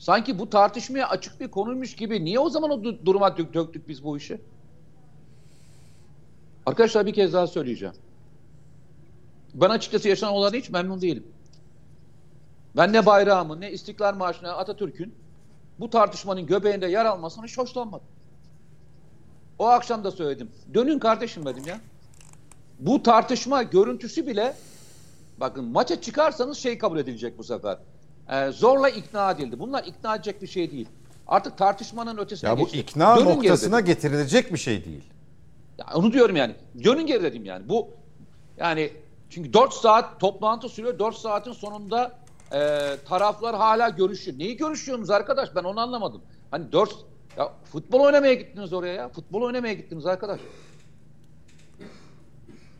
[0.03, 3.87] Sanki bu tartışmaya açık bir konuymuş gibi niye o zaman o du- duruma dök- döktük
[3.87, 4.41] biz bu işi?
[6.65, 7.95] Arkadaşlar bir kez daha söyleyeceğim.
[9.53, 11.27] Ben açıkçası yaşanan olaydan hiç memnun değilim.
[12.77, 15.15] Ben ne bayrağımın ne İstiklal Marşı'na Atatürk'ün
[15.79, 18.07] bu tartışmanın göbeğinde yer almasına hiç hoşlanmadım.
[19.59, 20.51] O akşam da söyledim.
[20.73, 21.79] Dönün kardeşim dedim ya.
[22.79, 24.55] Bu tartışma görüntüsü bile
[25.37, 27.77] bakın maça çıkarsanız şey kabul edilecek bu sefer.
[28.29, 29.59] Ee, zorla ikna edildi.
[29.59, 30.87] Bunlar ikna edecek bir şey değil.
[31.27, 32.79] Artık tartışmanın ötesine Ya bu geçti.
[32.79, 33.85] ikna Dönün geri noktasına dedim.
[33.85, 35.03] getirilecek bir şey değil.
[35.77, 36.55] Ya onu diyorum yani.
[36.83, 37.69] Dönün geri dedim yani.
[37.69, 37.89] Bu
[38.57, 38.93] yani
[39.29, 40.99] çünkü 4 saat toplantı sürüyor.
[40.99, 42.11] 4 saatin sonunda
[42.53, 42.59] e,
[43.07, 44.39] taraflar hala görüşüyor.
[44.39, 45.55] Neyi görüşüyorsunuz arkadaş?
[45.55, 46.21] Ben onu anlamadım.
[46.51, 46.95] Hani 4
[47.37, 49.09] ya futbol oynamaya gittiniz oraya ya.
[49.09, 50.39] Futbol oynamaya gittiniz arkadaş.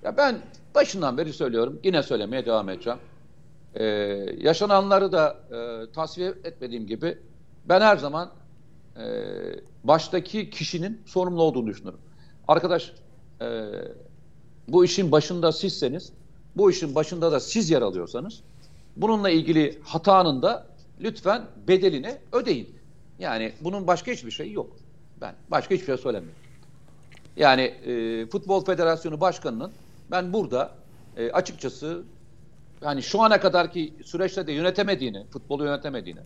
[0.03, 0.41] Ya ben
[0.75, 1.79] başından beri söylüyorum.
[1.83, 2.99] Yine söylemeye devam edeceğim.
[3.75, 3.85] Ee,
[4.37, 7.17] yaşananları da e, tasfiye etmediğim gibi
[7.65, 8.31] ben her zaman
[8.97, 9.03] e,
[9.83, 11.99] baştaki kişinin sorumlu olduğunu düşünürüm.
[12.47, 12.93] Arkadaş
[13.41, 13.69] e,
[14.67, 16.11] bu işin başında sizseniz,
[16.55, 18.41] bu işin başında da siz yer alıyorsanız
[18.97, 20.67] bununla ilgili hatanın da
[21.01, 22.69] lütfen bedelini ödeyin.
[23.19, 24.75] Yani bunun başka hiçbir şeyi yok.
[25.21, 26.39] Ben başka hiçbir şey söylemiyorum.
[27.37, 29.71] Yani e, Futbol Federasyonu Başkanı'nın
[30.11, 30.71] ben burada
[31.17, 32.03] e, açıkçası
[32.83, 36.19] hani şu ana kadarki süreçte de yönetemediğini, futbolu yönetemediğini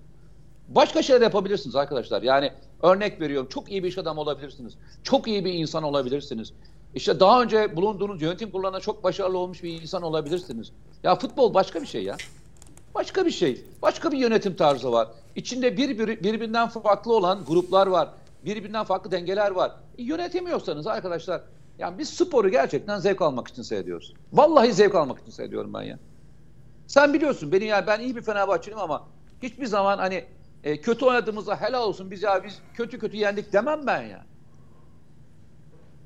[0.67, 2.21] başka şeyler yapabilirsiniz arkadaşlar.
[2.21, 2.51] Yani
[2.83, 4.73] örnek veriyorum çok iyi bir iş adamı olabilirsiniz.
[5.03, 6.53] Çok iyi bir insan olabilirsiniz.
[6.95, 10.71] İşte daha önce bulunduğunuz yönetim kuruluna çok başarılı olmuş bir insan olabilirsiniz.
[11.03, 12.17] Ya futbol başka bir şey ya.
[12.95, 13.61] Başka bir şey.
[13.81, 15.07] Başka bir yönetim tarzı var.
[15.35, 18.09] İçinde bir, bir birbirinden farklı olan gruplar var.
[18.45, 19.71] Birbirinden farklı dengeler var.
[19.97, 21.41] E, yönetemiyorsanız arkadaşlar
[21.79, 24.13] yani biz sporu gerçekten zevk almak için seyrediyoruz.
[24.33, 25.99] Vallahi zevk almak için seyrediyorum ben ya.
[26.87, 29.07] Sen biliyorsun beni ya ben iyi bir Fenerbahçeliyim ama
[29.43, 30.25] hiçbir zaman hani
[30.63, 34.25] e, kötü oynadığımızda helal olsun biz ya biz kötü kötü yendik demem ben ya.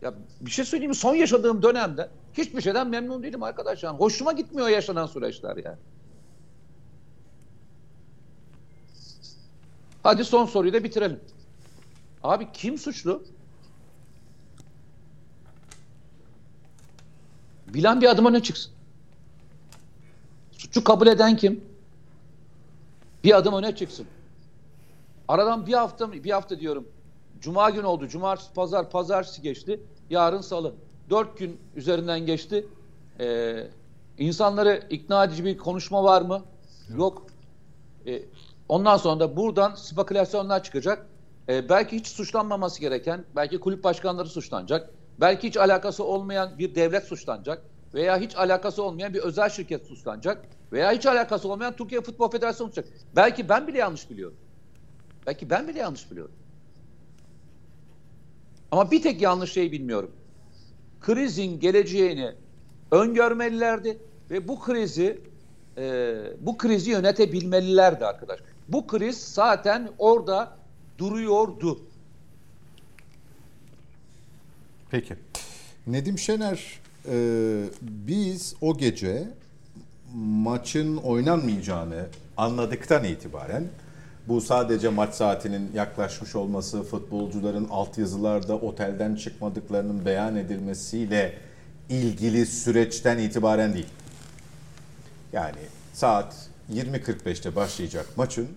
[0.01, 0.95] Ya bir şey söyleyeyim mi?
[0.95, 3.93] Son yaşadığım dönemde hiçbir şeyden memnun değilim arkadaşlar.
[3.93, 5.77] Hoşuma gitmiyor yaşanan süreçler ya.
[10.03, 11.19] Hadi son soruyu da bitirelim.
[12.23, 13.23] Abi kim suçlu?
[17.67, 18.71] Bilen bir adım öne çıksın.
[20.71, 21.63] Suçu kabul eden kim?
[23.23, 24.05] Bir adım öne çıksın.
[25.27, 26.87] Aradan bir hafta bir hafta diyorum.
[27.41, 28.07] Cuma günü oldu.
[28.07, 29.79] Cumartesi, pazar, pazartesi geçti.
[30.09, 30.73] Yarın salı.
[31.09, 32.65] Dört gün üzerinden geçti.
[33.19, 33.67] Ee,
[34.17, 36.43] insanları ikna edici bir konuşma var mı?
[36.89, 36.97] Yok.
[36.97, 37.25] Yok.
[38.07, 38.21] Ee,
[38.69, 41.05] ondan sonra da buradan spekülasyonlar çıkacak.
[41.49, 44.89] Ee, belki hiç suçlanmaması gereken, belki kulüp başkanları suçlanacak.
[45.19, 47.61] Belki hiç alakası olmayan bir devlet suçlanacak.
[47.93, 50.45] Veya hiç alakası olmayan bir özel şirket suçlanacak.
[50.71, 52.93] Veya hiç alakası olmayan Türkiye Futbol Federasyonu suçlanacak.
[53.15, 54.37] Belki ben bile yanlış biliyorum.
[55.27, 56.35] Belki ben bile yanlış biliyorum.
[58.71, 60.11] Ama bir tek yanlış şey bilmiyorum.
[61.01, 62.31] Krizin geleceğini
[62.91, 63.97] öngörmelilerdi
[64.31, 65.19] ve bu krizi
[65.77, 68.39] e, bu krizi yönetebilmelilerdi arkadaş.
[68.67, 70.57] Bu kriz zaten orada
[70.97, 71.79] duruyordu.
[74.91, 75.15] Peki.
[75.87, 79.27] Nedim Şener, e, biz o gece
[80.15, 82.05] maçın oynanmayacağını
[82.37, 83.63] anladıktan itibaren
[84.27, 91.33] bu sadece maç saatinin yaklaşmış olması, futbolcuların altyazılarda otelden çıkmadıklarının beyan edilmesiyle
[91.89, 93.89] ilgili süreçten itibaren değil.
[95.33, 95.59] Yani
[95.93, 98.47] saat 20.45'te başlayacak maçın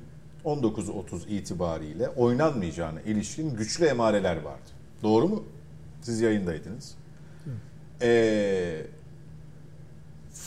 [0.44, 4.70] 19.30 itibariyle oynanmayacağına ilişkin güçlü emareler vardı.
[5.02, 5.44] Doğru mu?
[6.02, 6.94] Siz yayındaydınız.
[8.02, 8.86] Ee,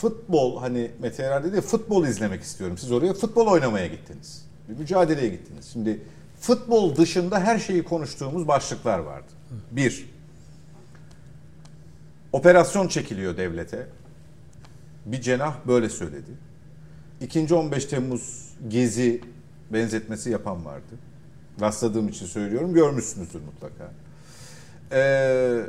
[0.02, 2.78] futbol hani Mete dedi futbol izlemek istiyorum.
[2.78, 4.46] Siz oraya futbol oynamaya gittiniz.
[4.70, 5.70] Bir mücadeleye gittiniz.
[5.74, 6.02] Şimdi
[6.40, 9.28] futbol dışında her şeyi konuştuğumuz başlıklar vardı.
[9.72, 10.10] Bir,
[12.34, 13.88] operasyon çekiliyor devlete.
[15.06, 16.32] Bir cenah böyle söyledi.
[17.22, 19.22] İkinci 15 Temmuz gezi
[19.74, 20.96] benzetmesi yapan vardı.
[21.62, 22.74] Rastladığım için söylüyorum.
[22.74, 23.92] Görmüşsünüzdür mutlaka.
[24.92, 25.62] Ee,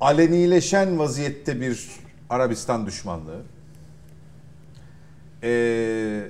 [0.00, 3.42] alenileşen vaziyette bir Arabistan düşmanlığı.
[5.42, 6.28] Ee,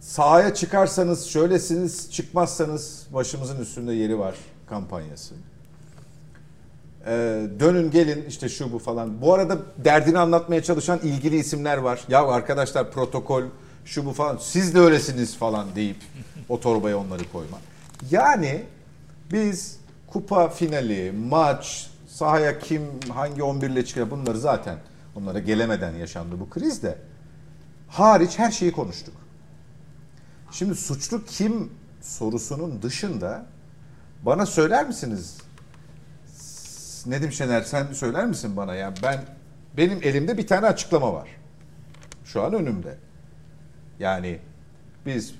[0.00, 4.34] sahaya çıkarsanız şöylesiniz, çıkmazsanız başımızın üstünde yeri var
[4.68, 5.34] kampanyası.
[7.06, 9.20] Ee, dönün gelin işte şu bu falan.
[9.20, 12.04] Bu arada derdini anlatmaya çalışan ilgili isimler var.
[12.08, 13.42] Ya arkadaşlar protokol
[13.84, 14.36] şu bu falan.
[14.36, 15.96] Siz de öylesiniz falan deyip
[16.48, 17.58] o torbaya onları koyma.
[18.10, 18.62] Yani
[19.32, 19.76] biz
[20.06, 22.82] kupa finali, maç, sahaya kim
[23.14, 24.78] hangi 11 ile çıkıyor bunları zaten
[25.16, 26.98] onlara gelemeden yaşandı bu kriz de
[27.88, 29.14] hariç her şeyi konuştuk.
[30.50, 33.46] Şimdi suçlu kim sorusunun dışında
[34.22, 35.38] bana söyler misiniz?
[37.06, 39.24] Nedim Şener sen söyler misin bana ya ben
[39.76, 41.28] benim elimde bir tane açıklama var.
[42.24, 42.96] Şu an önümde.
[43.98, 44.38] Yani
[45.06, 45.34] biz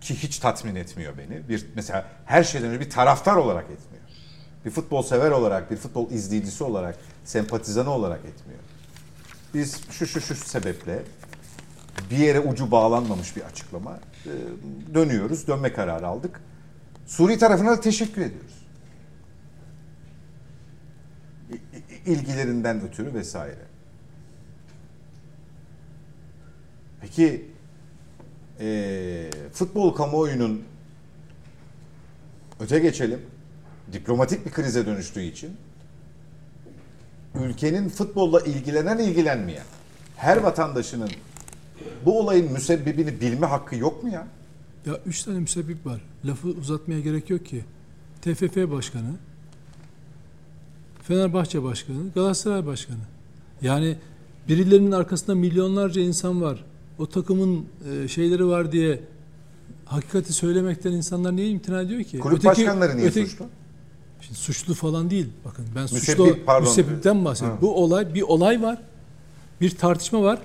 [0.00, 1.48] ki hiç tatmin etmiyor beni.
[1.48, 3.93] Bir mesela her şeyden önce bir taraftar olarak etmiyor.
[4.64, 8.60] Bir futbol sever olarak, bir futbol izleyicisi olarak, sempatizanı olarak etmiyor.
[9.54, 11.02] Biz şu şu şu sebeple
[12.10, 14.32] bir yere ucu bağlanmamış bir açıklama e,
[14.94, 16.40] dönüyoruz, dönme kararı aldık.
[17.06, 18.64] Suriye tarafına da teşekkür ediyoruz.
[22.06, 23.66] ilgilerinden ötürü vesaire.
[27.00, 27.50] Peki
[28.60, 30.64] e, futbol kamuoyunun
[32.60, 33.20] öte geçelim
[33.94, 35.50] diplomatik bir krize dönüştüğü için
[37.44, 39.64] ülkenin futbolla ilgilenen ilgilenmeyen
[40.16, 41.10] her vatandaşının
[42.04, 44.26] bu olayın müsebbibini bilme hakkı yok mu ya?
[44.86, 46.00] Ya üç tane müsebbip var.
[46.24, 47.64] Lafı uzatmaya gerek yok ki.
[48.22, 49.10] TFF Başkanı,
[51.02, 52.98] Fenerbahçe Başkanı, Galatasaray Başkanı.
[53.62, 53.96] Yani
[54.48, 56.64] birilerinin arkasında milyonlarca insan var.
[56.98, 59.00] O takımın e, şeyleri var diye
[59.84, 62.18] hakikati söylemekten insanlar niye imtina ediyor ki?
[62.18, 63.46] Kulüp başkanları niye öteki- suçlu?
[64.26, 65.26] Şimdi suçlu falan değil.
[65.44, 66.68] Bakın ben Müsebbip, suçlu pardon.
[66.68, 67.58] müsebbipten bahsediyorum.
[67.58, 67.62] Ha.
[67.62, 68.78] Bu olay bir olay var.
[69.60, 70.38] Bir tartışma var.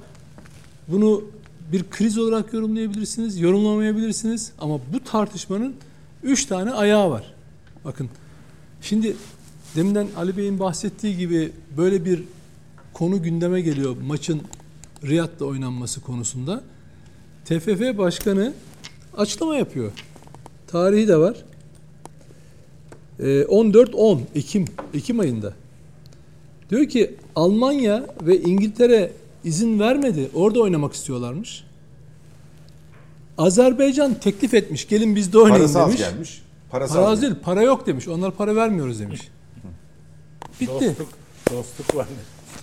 [0.87, 1.23] Bunu
[1.71, 5.75] bir kriz olarak yorumlayabilirsiniz, yorumlamayabilirsiniz ama bu tartışmanın
[6.23, 7.33] üç tane ayağı var.
[7.85, 8.09] Bakın
[8.81, 9.15] şimdi
[9.75, 12.23] deminden Ali Bey'in bahsettiği gibi böyle bir
[12.93, 14.41] konu gündeme geliyor maçın
[15.03, 16.63] Riyad'da oynanması konusunda.
[17.45, 18.53] TFF Başkanı
[19.17, 19.91] açıklama yapıyor.
[20.67, 21.45] Tarihi de var.
[23.19, 25.53] Ee, 14-10 Ekim Ekim ayında.
[26.69, 29.11] Diyor ki Almanya ve İngiltere
[29.43, 30.29] izin vermedi.
[30.33, 31.63] Orada oynamak istiyorlarmış.
[33.37, 34.87] Azerbaycan teklif etmiş.
[34.87, 36.01] Gelin bizde oynayın Parası az demiş.
[36.01, 36.41] gelmiş.
[36.69, 38.07] Parası Para az az değil, para yok demiş.
[38.07, 39.21] Onlar para vermiyoruz demiş.
[40.61, 40.71] Bitti.
[40.73, 41.07] Dostluk,
[41.51, 42.07] dostluk var.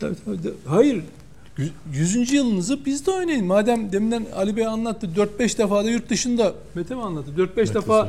[0.00, 0.42] Tabii, tabii.
[0.42, 1.02] De- Hayır.
[1.58, 3.46] Yü- Yüzüncü yılınızı bizde oynayın.
[3.46, 7.30] Madem deminden Ali Bey anlattı 4-5 defa da yurt dışında Mete mi anlattı?
[7.36, 8.08] 4-5 defa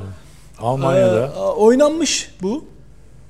[0.60, 2.66] Almanya'da e, oynanmış bu.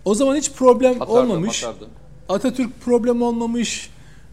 [0.05, 1.63] O zaman hiç problem Atardı, olmamış.
[1.63, 1.87] atardı.
[2.29, 3.89] Atatürk problem olmamış.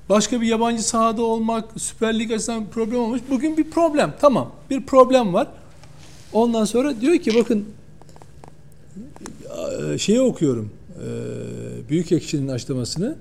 [0.09, 3.21] Başka bir yabancı sahada olmak, Süper Lig açısından problem olmuş.
[3.31, 4.15] Bugün bir problem.
[4.21, 4.51] Tamam.
[4.71, 5.49] Bir problem var.
[6.33, 7.65] Ondan sonra diyor ki bakın
[9.99, 10.71] şeyi okuyorum.
[10.95, 11.09] E,
[11.89, 13.17] Büyük Ekşi'nin açıklamasını.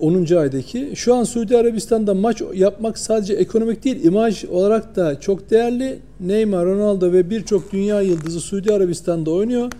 [0.00, 0.34] 10.
[0.36, 5.98] aydaki şu an Suudi Arabistan'da maç yapmak sadece ekonomik değil imaj olarak da çok değerli.
[6.20, 9.72] Neymar, Ronaldo ve birçok dünya yıldızı Suudi Arabistan'da oynuyor.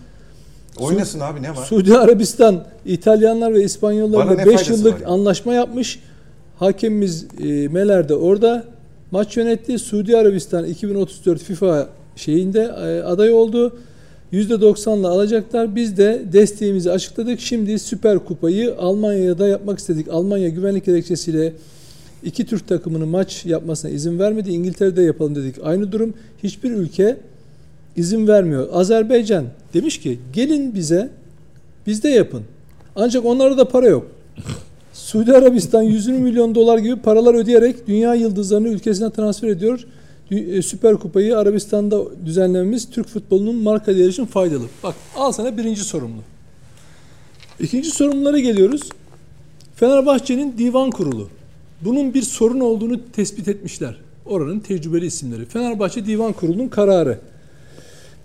[0.79, 1.65] Oynasın abi ne var?
[1.65, 6.01] Suudi Arabistan İtalyanlar ve İspanyollarla ne 5 faydası yıllık var anlaşma yapmış.
[6.59, 8.65] Hakemimiz e, Meler de orada
[9.11, 9.79] maç yönetti.
[9.79, 13.79] Suudi Arabistan 2034 FIFA şeyinde e, aday oldu.
[14.33, 15.77] %90'la alacaklar.
[15.77, 17.41] Biz de desteğimizi açıkladık.
[17.41, 20.09] Şimdi Süper Kupayı Almanya'da yapmak istedik.
[20.09, 21.53] Almanya güvenlik gerekçesiyle
[22.25, 24.51] iki Türk takımının maç yapmasına izin vermedi.
[24.51, 25.57] İngiltere'de yapalım dedik.
[25.63, 26.15] Aynı durum.
[26.43, 27.17] Hiçbir ülke
[27.97, 28.69] izin vermiyor.
[28.73, 29.45] Azerbaycan
[29.75, 31.11] demiş ki gelin bize
[31.87, 32.43] bizde yapın.
[32.97, 34.07] Ancak onlarda da para yok.
[34.93, 39.87] Suudi Arabistan 100 milyon dolar gibi paralar ödeyerek dünya yıldızlarını ülkesine transfer ediyor.
[40.31, 44.65] E, Süper Kupayı Arabistan'da düzenlememiz Türk futbolunun marka değeri için faydalı.
[44.83, 46.21] Bak al sana birinci sorumlu.
[47.61, 48.83] İkinci sorumlulara geliyoruz.
[49.77, 51.29] Fenerbahçe'nin divan kurulu.
[51.85, 53.97] Bunun bir sorun olduğunu tespit etmişler.
[54.27, 55.45] Oranın tecrübeli isimleri.
[55.45, 57.19] Fenerbahçe Divan Kurulu'nun kararı.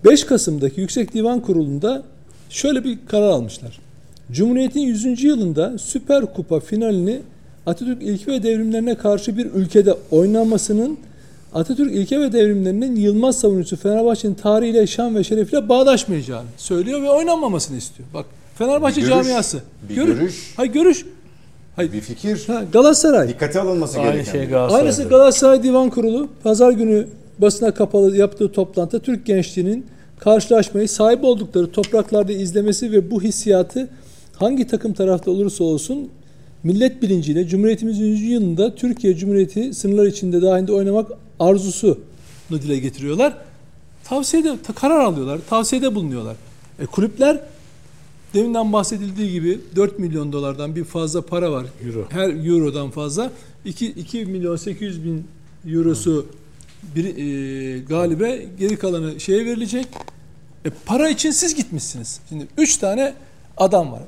[0.04, 2.02] 5 Kasım'daki Yüksek Divan Kurulu'nda
[2.50, 3.78] şöyle bir karar almışlar.
[4.32, 5.24] Cumhuriyet'in 100.
[5.24, 7.20] yılında Süper Kupa finalini
[7.66, 10.98] Atatürk ilke ve devrimlerine karşı bir ülkede oynanmasının
[11.56, 17.76] Atatürk ilke ve devrimlerinin Yılmaz savunucusu Fenerbahçe'nin tarihiyle, şan ve şerefiyle bağdaşmayacağını söylüyor ve oynanmamasını
[17.76, 18.08] istiyor.
[18.14, 18.26] Bak
[18.58, 19.60] Fenerbahçe Bir görüş, camiası.
[19.88, 20.52] bir Görü- görüş.
[20.56, 21.06] Hayır görüş.
[21.78, 22.44] Bir fikir.
[22.46, 23.28] Ha, Galatasaray.
[23.28, 24.32] Dikkate alınması aynı gereken.
[24.32, 24.84] şey Galatasaray'da.
[24.84, 27.06] Aynısı Galatasaray Divan Kurulu pazar günü
[27.38, 29.86] basına kapalı yaptığı toplantıda Türk gençliğinin
[30.18, 33.88] karşılaşmayı sahip oldukları topraklarda izlemesi ve bu hissiyatı
[34.36, 36.08] hangi takım tarafta olursa olsun
[36.64, 38.22] millet bilinciyle Cumhuriyetimizin 100.
[38.22, 41.10] yılında Türkiye Cumhuriyeti sınırlar içinde dahilinde oynamak
[41.40, 41.96] arzusunu
[42.50, 43.36] dile getiriyorlar.
[44.04, 46.36] Tavsiyede ta- karar alıyorlar, tavsiyede bulunuyorlar.
[46.78, 47.40] E, kulüpler
[48.34, 51.66] deminden bahsedildiği gibi 4 milyon dolardan bir fazla para var.
[51.86, 52.06] Euro.
[52.10, 53.30] Her eurodan fazla.
[53.64, 55.26] 2, 2 milyon 800 bin
[55.68, 56.26] eurosu
[56.94, 59.86] bir e, galibe geri kalanı şeye verilecek.
[60.64, 62.20] E, para için siz gitmişsiniz.
[62.28, 63.14] Şimdi 3 tane
[63.56, 64.02] adam var.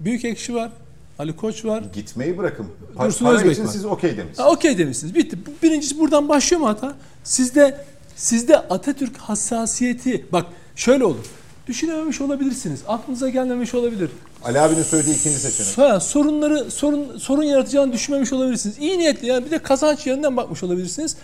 [0.00, 0.70] Büyük ekşi var.
[1.18, 1.82] Ali Koç var.
[1.94, 2.66] Gitmeyi bırakın.
[2.96, 3.68] Pa- Dursun para Özbek için var.
[3.72, 4.48] siz okey demişsiniz.
[4.48, 5.14] Okey demişsiniz.
[5.14, 5.38] Bitti.
[5.62, 6.94] Birincisi buradan başlıyor mu hata?
[7.24, 7.84] Sizde
[8.16, 10.46] sizde Atatürk hassasiyeti bak
[10.76, 11.24] şöyle olur.
[11.66, 12.80] Düşünememiş olabilirsiniz.
[12.88, 14.10] Aklınıza gelmemiş olabilir.
[14.44, 15.78] Ali abinin söylediği ikinci seçenek.
[15.78, 18.78] Ha, sorunları sorun sorun yaratacağını düşünmemiş olabilirsiniz.
[18.78, 21.16] İyi niyetli yani bir de kazanç yönünden bakmış olabilirsiniz.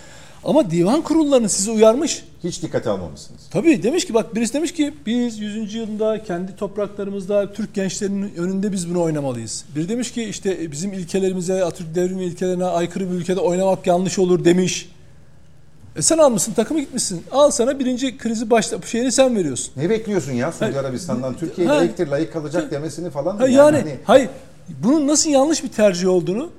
[0.45, 2.25] Ama divan kurullarını sizi uyarmış.
[2.45, 3.41] Hiç dikkate almamışsınız.
[3.51, 5.75] Tabii demiş ki bak birisi demiş ki biz 100.
[5.75, 9.65] yılında kendi topraklarımızda Türk gençlerinin önünde biz bunu oynamalıyız.
[9.77, 14.45] Biri demiş ki işte bizim ilkelerimize, Atatürk devrimi ilkelerine aykırı bir ülkede oynamak yanlış olur
[14.45, 14.91] demiş.
[15.97, 17.23] E sen almışsın takımı gitmişsin.
[17.33, 19.73] Al sana birinci krizi başla şeyini sen veriyorsun.
[19.77, 21.37] Ne bekliyorsun ya Suudi Ha, Arabistan'dan?
[21.37, 23.37] Türkiye ha, layıktır, layık kalacak demesini falan.
[23.37, 24.29] Ha yani, hani hayır
[24.83, 26.51] bunun nasıl yanlış bir tercih olduğunu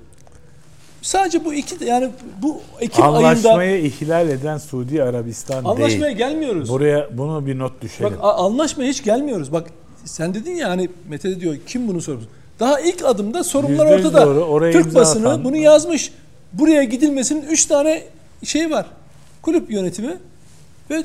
[1.01, 2.09] sadece bu iki yani
[2.41, 6.17] bu Ekim ayında Anlaşmayı ihlal eden Suudi Arabistan anlaşmaya değil.
[6.17, 6.69] gelmiyoruz.
[6.69, 8.11] Buraya bunu bir not düşelim.
[8.11, 9.51] Bak anlaşmaya hiç gelmiyoruz.
[9.51, 9.67] Bak
[10.05, 12.23] sen dedin ya hani Mete de diyor kim bunu sormuş.
[12.59, 14.25] Daha ilk adımda sorunlar ortada.
[14.25, 14.71] doğru.
[14.71, 16.11] Türk basını atan- bunu yazmış.
[16.53, 18.03] Buraya gidilmesinin üç tane
[18.43, 18.85] şey var.
[19.41, 20.17] Kulüp yönetimi
[20.89, 21.03] ve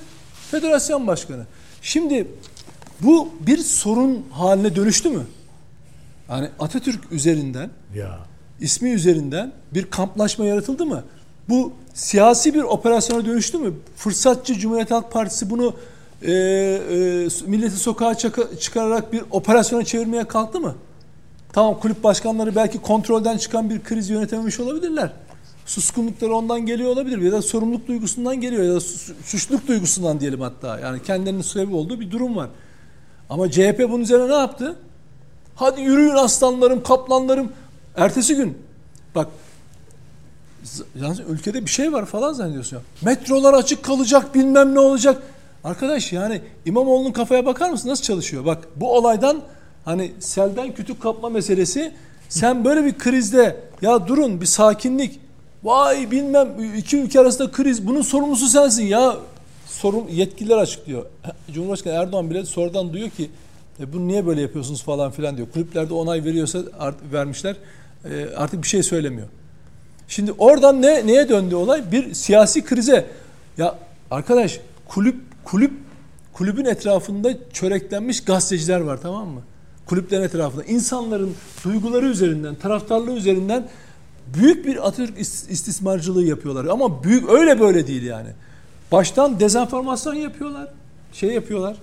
[0.51, 1.47] federasyon başkanı.
[1.83, 2.27] Şimdi
[3.01, 5.23] bu bir sorun haline dönüştü mü?
[6.31, 8.19] Yani Atatürk üzerinden ya
[8.61, 11.05] ismi üzerinden bir kamplaşma yaratıldı mı?
[11.49, 13.73] Bu siyasi bir operasyona dönüştü mü?
[13.97, 15.75] Fırsatçı Cumhuriyet Halk Partisi bunu
[16.23, 16.33] e, e,
[17.47, 20.75] milleti sokağa çaka- çıkararak bir operasyona çevirmeye kalktı mı?
[21.53, 25.13] Tamam kulüp başkanları belki kontrolden çıkan bir kriz yönetememiş olabilirler.
[25.67, 30.41] Suskunlukları ondan geliyor olabilir ya da sorumluluk duygusundan geliyor ya da su- suçluluk duygusundan diyelim
[30.41, 30.81] hatta.
[30.81, 32.49] Yani kendilerinin sebep olduğu bir durum var.
[33.31, 34.77] Ama CHP bunun üzerine ne yaptı?
[35.55, 37.53] Hadi yürüyün aslanlarım, kaplanlarım.
[37.97, 38.59] Ertesi gün
[39.15, 39.29] bak
[41.01, 42.83] yalnız ülkede bir şey var falan zannediyorsun ya.
[43.03, 45.23] Metrolar açık kalacak bilmem ne olacak.
[45.65, 48.45] Arkadaş yani İmamoğlu'nun kafaya bakar mısın nasıl çalışıyor?
[48.45, 49.43] Bak bu olaydan
[49.85, 51.93] hani selden kütük kapma meselesi
[52.29, 55.21] sen böyle bir krizde ya durun bir sakinlik
[55.65, 59.17] vay bilmem iki ülke arasında kriz bunun sorumlusu sensin ya
[59.67, 61.07] sorun yetkililer açıklıyor.
[61.53, 63.31] Cumhurbaşkanı Erdoğan bile sonradan duyuyor ki
[63.81, 65.49] e, bunu niye böyle yapıyorsunuz falan filan diyor.
[65.51, 67.57] Kulüplerde onay veriyorsa art, vermişler
[68.05, 69.29] e, artık bir şey söylemiyor.
[70.09, 71.93] Şimdi oradan ne neye döndü olay?
[71.93, 73.07] Bir siyasi krize.
[73.59, 73.79] Ya
[74.11, 75.73] arkadaş kulüp kulüp
[76.33, 79.41] kulübün etrafında çöreklenmiş gazeteciler var tamam mı?
[79.87, 83.69] Kulüplerin etrafında insanların duyguları üzerinden, taraftarlığı üzerinden
[84.35, 86.65] büyük bir Atatürk is- istismarcılığı yapıyorlar.
[86.65, 88.29] Ama büyük öyle böyle değil yani.
[88.93, 90.69] Baştan dezenformasyon yapıyorlar.
[91.13, 91.77] Şey yapıyorlar.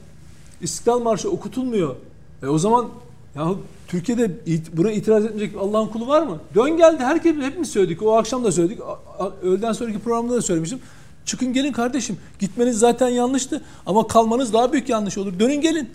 [0.61, 1.95] İstiklal Marşı okutulmuyor.
[2.43, 2.89] E o zaman
[3.35, 3.47] ya
[3.93, 6.37] Türkiye'de it, buna itiraz etmeyecek Allah'ın kulu var mı?
[6.55, 8.03] Dön geldi herkes hepimiz söyledik.
[8.03, 8.79] O akşam da söyledik.
[8.81, 10.79] A- a- Öğleden sonraki programda da söylemiştim.
[11.25, 12.17] Çıkın gelin kardeşim.
[12.39, 15.39] Gitmeniz zaten yanlıştı ama kalmanız daha büyük yanlış olur.
[15.39, 15.89] Dönün gelin.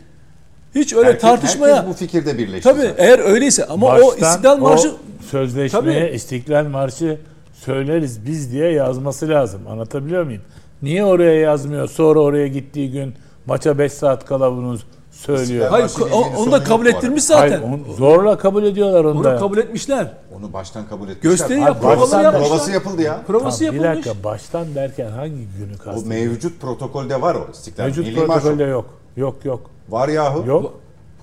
[0.74, 1.76] Hiç öyle Herkes- tartışmaya.
[1.76, 2.62] Herkes bu fikirde birleşti.
[2.70, 3.04] Tabii zaten.
[3.04, 4.92] eğer öyleyse ama o Baştan İstiklal Marşı
[5.30, 6.14] sözleşmeye Tabii.
[6.16, 7.18] İstiklal Marşı
[7.52, 9.60] söyleriz biz diye yazması lazım.
[9.70, 10.42] Anlatabiliyor muyum?
[10.82, 11.88] Niye oraya yazmıyor?
[11.88, 13.14] Sonra oraya gittiği gün
[13.46, 14.78] maça 5 saat kala bunu
[15.18, 15.68] söylüyor.
[15.70, 17.48] Hayır o- onu da kabul ettirmiş zaten.
[17.48, 19.38] Hayır, onu zorla kabul ediyorlar onu, Onu da.
[19.38, 20.12] kabul etmişler.
[20.38, 21.30] Onu baştan kabul etmişler.
[21.30, 22.48] Gösteri yap, provaları yapmışlar.
[22.48, 23.22] Provası yapıldı ya.
[23.26, 24.06] Provası Tamam, bir yapılmış.
[24.06, 26.08] dakika baştan derken hangi günü O kastediyorsun?
[26.08, 27.84] mevcut protokolde var o istiklal.
[27.84, 28.86] Mevcut Milli protokolde yok.
[29.16, 29.60] Yok yok.
[29.88, 30.46] Var yahu.
[30.46, 30.72] Yok.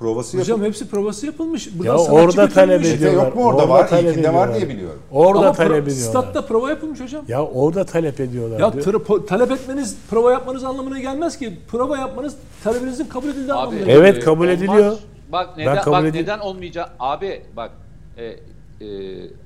[0.05, 1.79] Provası Hocam hepsi provası yapılmış.
[1.79, 3.25] Buradan Ya orada talep ediyorlar.
[3.25, 3.61] yok mu orada?
[3.61, 3.89] Orada var.
[3.89, 4.55] talep İlkinde var ediyorlar.
[4.55, 4.99] diye biliyorum.
[5.11, 6.09] Orada Ama talep pro- ediyorlar.
[6.21, 7.25] statta prova yapılmış hocam.
[7.27, 8.59] Ya orada talep ediyorlar.
[8.59, 11.53] Ya tra- talep etmeniz, prova yapmanız anlamına gelmez ki.
[11.71, 13.99] Prova yapmanız talebinizin kabul edildiği anlamına Abi, gelir.
[13.99, 14.57] Evet, kabul olmaz.
[14.61, 14.97] ediliyor.
[15.31, 16.25] Bak Ben neden kabul bak edeyim.
[16.25, 16.89] neden olmayacak?
[16.99, 17.71] Abi bak
[18.17, 18.35] e, e,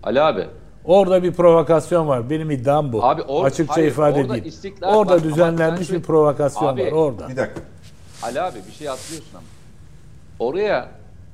[0.04, 0.46] Ali abi.
[0.86, 2.30] Orada bir provokasyon var.
[2.30, 3.04] Benim iddiam bu.
[3.06, 4.56] Abi or- Açıkça hayır, ifade orada edeyim.
[4.84, 7.30] orada ama düzenlenmiş ben bir şu- provokasyon Abi, var orada.
[7.30, 7.62] Bir dakika.
[8.24, 9.44] Ali abi bir şey atlıyorsun ama.
[10.40, 10.88] Oraya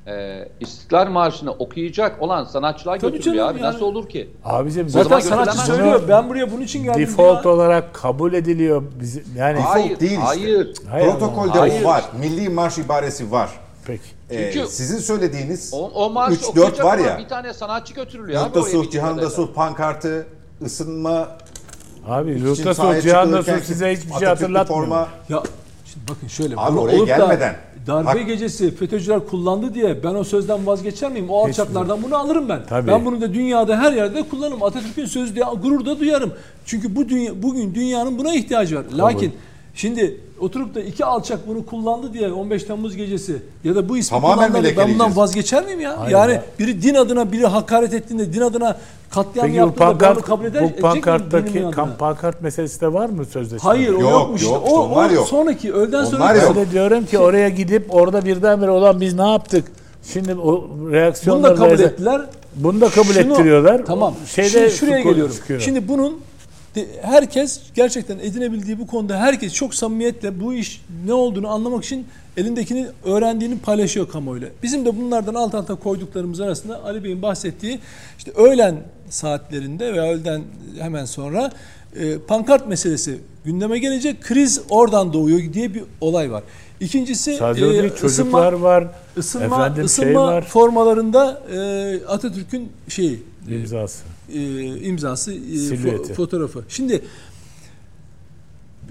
[0.08, 3.64] e, İstiklal Marşı'nı okuyacak olan sanatçılar Tabii götürülüyor canım abi.
[3.64, 3.74] yani.
[3.74, 4.30] Nasıl olur ki?
[4.46, 6.02] Abicim Zaten sanatçı söylüyor.
[6.10, 7.56] Ben buraya bunun için geldim default diyor.
[7.56, 8.84] olarak kabul ediliyor.
[9.00, 10.24] Bizim yani Hayır, değil işte.
[10.26, 10.74] hayır.
[10.90, 11.84] Hayır Protokolde Hayır.
[11.84, 12.04] o var.
[12.20, 13.50] Milli Marş ibaresi var.
[13.88, 14.04] peki.
[14.30, 17.18] Ee, Çünkü- sizin söylediğiniz O, o marşı 3-4 okuyacak var olan ya.
[17.18, 19.30] bir tane sanatçı götürülüyor abi Yurtta oraya Sulh, bildiğim Cihanda.
[19.30, 20.28] Sulh pankartı,
[20.66, 21.28] ısınma,
[22.08, 24.82] Abi Yurtta Sul Cihan'da Sul size hiçbir şey hatırlatmıyor.
[24.82, 25.44] forma, Ya
[25.86, 26.56] şimdi bakın şöyle.
[26.58, 27.56] Abi oraya da gelmeden.
[27.88, 31.30] Darbe Bak- gecesi FETÖ'cüler kullandı diye ben o sözden vazgeçer miyim?
[31.30, 32.60] O alçaklardan bunu alırım ben.
[32.70, 32.88] Tabii.
[32.88, 34.64] Ben bunu da dünyada her yerde kullanırım.
[34.64, 36.34] Atatürk'ün sözü diye gurur da duyarım.
[36.66, 38.86] Çünkü bu dünya, bugün dünyanın buna ihtiyacı var.
[38.98, 39.34] Lakin
[39.74, 44.16] şimdi oturup da iki alçak bunu kullandı diye 15 Temmuz gecesi ya da bu ismi
[44.16, 46.00] Tamamen kullandı ben bundan vazgeçer miyim ya?
[46.00, 46.44] Hayır yani ya.
[46.60, 48.78] biri din adına biri hakaret ettiğinde din adına
[49.16, 52.42] katliam Peki bu yaptığında ben bunu pankart, kabul eder, bu edecek miyim pankarttaki kan- pankart
[52.42, 53.64] meselesi de var mı sözleşmede?
[53.64, 54.44] Hayır o Yok, yokmuş.
[54.44, 55.28] yok, o, onlar o yok.
[55.28, 56.72] sonraki öğleden Onlar sonra yok.
[56.72, 59.66] Diyorum ki oraya gidip orada birdenbire olan biz ne yaptık?
[60.14, 62.22] Şimdi o Bunu reaksiyonları da kabul ettiler.
[62.56, 63.86] Bunu da kabul Şunu- ettiriyorlar.
[63.86, 64.14] Tamam.
[64.24, 65.36] O Şeyde Şimdi şuraya geliyorum.
[65.36, 65.60] çıkıyor.
[65.60, 66.20] Şimdi bunun
[67.02, 72.88] herkes gerçekten edinebildiği bu konuda herkes çok samimiyetle bu iş ne olduğunu anlamak için elindekini
[73.06, 74.48] öğrendiğini paylaşıyor kamuoyuyla.
[74.64, 77.80] Bizim de bunlardan alt alta koyduklarımız arasında Ali Bey'in bahsettiği
[78.18, 78.76] işte öğlen
[79.10, 80.42] saatlerinde veya öğleden
[80.80, 81.52] hemen sonra
[81.96, 84.22] e, pankart meselesi gündeme gelecek.
[84.22, 86.44] Kriz oradan doğuyor diye bir olay var.
[86.80, 88.88] İkincisi Sadece e, değil, ısınma- çocuklar var.
[89.18, 90.46] ısınma, efendim ısınma şey var.
[90.46, 94.04] formalarında e, Atatürk'ün şeyi imzası.
[94.34, 96.14] e, imzası, e, fo- Silüeti.
[96.14, 96.64] fotoğrafı.
[96.70, 97.02] Şimdi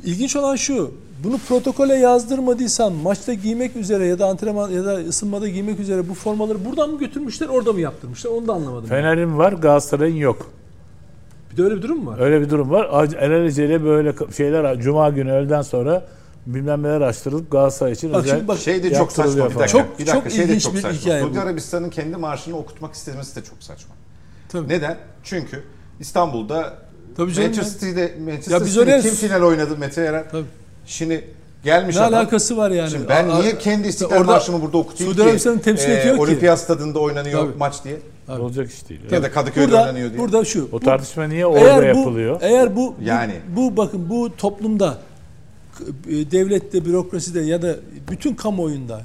[0.04, 0.94] ilginç olan şu.
[1.24, 6.14] Bunu protokole yazdırmadıysan maçta giymek üzere ya da antrenman ya da ısınmada giymek üzere bu
[6.14, 8.30] formaları buradan mı götürmüşler, orada mı yaptırmışlar?
[8.30, 8.88] Onu da anlamadım.
[8.88, 10.51] Fener'in var, Galatasaray'ın yok.
[11.52, 12.18] Bir de öyle bir durum mu var?
[12.20, 12.84] Öyle bir durum var.
[12.84, 16.06] Ac- Alelacele böyle şeyler Cuma günü öğleden sonra
[16.46, 19.66] bilmem neler açtırılıp Galatasaray için Bak özel şimdi bak- şey de çok saçma bir dakika.
[19.66, 21.01] Çok- bir dakika çok şey de ilginç çok bir saçma.
[21.01, 21.40] hikaye Suudi bu.
[21.40, 23.94] Arabistan'ın kendi marşını okutmak istemesi de çok saçma.
[24.48, 24.68] Tabii.
[24.68, 24.96] Neden?
[25.22, 25.62] Çünkü
[26.01, 26.74] İstanbul'da
[27.16, 27.80] Tabii canım Manchester.
[27.88, 30.24] City'de Manchester Ya biz oraya- kim final oynadı Mete Eren?
[30.30, 30.44] Tabii.
[30.86, 31.24] Şimdi
[31.65, 32.15] Gelmiş Ne adam.
[32.15, 32.90] alakası var yani?
[32.90, 35.28] Şimdi ben A- niye kendi İstiklal Orada Marşı'mı burada okutayım Suudi ki?
[35.28, 36.20] Arabistan'ı temsil Ee, ediyor ki.
[36.23, 37.59] Olimpiyat stadında oynanıyor Tabii.
[37.59, 37.97] maç diye.
[38.28, 38.43] Abi.
[38.43, 39.01] Olacak iş değil.
[39.11, 40.19] Ya da Kadıköy'de burada, oynanıyor diye.
[40.20, 40.69] Burada şu.
[40.69, 42.39] O bu- tartışma niye orada eğer bu, yapılıyor?
[42.43, 43.32] Eğer bu, Yani.
[43.56, 44.98] bu, bu bakın bu toplumda
[46.09, 47.77] e, devlette, bürokraside ya da
[48.11, 49.01] bütün kamuoyunda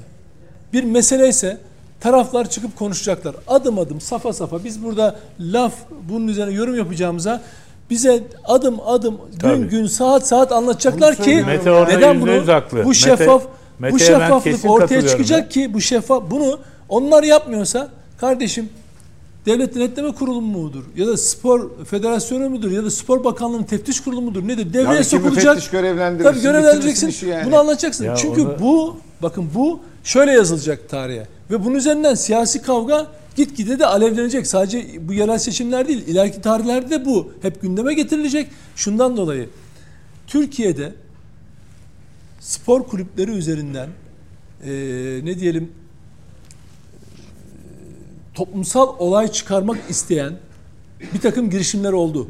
[0.72, 1.58] bir mesele ise
[2.00, 3.36] taraflar çıkıp konuşacaklar.
[3.48, 4.64] Adım adım, safa safa.
[4.64, 5.72] Biz burada laf
[6.08, 7.42] bunun üzerine yorum yapacağımıza
[7.90, 9.56] bize adım adım, Tabii.
[9.60, 12.84] gün gün, saat saat anlatacaklar ki Mete neden bunu haklı.
[12.84, 13.42] bu Mete- şeffaf
[13.78, 15.48] Mete'ye bu ben şeffaflık ortaya çıkacak ya.
[15.48, 16.58] ki bu şeffaf bunu
[16.88, 17.88] onlar yapmıyorsa
[18.18, 18.68] kardeşim
[19.46, 20.84] Devlet Denetleme Kurulu mudur?
[20.96, 22.70] Ya da Spor Federasyonu mudur?
[22.70, 24.48] Ya da Spor Bakanlığı'nın teftiş kurulu mudur?
[24.48, 24.72] Nedir?
[24.72, 25.70] Devreye Yani sokulacak.
[25.72, 27.28] görevlendirirsin, Tabii görevlendireceksin.
[27.28, 27.46] yani.
[27.46, 28.04] Bunu anlatacaksın.
[28.04, 31.26] Ya Çünkü onu- bu bakın bu şöyle yazılacak tarihe.
[31.50, 33.06] Ve bunun üzerinden siyasi kavga
[33.36, 34.46] gitgide de alevlenecek.
[34.46, 36.06] Sadece bu yerel seçimler değil.
[36.06, 38.50] ileriki tarihlerde de bu hep gündeme getirilecek.
[38.76, 39.48] Şundan dolayı
[40.26, 40.94] Türkiye'de
[42.40, 43.88] spor kulüpleri üzerinden
[44.64, 45.72] eee, ne diyelim
[48.34, 50.32] toplumsal olay çıkarmak isteyen
[51.14, 52.28] bir takım girişimler oldu.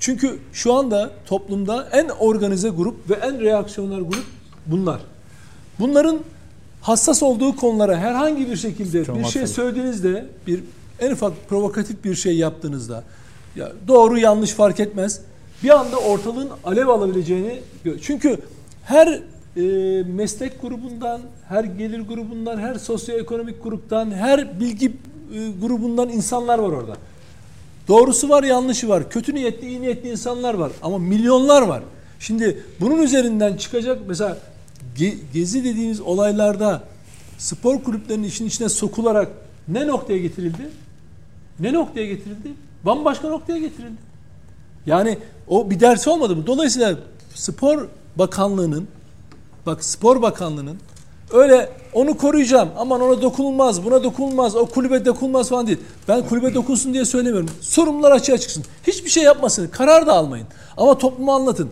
[0.00, 4.24] Çünkü şu anda toplumda en organize grup ve en reaksiyoner grup
[4.66, 5.00] bunlar.
[5.78, 6.20] Bunların
[6.80, 9.56] hassas olduğu konulara herhangi bir şekilde Çok bir şey hassas.
[9.56, 10.60] söylediğinizde bir
[11.00, 13.04] en ufak provokatif bir şey yaptığınızda
[13.56, 15.20] ya doğru yanlış fark etmez.
[15.62, 17.60] Bir anda ortalığın alev alabileceğini
[18.02, 18.38] çünkü
[18.84, 19.22] her
[19.56, 19.62] e,
[20.02, 26.96] meslek grubundan, her gelir grubundan, her sosyoekonomik gruptan, her bilgi e, grubundan insanlar var orada.
[27.88, 29.10] Doğrusu var, yanlışı var.
[29.10, 30.72] Kötü niyetli, iyi niyetli insanlar var.
[30.82, 31.82] Ama milyonlar var.
[32.20, 34.38] Şimdi bunun üzerinden çıkacak mesela
[34.96, 36.82] ge- gezi dediğimiz olaylarda
[37.38, 39.28] spor kulüplerinin işin içine sokularak
[39.68, 40.70] ne noktaya getirildi?
[41.60, 42.48] Ne noktaya getirildi?
[42.84, 44.10] Bambaşka noktaya getirildi.
[44.86, 45.18] Yani
[45.48, 46.46] o bir ders olmadı mı?
[46.46, 46.96] Dolayısıyla
[47.34, 47.86] spor
[48.16, 48.88] bakanlığının
[49.66, 50.76] bak spor bakanlığının
[51.32, 55.78] öyle onu koruyacağım aman ona dokunulmaz buna dokunulmaz o kulübe dokunulmaz falan değil.
[56.08, 57.50] Ben kulübe dokunsun diye söylemiyorum.
[57.60, 58.64] Sorumlular açığa çıksın.
[58.86, 59.68] Hiçbir şey yapmasın.
[59.68, 60.46] Karar da almayın.
[60.76, 61.70] Ama topluma anlatın.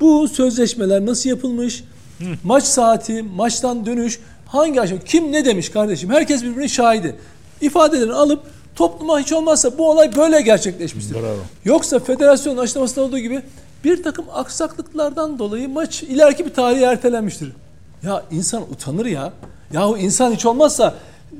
[0.00, 1.84] Bu sözleşmeler nasıl yapılmış?
[2.44, 6.10] Maç saati, maçtan dönüş hangi aşama kim ne demiş kardeşim?
[6.10, 7.16] Herkes birbirinin şahidi.
[7.60, 8.40] İfadelerini alıp
[8.76, 11.14] topluma hiç olmazsa bu olay böyle gerçekleşmiştir.
[11.14, 11.36] Bravo.
[11.64, 13.42] Yoksa federasyonun açıklamasında olduğu gibi
[13.84, 17.52] bir takım aksaklıklardan dolayı maç ileriki bir tarihe ertelenmiştir.
[18.02, 19.32] Ya insan utanır ya.
[19.72, 20.94] Yahu insan hiç olmazsa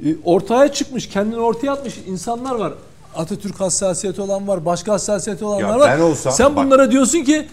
[0.05, 2.73] e, ortaya çıkmış, kendini ortaya atmış insanlar var.
[3.16, 5.98] Atatürk hassasiyeti olan var, başka hassasiyeti olanlar Ya var.
[5.98, 7.48] ben olsam- Sen bak- bunlara diyorsun ki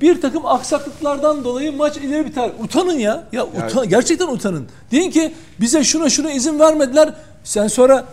[0.00, 2.50] bir takım aksaklıklardan dolayı maç ileri biter.
[2.62, 3.24] Utanın ya.
[3.32, 4.66] Ya utan, gerçekten utanın.
[4.90, 7.14] Deyin ki bize şuna şuna izin vermediler.
[7.44, 8.04] Sen sonra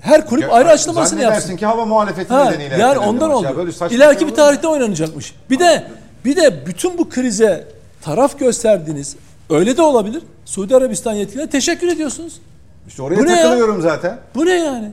[0.00, 1.56] her kulüp Ya, ayrı açıklamasını zannedersin yapsın.
[1.56, 2.76] ki hava muhalefeti Ha, nedeniyle.
[2.78, 3.44] yani ondan oldu.
[3.44, 5.34] Ya böyle İleriki şey bir tarihte oynanacakmış.
[5.50, 5.86] Bir de
[6.24, 7.68] bir de bütün bu krize
[8.02, 9.16] taraf gösterdiğiniz
[9.50, 10.22] öyle de olabilir.
[10.44, 12.40] Suudi Arabistan yetkililerine teşekkür ediyorsunuz.
[12.88, 13.42] İşte oraya Bu ne ya?
[13.42, 14.18] takılıyorum zaten.
[14.34, 14.92] Bu ne yani?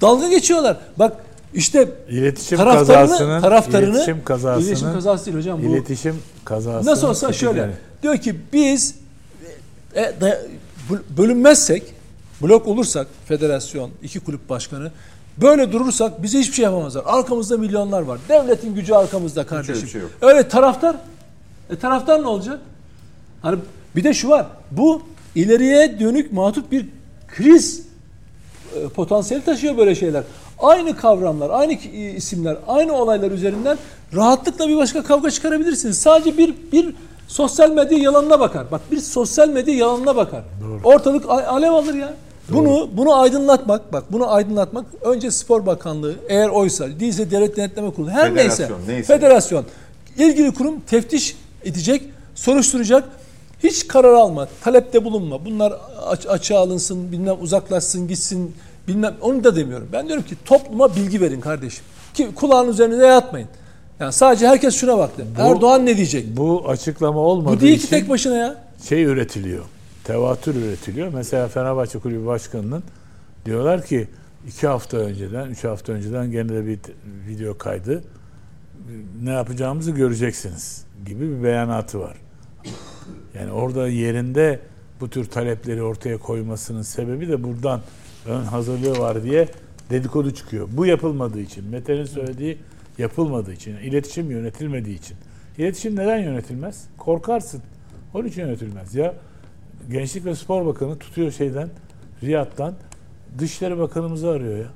[0.00, 0.76] Dalga geçiyorlar.
[0.96, 1.12] Bak
[1.54, 5.66] işte İletişim kazasının, taraftarını iletişim kazasının, iletişim kazası değil hocam bu.
[5.66, 6.90] iletişim kazası.
[6.90, 7.70] Nasıl olsa şöyle
[8.02, 8.94] diyor ki biz
[9.94, 10.40] e, da-
[11.16, 11.82] bölünmezsek
[12.42, 14.90] blok olursak federasyon iki kulüp başkanı
[15.36, 17.02] böyle durursak bize hiçbir şey yapamazlar.
[17.06, 18.18] Arkamızda milyonlar var.
[18.28, 19.88] Devletin gücü arkamızda kardeşim.
[19.88, 20.10] şey yok.
[20.20, 20.96] Öyle taraftar
[21.70, 22.60] e taraftar ne olacak?
[23.42, 23.58] Hani
[23.96, 24.46] bir de şu var.
[24.70, 25.02] Bu
[25.34, 26.86] ileriye dönük matut bir
[27.28, 27.82] kriz
[28.76, 30.22] e, potansiyeli taşıyor böyle şeyler.
[30.62, 33.78] Aynı kavramlar, aynı e, isimler, aynı olaylar üzerinden
[34.14, 35.98] rahatlıkla bir başka kavga çıkarabilirsiniz.
[35.98, 36.94] Sadece bir bir
[37.28, 38.70] sosyal medya yalanına bakar.
[38.70, 40.42] Bak bir sosyal medya yalanına bakar.
[40.84, 42.14] Ortalık a- alev alır ya.
[42.48, 48.10] Bunu bunu aydınlatmak, bak bunu aydınlatmak önce Spor Bakanlığı eğer oysa, değilse Devlet Denetleme Kurulu
[48.10, 49.14] her neyse, Federasyon, neyse.
[49.14, 49.64] federasyon
[50.18, 52.02] ilgili kurum teftiş edecek,
[52.34, 53.04] soruşturacak.
[53.64, 55.44] Hiç karar alma, talepte bulunma.
[55.44, 55.72] Bunlar
[56.06, 58.54] aç, açığa alınsın, bilmem uzaklaşsın, gitsin,
[58.88, 59.88] bilmem onu da demiyorum.
[59.92, 61.84] Ben diyorum ki topluma bilgi verin kardeşim.
[62.14, 63.48] Ki kulağın üzerine yatmayın.
[64.00, 65.26] Yani sadece herkes şuna baktı.
[65.38, 66.36] Erdoğan ne diyecek?
[66.36, 68.64] Bu açıklama olmadığı Bu değil ki tek başına ya.
[68.88, 69.64] şey üretiliyor.
[70.04, 71.08] Tevatür üretiliyor.
[71.14, 72.82] Mesela Fenerbahçe Kulübü Başkanı'nın
[73.44, 74.08] diyorlar ki
[74.48, 76.78] iki hafta önceden, üç hafta önceden gene de bir
[77.28, 78.02] video kaydı
[79.22, 82.16] ne yapacağımızı göreceksiniz gibi bir beyanatı var.
[83.34, 84.60] Yani orada yerinde
[85.00, 87.80] bu tür talepleri ortaya koymasının sebebi de buradan
[88.26, 89.48] ön hazırlığı var diye
[89.90, 90.68] dedikodu çıkıyor.
[90.72, 92.58] Bu yapılmadığı için, Mete'nin söylediği
[92.98, 95.16] yapılmadığı için, iletişim yönetilmediği için.
[95.58, 96.84] İletişim neden yönetilmez?
[96.98, 97.62] Korkarsın.
[98.14, 98.94] Onun için yönetilmez.
[98.94, 99.14] Ya
[99.90, 101.68] Gençlik ve Spor Bakanı tutuyor şeyden,
[102.22, 102.74] Riyad'dan
[103.38, 104.70] Dışişleri Bakanımızı arıyor ya.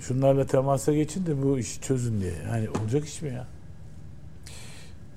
[0.00, 2.32] Şunlarla temasa geçin de bu işi çözün diye.
[2.48, 3.46] Yani olacak iş mi ya?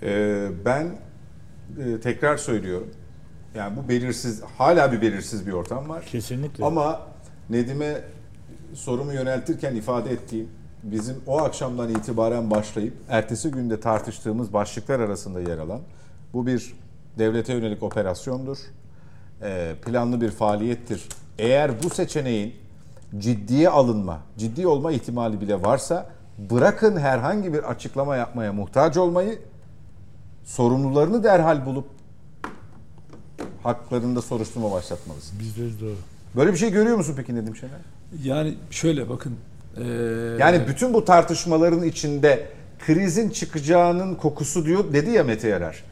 [0.03, 0.95] Ee, ben
[1.79, 2.89] e, tekrar söylüyorum.
[3.55, 6.05] Yani bu belirsiz, hala bir belirsiz bir ortam var.
[6.05, 6.65] Kesinlikle.
[6.65, 7.01] Ama
[7.49, 8.01] Nedim'e
[8.73, 10.49] sorumu yöneltirken ifade ettiğim
[10.83, 15.79] bizim o akşamdan itibaren başlayıp ertesi günde tartıştığımız başlıklar arasında yer alan
[16.33, 16.73] bu bir
[17.17, 18.57] devlete yönelik operasyondur.
[19.41, 21.07] Ee, planlı bir faaliyettir.
[21.39, 22.53] Eğer bu seçeneğin
[23.17, 29.39] ciddiye alınma, ciddi olma ihtimali bile varsa bırakın herhangi bir açıklama yapmaya muhtaç olmayı
[30.43, 31.85] sorumlularını derhal bulup
[33.63, 35.39] haklarında soruşturma başlatmalısın.
[35.39, 35.95] Bizde doğru.
[36.35, 37.71] Böyle bir şey görüyor musun peki Nedim Şener?
[38.23, 39.33] Yani şöyle bakın.
[39.77, 39.83] eee,
[40.39, 42.45] Yani bütün bu tartışmaların içinde
[42.85, 45.83] krizin çıkacağının kokusu diyor dedi ya Mete Yarar.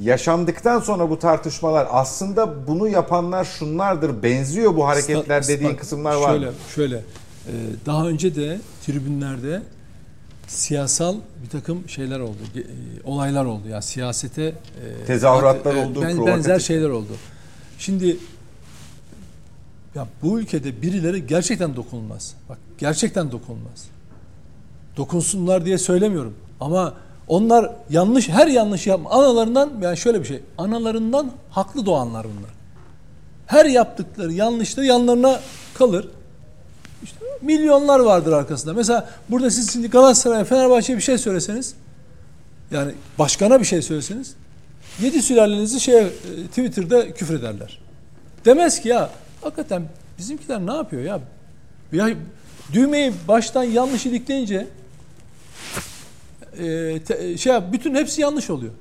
[0.00, 6.14] Yaşandıktan sonra bu tartışmalar aslında bunu yapanlar şunlardır benziyor bu hareketler Bak, dediğin bak, kısımlar
[6.16, 6.28] var.
[6.30, 6.96] Şöyle, şöyle.
[6.96, 7.50] Ee,
[7.86, 9.62] daha önce de tribünlerde
[10.52, 12.38] siyasal bir takım şeyler oldu.
[12.56, 12.62] e,
[13.04, 13.68] olaylar oldu.
[13.68, 17.12] Yani siyasete e, Tezahüratlar e, oldu, ben- benzer şeyler oldu.
[17.78, 18.16] Şimdi
[19.94, 22.34] ya bu ülkede birileri gerçekten dokunulmaz.
[22.48, 23.88] Bak gerçekten dokunulmaz.
[24.96, 26.34] Dokunsunlar diye söylemiyorum.
[26.60, 26.94] Ama
[27.28, 30.40] onlar yanlış her yanlış yapma analarından yani şöyle bir şey.
[30.58, 32.50] Analarından haklı doğanlar bunlar.
[33.46, 35.40] Her yaptıkları yanlışta yanlarına
[35.74, 36.08] kalır.
[37.04, 38.72] İşte milyonlar vardır arkasında.
[38.74, 41.74] Mesela burada siz şimdi Galatasaray, Fenerbahçe'ye bir şey söyleseniz
[42.70, 44.34] yani başkana bir şey söyleseniz
[45.00, 46.06] yedi sülalenizi şey
[46.48, 47.80] Twitter'da küfrederler.
[48.44, 49.10] Demez ki ya
[49.40, 49.82] hakikaten
[50.18, 51.20] bizimkiler ne yapıyor ya?
[51.92, 52.08] Ya
[52.72, 54.66] düğmeyi baştan yanlış ilikleyince
[56.58, 58.72] e, te- şey yap- bütün hepsi yanlış oluyor.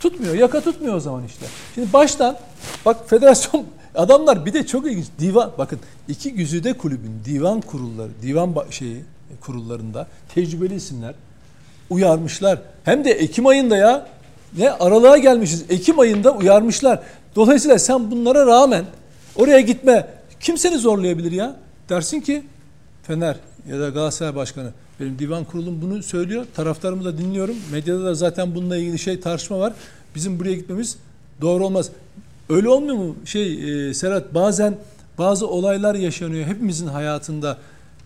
[0.00, 0.34] Tutmuyor.
[0.34, 1.46] Yaka tutmuyor o zaman işte.
[1.74, 2.38] Şimdi baştan
[2.84, 3.64] bak federasyon
[3.96, 5.06] adamlar bir de çok ilginç.
[5.18, 5.78] Divan bakın
[6.08, 9.02] iki güzide kulübün divan kurulları, divan şeyi
[9.40, 11.14] kurullarında tecrübeli isimler
[11.90, 12.58] uyarmışlar.
[12.84, 14.06] Hem de Ekim ayında ya
[14.58, 15.64] ne aralığa gelmişiz.
[15.68, 17.00] Ekim ayında uyarmışlar.
[17.36, 18.84] Dolayısıyla sen bunlara rağmen
[19.36, 20.08] oraya gitme.
[20.40, 21.56] Kim seni zorlayabilir ya?
[21.88, 22.42] Dersin ki
[23.02, 23.36] Fener
[23.70, 24.70] ya da Galatasaray Başkanı
[25.00, 26.46] benim divan kurulum bunu söylüyor.
[26.54, 27.56] Taraftarımı da dinliyorum.
[27.72, 29.72] Medyada da zaten bununla ilgili şey tartışma var.
[30.14, 30.96] Bizim buraya gitmemiz
[31.40, 31.90] doğru olmaz.
[32.48, 33.16] Öyle olmuyor mu?
[33.24, 34.78] Şey e, Serhat bazen
[35.18, 37.58] bazı olaylar yaşanıyor hepimizin hayatında.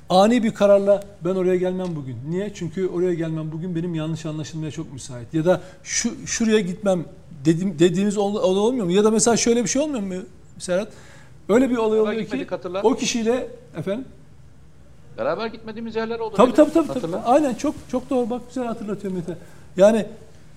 [0.09, 2.17] Ani bir kararla ben oraya gelmem bugün.
[2.31, 2.53] Niye?
[2.55, 5.35] Çünkü oraya gelmem bugün benim yanlış anlaşılmaya çok müsait.
[5.35, 7.05] Ya da şu şuraya gitmem
[7.45, 8.93] dedim, dediğimiz ol- olay olmuyor mu?
[8.93, 10.15] Ya da mesela şöyle bir şey olmuyor mu
[10.59, 10.89] Serhat?
[11.49, 12.83] Öyle bir olay oluyor ki gitmedik, hatırla.
[12.83, 14.05] o kişiyle efendim
[15.19, 16.35] Beraber gitmediğimiz yerler oldu.
[16.37, 17.01] Tabii tabii tabii.
[17.01, 17.17] tabii.
[17.17, 18.31] Aynen çok çok doğru.
[18.31, 19.37] Bak güzel hatırlatıyor Mete.
[19.77, 20.07] Yani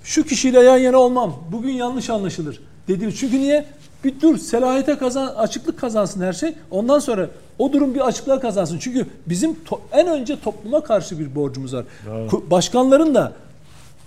[0.03, 1.35] şu kişiyle yan yana olmam.
[1.51, 2.59] Bugün yanlış anlaşılır.
[2.87, 3.17] Dediğimiz.
[3.19, 3.65] Çünkü niye?
[4.03, 6.53] Bir dur selahiyete kazan, açıklık kazansın her şey.
[6.71, 7.29] Ondan sonra
[7.59, 8.77] o durum bir açıklığa kazansın.
[8.79, 9.55] Çünkü bizim
[9.91, 11.85] en önce topluma karşı bir borcumuz var.
[12.29, 13.31] Ku- Başkanların da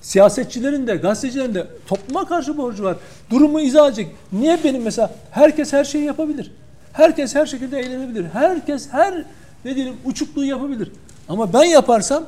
[0.03, 2.97] siyasetçilerin de gazetecilerin de topluma karşı borcu var.
[3.31, 4.09] Durumu izah edecek.
[4.32, 6.53] Niye benim mesela herkes her şeyi yapabilir.
[6.93, 8.24] Herkes her şekilde eğlenebilir.
[8.32, 9.24] Herkes her
[9.65, 10.93] ne diyelim uçukluğu yapabilir.
[11.28, 12.24] Ama ben yaparsam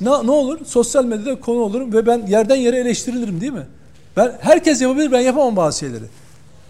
[0.00, 0.58] ne, ne olur?
[0.66, 3.66] Sosyal medyada konu olurum ve ben yerden yere eleştirilirim değil mi?
[4.16, 6.04] Ben herkes yapabilir ben yapamam bazı şeyleri.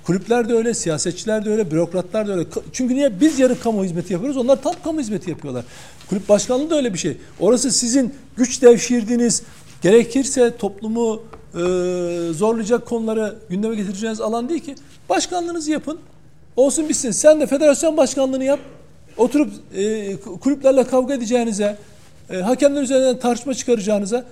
[0.05, 2.49] Kulüpler de öyle, siyasetçiler de öyle, bürokratlar da öyle.
[2.73, 3.21] Çünkü niye?
[3.21, 5.65] Biz yarı kamu hizmeti yapıyoruz, onlar tam kamu hizmeti yapıyorlar.
[6.09, 7.17] Kulüp başkanlığı da öyle bir şey.
[7.41, 9.43] Orası sizin güç devşirdiğiniz,
[9.83, 11.23] gerekirse toplumu
[11.55, 11.59] e,
[12.33, 14.75] zorlayacak konuları gündeme getireceğiniz alan değil ki.
[15.09, 15.99] Başkanlığınızı yapın,
[16.57, 17.11] olsun bitsin.
[17.11, 18.61] Sen de federasyon başkanlığını yap.
[19.17, 21.77] Oturup e, kulüplerle kavga edeceğinize,
[22.31, 24.25] e, hakemler üzerinden tartışma çıkaracağınıza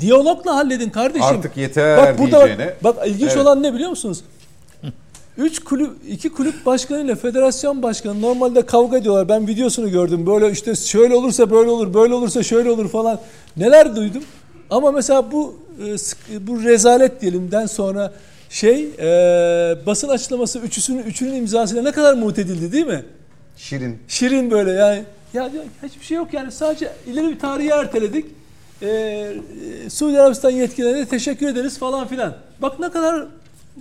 [0.00, 1.26] diyalogla halledin kardeşim.
[1.26, 2.74] Artık yeter bak burada diyeceğine.
[2.84, 3.36] Bak, bak ilginç Evet.
[3.42, 4.24] olan ne biliyor musunuz?
[5.38, 9.28] Üç kulüp, iki kulüp başkanı ile federasyon başkanı normalde kavga ediyorlar.
[9.28, 10.26] Ben videosunu gördüm.
[10.26, 13.20] Böyle işte şöyle olursa böyle olur, böyle olursa şöyle olur falan.
[13.56, 14.22] Neler duydum.
[14.70, 15.56] Ama mesela bu
[15.86, 18.12] e, sık- bu rezalet diyelimden sonra
[18.50, 19.06] şey e,
[19.86, 23.04] basın açıklaması üçüsünün üçünün imzasıyla ne kadar mut edildi değil mi?
[23.56, 23.98] Şirin.
[24.08, 25.02] Şirin böyle yani.
[25.34, 28.24] Ya diyor, hiçbir şey yok yani sadece ileri bir tarihi erteledik.
[28.82, 29.32] E,
[29.90, 32.36] Suudi Arabistan yetkililerine teşekkür ederiz falan filan.
[32.62, 33.26] Bak ne kadar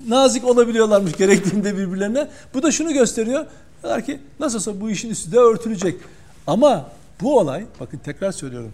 [0.08, 2.28] nazik olabiliyorlarmış gerektiğinde birbirlerine.
[2.54, 3.46] Bu da şunu gösteriyor.
[3.84, 5.96] Diyorlar ki nasılsa bu işin üstü de örtülecek.
[6.48, 6.90] Ama
[7.22, 8.74] bu olay bakın tekrar söylüyorum.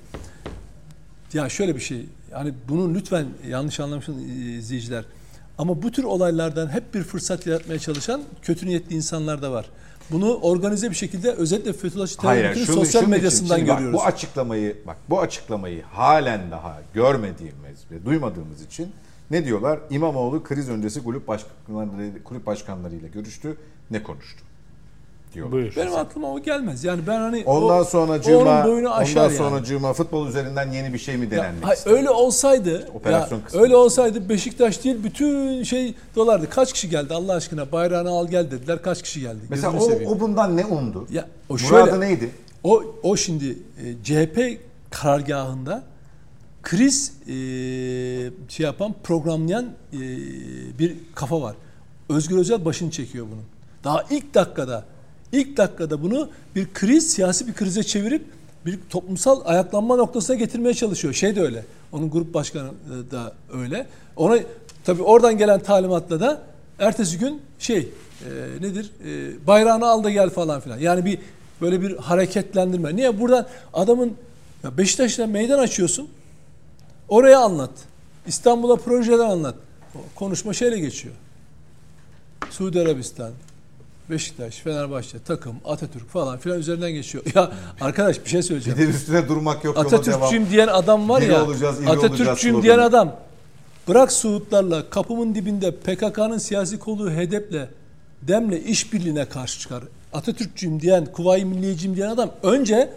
[1.34, 2.06] Ya şöyle bir şey.
[2.31, 5.06] Yani bunu lütfen yanlış anlamışsın e, izleyiciler.
[5.57, 9.65] Ama bu tür olaylardan hep bir fırsat yaratmaya çalışan kötü niyetli insanlar da var.
[10.12, 13.78] Bunu organize bir şekilde özellikle Fethullahçı terör Hayır, örgütünün şunu, sosyal şunun için, medyasından bak,
[13.78, 14.00] görüyoruz.
[14.00, 18.92] bu açıklamayı bak bu açıklamayı halen daha görmediğimiz ve duymadığımız için
[19.32, 19.80] ne diyorlar?
[19.90, 23.58] İmamoğlu kriz öncesi kulüp başkanları kulüp başkanlarıyla görüştü.
[23.92, 24.44] Ne konuştu?
[25.34, 25.52] Diyorlar.
[25.53, 25.74] Buyur.
[25.78, 26.84] Benim aklıma o gelmez.
[26.84, 29.66] Yani ben hani Ondan o, sonra cuma, boyunu aşar ondan sonra yani.
[29.66, 31.91] cuma futbol üzerinden yeni bir şey mi Ya, denenmek ister?
[31.91, 33.62] öyle olsaydı Operasyon ya, kısmı.
[33.62, 36.49] öyle olsaydı Beşiktaş değil bütün şey dolardı.
[36.49, 38.82] Kaç kişi geldi Allah aşkına bayrağını al gel dediler.
[38.82, 39.40] Kaç kişi geldi?
[39.49, 40.12] Mesela Gözünü o, seveyim.
[40.12, 41.08] o bundan ne umdu?
[41.12, 42.30] ya o Muradı şöyle neydi?
[42.64, 44.60] o o şimdi e, CHP
[44.90, 45.84] karargahında
[46.64, 47.34] kriz e,
[48.49, 49.99] şey yapan programlayan e,
[50.80, 51.56] bir kafa var.
[52.10, 53.44] Özgür Özel başını çekiyor bunun.
[53.84, 54.86] Daha ilk dakikada
[55.32, 58.26] ilk dakikada bunu bir kriz siyasi bir krize çevirip
[58.66, 61.14] bir toplumsal ayaklanma noktasına getirmeye çalışıyor.
[61.14, 61.66] Şey de öyle.
[61.91, 63.88] Onun grup başkanı e, da öyle.
[64.16, 64.40] Ona
[64.84, 66.41] tabii oradan gelen talimatla da
[66.80, 67.90] ertesi gün şey e,
[68.62, 68.91] nedir?
[69.06, 70.80] E, bayrağını al da gel falan filan.
[70.80, 71.20] Yani bir
[71.62, 72.95] böyle bir hareketlendirme.
[72.95, 74.14] Niye buradan adamın
[74.64, 76.10] ya Beşiktaş'ta meydan açıyorsun.
[77.10, 77.72] Oraya anlat.
[78.28, 79.56] İstanbul'a projeden anlat.
[80.16, 81.16] Konuşma şeyle geçiyor.
[82.49, 83.32] Suudi Arabistan,
[84.10, 87.23] Beşiktaş, Fenerbahçe, takım, Atatürk falan filan üzerinden geçiyor.
[87.36, 87.52] Ya
[87.82, 88.80] arkadaş bir şey Bir söyleyeceğim.
[88.80, 89.78] de üstüne durmak yok.
[89.78, 91.45] Atatürkçüyüm diyen adam var Biri ya.
[91.45, 93.15] olacağız, Atatürkçüyüm diyen adam.
[93.88, 97.68] Bırak Suudlarla kapımın dibinde PKK'nın siyasi kolu HEDEP'le
[98.22, 99.84] demle işbirliğine karşı çıkar.
[100.14, 102.94] Atatürkçüyüm diyen, Kuvayi Milliyeciyim diyen adam önce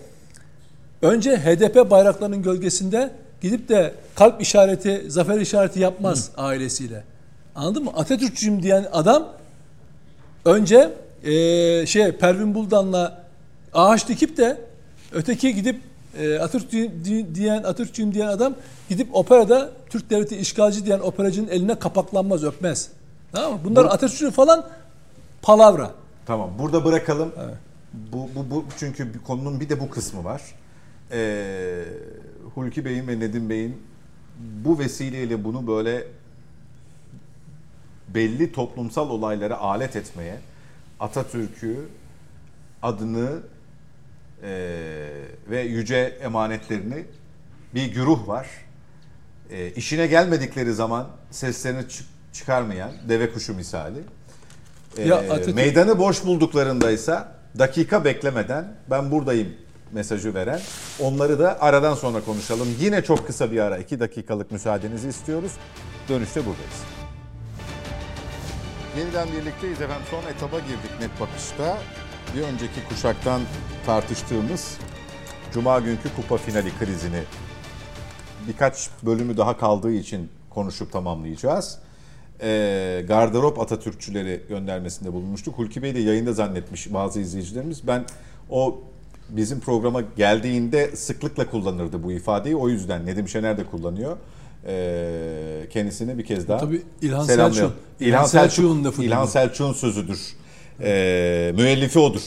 [1.03, 3.11] önce HDP bayraklarının gölgesinde
[3.43, 7.05] gidip de kalp işareti, zafer işareti yapmaz ailesiyle.
[7.55, 7.91] Anladın mı?
[7.97, 9.29] Atatürkçüyüm diyen adam
[10.45, 10.93] önce
[11.25, 13.25] eee şey Pervin Buldan'la
[13.73, 14.61] ağaç dikip de
[15.13, 15.81] öteki gidip
[16.19, 18.55] e, Atatürkçüyüm di- diyen Atatürkçüyüm diyen adam
[18.89, 22.89] gidip operada Türk devleti işgalci diyen operacının eline kapaklanmaz, öpmez.
[23.33, 23.59] Tamam mı?
[23.65, 24.67] Bunlar Atatürkçü falan
[25.43, 25.91] palavra.
[26.27, 27.33] Tamam burada bırakalım.
[28.13, 30.43] Bu, bu, bu çünkü bir konunun bir de bu kısmı var.
[31.13, 31.85] Ee,
[32.55, 33.77] Hulki Bey'in ve Nedim Bey'in
[34.65, 36.05] bu vesileyle bunu böyle
[38.15, 40.37] belli toplumsal olaylara alet etmeye
[41.01, 41.89] Atatürk'ü
[42.83, 43.31] adını
[44.43, 44.49] eee,
[45.51, 47.05] ve yüce emanetlerini
[47.75, 48.47] bir güruh var.
[49.51, 53.99] E, işine gelmedikleri zaman seslerini çı- çıkarmayan deve kuşu misali.
[54.99, 59.49] E, Ya Atatürk- Meydanı boş bulduklarındaysa dakika beklemeden ben buradayım
[59.93, 60.61] mesajı veren
[61.01, 62.69] onları da aradan sonra konuşalım.
[62.81, 65.53] Yine çok kısa bir ara iki dakikalık müsaadenizi istiyoruz.
[66.09, 66.94] Dönüşte buradayız.
[68.99, 70.07] Yeniden birlikteyiz efendim.
[70.11, 71.79] Son etaba girdik net bakışta.
[72.37, 73.41] Bir önceki kuşaktan
[73.87, 74.79] tartıştığımız
[75.53, 77.23] Cuma günkü kupa finali krizini
[78.49, 81.79] birkaç bölümü daha kaldığı için konuşup tamamlayacağız.
[82.43, 85.59] Ee, gardırop Atatürkçüleri göndermesinde bulunmuştuk.
[85.59, 87.87] Hulki Bey de yayında zannetmiş bazı izleyicilerimiz.
[87.87, 88.05] Ben
[88.51, 88.81] o
[89.29, 92.57] bizim programa geldiğinde sıklıkla kullanırdı bu ifadeyi.
[92.57, 94.17] O yüzden Nedim Şener de kullanıyor.
[94.67, 97.71] Ee, kendisine bir kez daha Tabii İlhan selamlıyorum.
[97.71, 98.01] Selçuk.
[98.01, 99.27] İlhan, İlhan Selçuk, Selçuk'un lafıdır İlhan.
[99.27, 100.21] Selçuk'un sözüdür.
[100.81, 102.21] Ee, müellifi odur.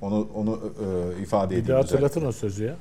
[0.00, 0.60] Onu onu
[1.18, 1.80] e, ifade Bir de edeyim.
[1.80, 2.76] hatırlatın o sözü ya.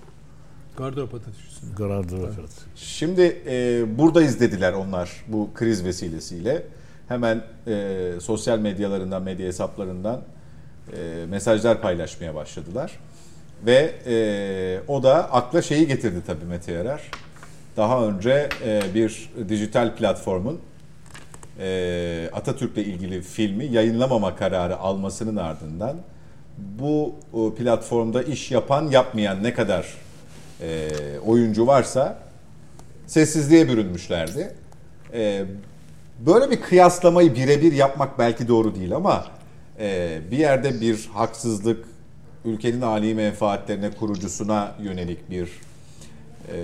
[0.78, 1.76] Gardırop Atatürkçüsü.
[1.78, 2.52] Karardı bakarız.
[2.76, 6.64] Şimdi e, buradayız dediler onlar bu kriz vesilesiyle.
[7.08, 10.22] Hemen e, sosyal medyalarından, medya hesaplarından
[10.94, 13.00] e, mesajlar paylaşmaya başladılar.
[13.66, 17.12] Ve e, o da akla şeyi getirdi tabii Mete Yarar.
[17.80, 20.60] Daha önce e, bir dijital platformun
[21.60, 25.98] e, Atatürk'le ilgili filmi yayınlamama kararı almasının ardından
[26.58, 29.94] bu o, platformda iş yapan yapmayan ne kadar
[30.62, 30.90] e,
[31.26, 32.20] oyuncu varsa
[33.08, 34.54] sessizliğe bürünmüşlerdi.
[35.14, 35.46] E,
[36.20, 39.26] böyle bir kıyaslamayı birebir yapmak belki doğru değil ama
[39.80, 41.86] e, bir yerde bir haksızlık,
[42.46, 45.50] ülkenin âli menfaatlerine kurucusuna yönelik bir
[46.54, 46.60] e,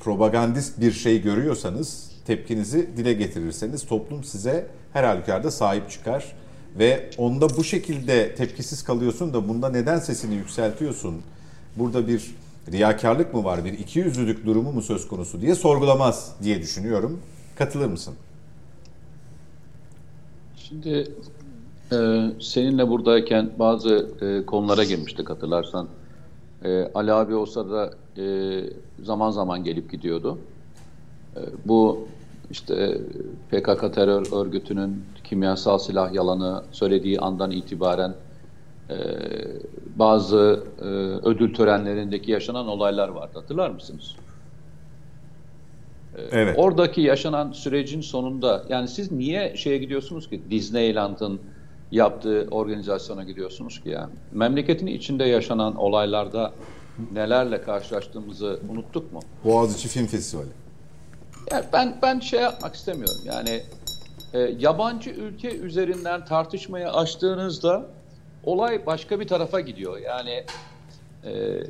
[0.00, 6.32] propagandist bir şey görüyorsanız tepkinizi dile getirirseniz toplum size her halükarda sahip çıkar
[6.78, 11.22] ve onda bu şekilde tepkisiz kalıyorsun da bunda neden sesini yükseltiyorsun?
[11.76, 12.34] Burada bir
[12.72, 17.20] riyakarlık mı var, bir ikiyüzlülük durumu mu söz konusu diye sorgulamaz diye düşünüyorum.
[17.56, 18.14] Katılır mısın?
[20.56, 21.12] Şimdi
[21.92, 21.96] e,
[22.40, 25.88] seninle buradayken bazı e, konulara girmiştik hatırlarsan.
[26.64, 28.24] E, Ali abi o sırada e,
[29.02, 30.38] zaman zaman gelip gidiyordu.
[31.36, 32.08] E, bu
[32.50, 32.98] işte
[33.50, 38.14] PKK terör örgütünün kimyasal silah yalanı söylediği andan itibaren
[38.90, 38.96] e,
[39.96, 40.84] bazı e,
[41.28, 43.32] ödül törenlerindeki yaşanan olaylar vardı.
[43.34, 44.16] Hatırlar mısınız?
[46.32, 46.54] Evet.
[46.58, 51.40] Oradaki yaşanan sürecin sonunda yani siz niye şeye gidiyorsunuz ki Disneyland'ın
[51.92, 56.52] yaptığı organizasyona gidiyorsunuz ki yani memleketin içinde yaşanan olaylarda
[57.12, 59.20] nelerle karşılaştığımızı unuttuk mu?
[59.44, 60.48] Boğaziçi Film Festivali.
[61.50, 63.20] Yani ben ben şey yapmak istemiyorum.
[63.24, 63.62] Yani
[64.32, 67.86] e, yabancı ülke üzerinden tartışmayı açtığınızda
[68.44, 69.98] olay başka bir tarafa gidiyor.
[69.98, 70.44] Yani
[71.24, 71.62] e,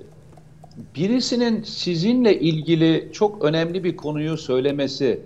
[0.96, 5.20] birisinin sizinle ilgili çok önemli bir konuyu söylemesi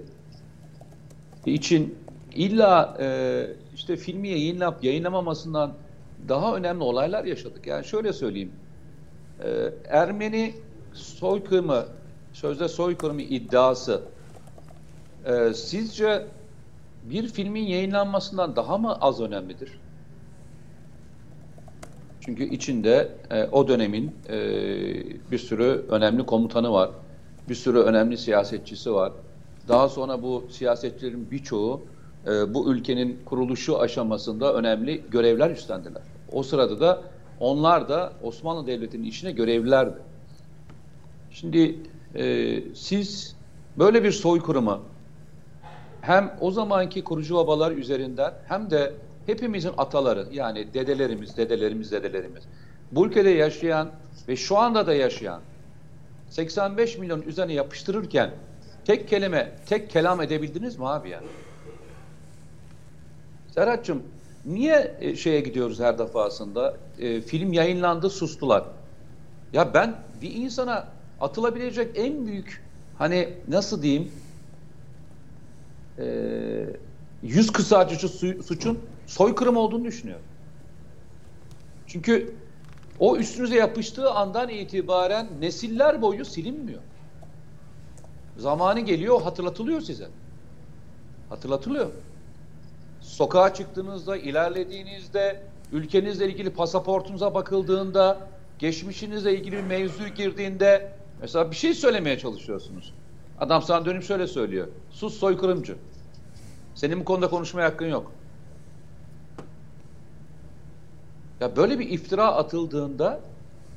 [1.46, 1.98] için
[2.34, 5.72] illa e, işte filmi yayınlayıp yayınlamamasından
[6.28, 7.66] daha önemli olaylar yaşadık.
[7.66, 8.52] Yani şöyle söyleyeyim.
[9.44, 10.54] E, Ermeni
[10.92, 11.84] soykırımı,
[12.32, 14.02] sözde soykırımı iddiası
[15.24, 16.26] e, sizce
[17.04, 19.78] bir filmin yayınlanmasından daha mı az önemlidir?
[22.20, 24.38] Çünkü içinde e, o dönemin e,
[25.30, 26.90] bir sürü önemli komutanı var.
[27.48, 29.12] Bir sürü önemli siyasetçisi var.
[29.68, 31.82] Daha sonra bu siyasetçilerin birçoğu
[32.26, 36.02] e, bu ülkenin kuruluşu aşamasında önemli görevler üstlendiler.
[36.32, 37.02] O sırada da
[37.42, 39.98] onlar da Osmanlı Devleti'nin işine görevlilerdi.
[41.30, 41.76] Şimdi
[42.14, 43.36] e, siz
[43.78, 44.80] böyle bir soykırımı
[46.00, 48.94] hem o zamanki kurucu babalar üzerinden hem de
[49.26, 52.44] hepimizin ataları yani dedelerimiz, dedelerimiz, dedelerimiz
[52.92, 53.90] bu ülkede yaşayan
[54.28, 55.40] ve şu anda da yaşayan
[56.30, 58.30] 85 milyon üzerine yapıştırırken
[58.84, 61.20] tek kelime, tek kelam edebildiniz mi abi ya?
[63.54, 64.02] Serhat'cığım
[64.44, 66.76] niye e, şeye gidiyoruz her defasında?
[66.98, 68.64] E, film yayınlandı sustular.
[69.52, 70.88] Ya ben bir insana
[71.20, 72.62] atılabilecek en büyük
[72.98, 74.12] hani nasıl diyeyim
[75.98, 76.06] e,
[77.22, 80.24] yüz kısaltıcı su, suçun soykırım olduğunu düşünüyorum.
[81.86, 82.36] Çünkü
[82.98, 86.80] o üstünüze yapıştığı andan itibaren nesiller boyu silinmiyor.
[88.36, 90.08] Zamanı geliyor hatırlatılıyor size.
[91.28, 91.90] Hatırlatılıyor.
[93.12, 98.28] Sokağa çıktığınızda, ilerlediğinizde, ülkenizle ilgili pasaportunuza bakıldığında,
[98.58, 102.94] geçmişinizle ilgili bir mevzu girdiğinde mesela bir şey söylemeye çalışıyorsunuz.
[103.38, 104.68] Adam sana dönüp şöyle söylüyor.
[104.90, 105.76] Sus soykırımcı.
[106.74, 108.12] Senin bu konuda konuşmaya hakkın yok.
[111.40, 113.20] Ya böyle bir iftira atıldığında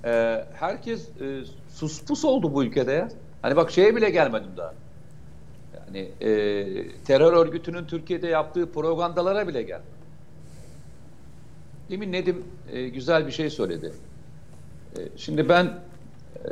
[0.06, 3.10] e, herkes e, suspus oldu bu ülkede ya.
[3.42, 4.74] Hani bak şeye bile gelmedim daha.
[5.96, 9.82] Yani e, terör örgütünün Türkiye'de yaptığı propagandalara bile gel.
[11.90, 13.94] Demin Nedim e, güzel bir şey söyledi.
[14.98, 16.50] E, şimdi ben e,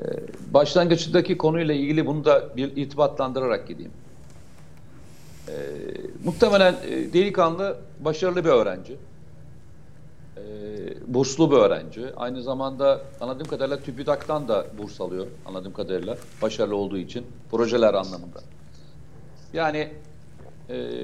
[0.54, 3.92] başlangıçtaki konuyla ilgili bunu da bir itibatlandırarak gideyim.
[5.48, 5.54] E,
[6.24, 8.98] muhtemelen e, delikanlı başarılı bir öğrenci.
[10.38, 10.44] E,
[11.14, 12.16] burslu bir öğrenci.
[12.16, 16.18] Aynı zamanda anladığım kadarıyla TÜBİTAK'tan da burs alıyor anladığım kadarıyla.
[16.42, 17.26] Başarılı olduğu için.
[17.52, 18.40] Projeler anlamında.
[19.54, 19.90] Yani
[20.70, 21.00] e,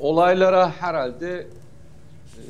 [0.00, 2.44] olaylara herhalde e,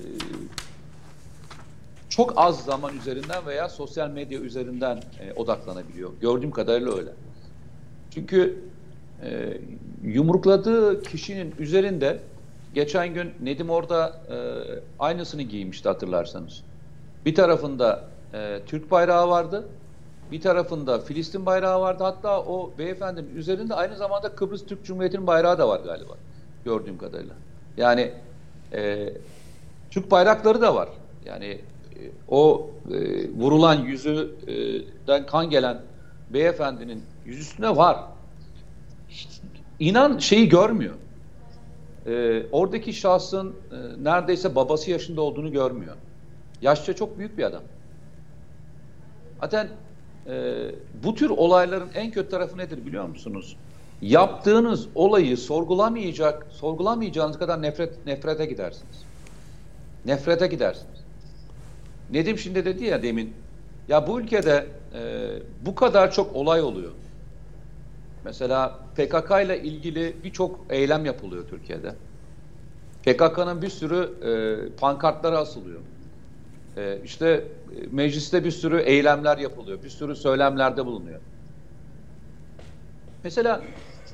[2.09, 6.11] çok az zaman üzerinden veya sosyal medya üzerinden e, odaklanabiliyor.
[6.21, 7.11] Gördüğüm kadarıyla öyle.
[8.11, 8.59] Çünkü
[9.25, 9.59] e,
[10.03, 12.19] yumrukladığı kişinin üzerinde
[12.75, 14.37] geçen gün Nedim orada e,
[14.99, 16.63] aynısını giymişti hatırlarsanız.
[17.27, 18.05] Bir tarafında
[18.35, 19.69] e, Türk bayrağı vardı.
[20.33, 22.05] Bir tarafında Filistin bayrağı vardı.
[22.05, 26.13] Hatta o beyefendinin üzerinde aynı zamanda Kıbrıs Türk Cumhuriyeti'nin bayrağı da var galiba.
[26.65, 27.35] Gördüğüm kadarıyla.
[27.77, 28.13] Yani
[28.73, 29.09] e,
[29.91, 30.89] Türk bayrakları da var.
[31.25, 31.61] Yani e,
[32.29, 35.81] o e, vurulan yüzüden kan gelen
[36.31, 37.99] beyefendinin yüzüstüne var.
[39.79, 40.95] İnan şeyi görmüyor.
[42.07, 45.97] E, oradaki şahsın e, neredeyse babası yaşında olduğunu görmüyor.
[46.63, 47.63] Yaşça çok büyük bir adam.
[49.41, 49.69] Zaten
[50.27, 50.55] e,
[51.05, 53.57] bu tür olayların en kötü tarafı nedir biliyor musunuz?
[54.03, 59.05] Yaptığınız olayı sorgulamayacak, sorgulamayacağınız kadar nefret nefrete gidersiniz.
[60.07, 61.01] Nefrete gidersiniz.
[62.11, 63.35] Nedim şimdi dedi ya demin,
[63.89, 65.31] ya bu ülkede e,
[65.67, 66.93] bu kadar çok olay oluyor.
[68.25, 71.95] Mesela PKK ile ilgili birçok eylem yapılıyor Türkiye'de.
[73.03, 75.81] PKK'nın bir sürü e, pankartları asılıyor.
[76.77, 77.45] E, işte
[77.91, 79.83] mecliste bir sürü eylemler yapılıyor.
[79.83, 81.21] Bir sürü söylemlerde bulunuyor.
[83.25, 83.63] Mesela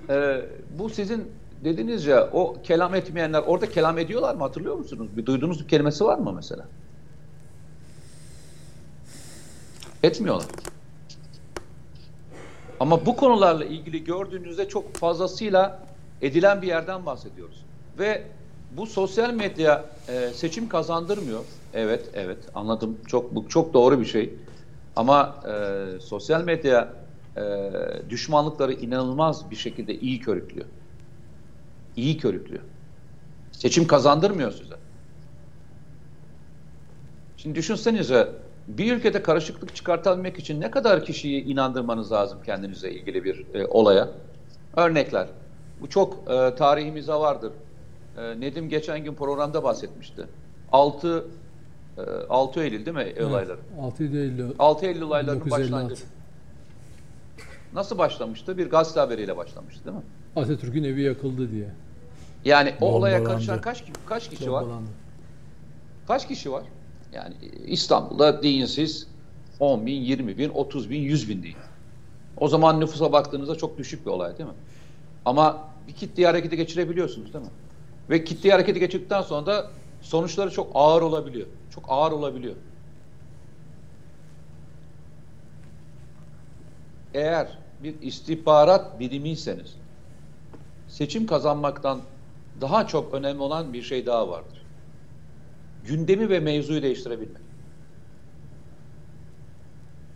[0.09, 0.41] e,
[0.79, 1.33] bu sizin
[1.65, 5.09] dediniz ya o kelam etmeyenler orada kelam ediyorlar mı hatırlıyor musunuz?
[5.17, 6.65] Bir duyduğunuz bir kelimesi var mı mesela?
[10.03, 10.47] Etmiyorlar.
[12.81, 15.83] Ama bu konularla ilgili gördüğünüzde çok fazlasıyla
[16.23, 17.65] edilen bir yerden bahsediyoruz.
[17.99, 18.23] Ve
[18.77, 21.45] bu sosyal medya e, seçim kazandırmıyor.
[21.73, 23.03] Evet, evet anladım.
[23.07, 24.39] Çok bu çok doğru bir şey.
[24.97, 26.95] Ama e, sosyal medya
[27.37, 27.43] e,
[28.09, 30.67] düşmanlıkları inanılmaz bir şekilde iyi körüklüyor.
[31.97, 32.63] İyi körüklüyor.
[33.53, 34.77] Seçim kazandırmıyor size.
[37.37, 38.33] Şimdi düşünsenize
[38.69, 44.09] bir ülkede karışıklık çıkartabilmek için ne kadar kişiyi inandırmanız lazım kendinize ilgili bir e, olaya?
[44.77, 45.29] Örnekler.
[45.81, 47.53] Bu çok e, tarihimize vardır.
[48.17, 50.29] E, Nedim geçen gün programda bahsetmişti.
[50.69, 51.48] 6 E,
[52.29, 53.23] 6 Eylül değil mi evet.
[53.23, 53.59] olayları?
[53.81, 54.51] 6 Eylül.
[54.59, 56.05] 6 Eylül olaylarının başlangıcı.
[57.75, 58.59] Nasıl başlamıştı?
[58.59, 60.03] Bir gazete haberiyle başlamıştı değil mi?
[60.37, 61.69] Atatürk'ün evi yakıldı diye.
[62.45, 64.65] Yani o olaya karışan kaç kaç kişi var?
[66.09, 66.63] Kaç kişi var?
[67.13, 67.35] Yani
[67.67, 69.07] İstanbul'da dinsiz
[69.61, 71.57] 10 bin, 20 bin, 30 bin, 100 bin değil.
[72.37, 74.57] O zaman nüfusa baktığınızda çok düşük bir olay değil mi?
[75.25, 77.51] Ama bir kitle hareketi geçirebiliyorsunuz değil mi?
[78.11, 79.71] Ve kitle hareketi geçirdikten sonra da
[80.01, 81.47] sonuçları çok ağır olabiliyor.
[81.71, 82.55] Çok ağır olabiliyor.
[87.15, 89.77] Eğer bir istihbarat birimiyseniz
[90.89, 92.01] seçim kazanmaktan
[92.61, 94.63] daha çok önemli olan bir şey daha vardır.
[95.85, 97.43] Gündemi ve mevzuyu değiştirebilmek.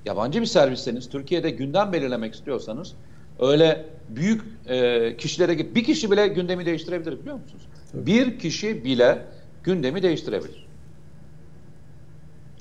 [0.05, 2.95] Yabancı bir servisseniz, Türkiye'de gündem belirlemek istiyorsanız
[3.39, 7.63] öyle büyük e, kişilere gibi bir kişi bile gündemi değiştirebilir biliyor musunuz?
[7.93, 8.07] Tabii.
[8.07, 9.27] Bir kişi bile
[9.65, 10.67] gündemi değiştirebilir.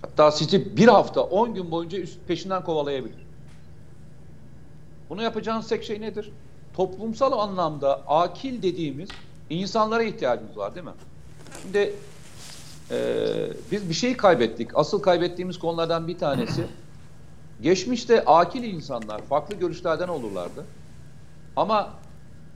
[0.01, 3.25] Hatta sizi bir hafta, on gün boyunca üst, peşinden kovalayabilir.
[5.09, 6.31] Bunu yapacağınız tek şey nedir?
[6.73, 9.09] Toplumsal anlamda akil dediğimiz
[9.49, 10.93] insanlara ihtiyacımız var değil mi?
[11.61, 11.93] Şimdi
[12.91, 13.17] e,
[13.71, 14.77] biz bir şey kaybettik.
[14.77, 16.65] Asıl kaybettiğimiz konulardan bir tanesi
[17.61, 20.65] geçmişte akil insanlar farklı görüşlerden olurlardı.
[21.55, 21.93] Ama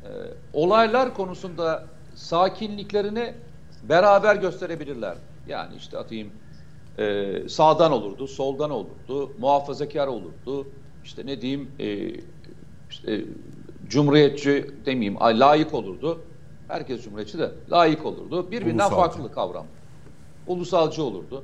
[0.03, 0.09] e,
[0.53, 1.85] olaylar konusunda
[2.15, 3.33] sakinliklerini
[3.89, 5.17] beraber gösterebilirler.
[5.47, 6.29] Yani işte atayım
[6.97, 10.67] e, sağdan olurdu, soldan olurdu, muhafazakar olurdu,
[11.03, 12.09] işte ne diyeyim e,
[12.89, 13.25] işte
[13.87, 16.21] cumhuriyetçi demeyeyim, layık olurdu.
[16.67, 18.51] Herkes cumhuriyetçi de layık olurdu.
[18.51, 19.15] Birbirinden Ulusalcı.
[19.15, 19.65] farklı kavram.
[20.47, 21.43] Ulusalcı olurdu.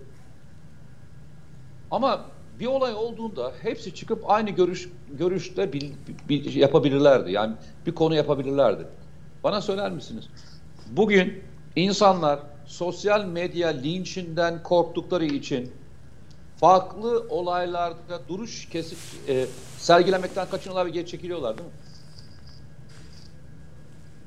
[1.92, 2.26] Ama
[2.60, 5.92] bir olay olduğunda hepsi çıkıp aynı görüş görüşte bil,
[6.30, 7.32] bil, yapabilirlerdi.
[7.32, 7.56] Yani
[7.86, 8.88] bir konu yapabilirlerdi.
[9.44, 10.30] Bana söyler misiniz?
[10.92, 11.44] Bugün
[11.76, 15.74] insanlar sosyal medya linçinden korktukları için
[16.58, 19.46] farklı olaylarda duruş kesip e,
[19.78, 21.76] sergilemekten kaçınıyorlar ve geri çekiliyorlar değil mi?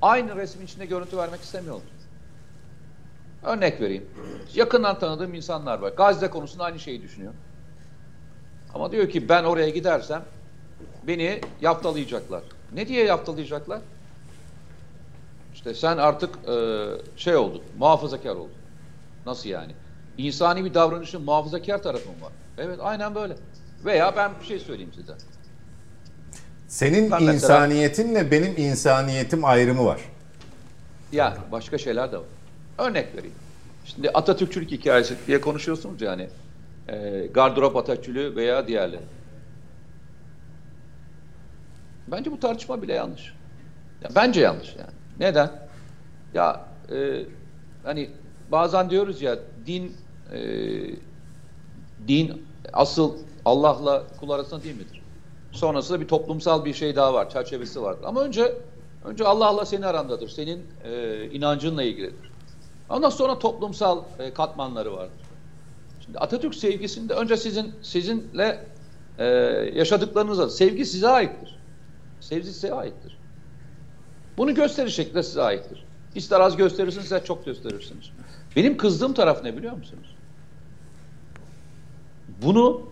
[0.03, 1.87] Aynı resmin içinde görüntü vermek istemiyorlar.
[3.43, 4.07] Örnek vereyim.
[4.55, 5.93] Yakından tanıdığım insanlar var.
[5.93, 7.33] Gazze konusunda aynı şeyi düşünüyor.
[8.75, 10.25] Ama diyor ki ben oraya gidersem
[11.07, 12.43] beni yaptalayacaklar.
[12.73, 13.81] Ne diye yaptalayacaklar?
[15.65, 16.87] İşte sen artık e,
[17.17, 18.53] şey oldun, muhafazakar oldun.
[19.27, 19.73] Nasıl yani?
[20.19, 22.33] İnsani bir davranışın muhafazakar tarafı mı var?
[22.59, 23.37] Evet aynen böyle.
[23.85, 25.13] Veya ben bir şey söyleyeyim size.
[26.69, 30.01] Senin ben insaniyetinle mesela, benim insaniyetim ayrımı var.
[31.13, 32.27] Ya başka şeyler de var.
[32.79, 33.37] Örnek vereyim.
[33.85, 36.29] Şimdi Atatürkçülük hikayesi diye konuşuyorsunuz yani.
[36.89, 39.03] E, gardırop Atatürkçülüğü veya diğerleri.
[42.09, 43.35] Bence bu tartışma bile yanlış.
[44.03, 45.04] Ya, bence yanlış yani.
[45.21, 45.51] Neden?
[46.35, 47.25] Ya e,
[47.85, 48.11] hani
[48.53, 49.97] bazen diyoruz ya din
[50.33, 50.41] e,
[52.09, 55.03] din asıl Allah'la kul arasında değil midir?
[55.53, 58.05] Sonrasında bir toplumsal bir şey daha var, çerçevesi vardır.
[58.05, 58.55] Ama önce
[59.05, 62.31] önce Allah'la senin arandadır, senin e, inancınla ilgilidir.
[62.91, 65.25] Ondan sonra toplumsal e, katmanları vardır.
[66.05, 68.67] Şimdi Atatürk sevgisinde önce sizin sizinle
[69.19, 69.25] e,
[69.75, 71.59] yaşadıklarınıza sevgi size aittir.
[72.21, 73.14] Sevgi size aittir.
[74.37, 75.85] Bunu gösteri şekilde size aittir.
[76.15, 78.11] İster az gösterirsiniz, ister çok gösterirsiniz.
[78.57, 80.17] Benim kızdığım taraf ne biliyor musunuz?
[82.43, 82.83] Bunu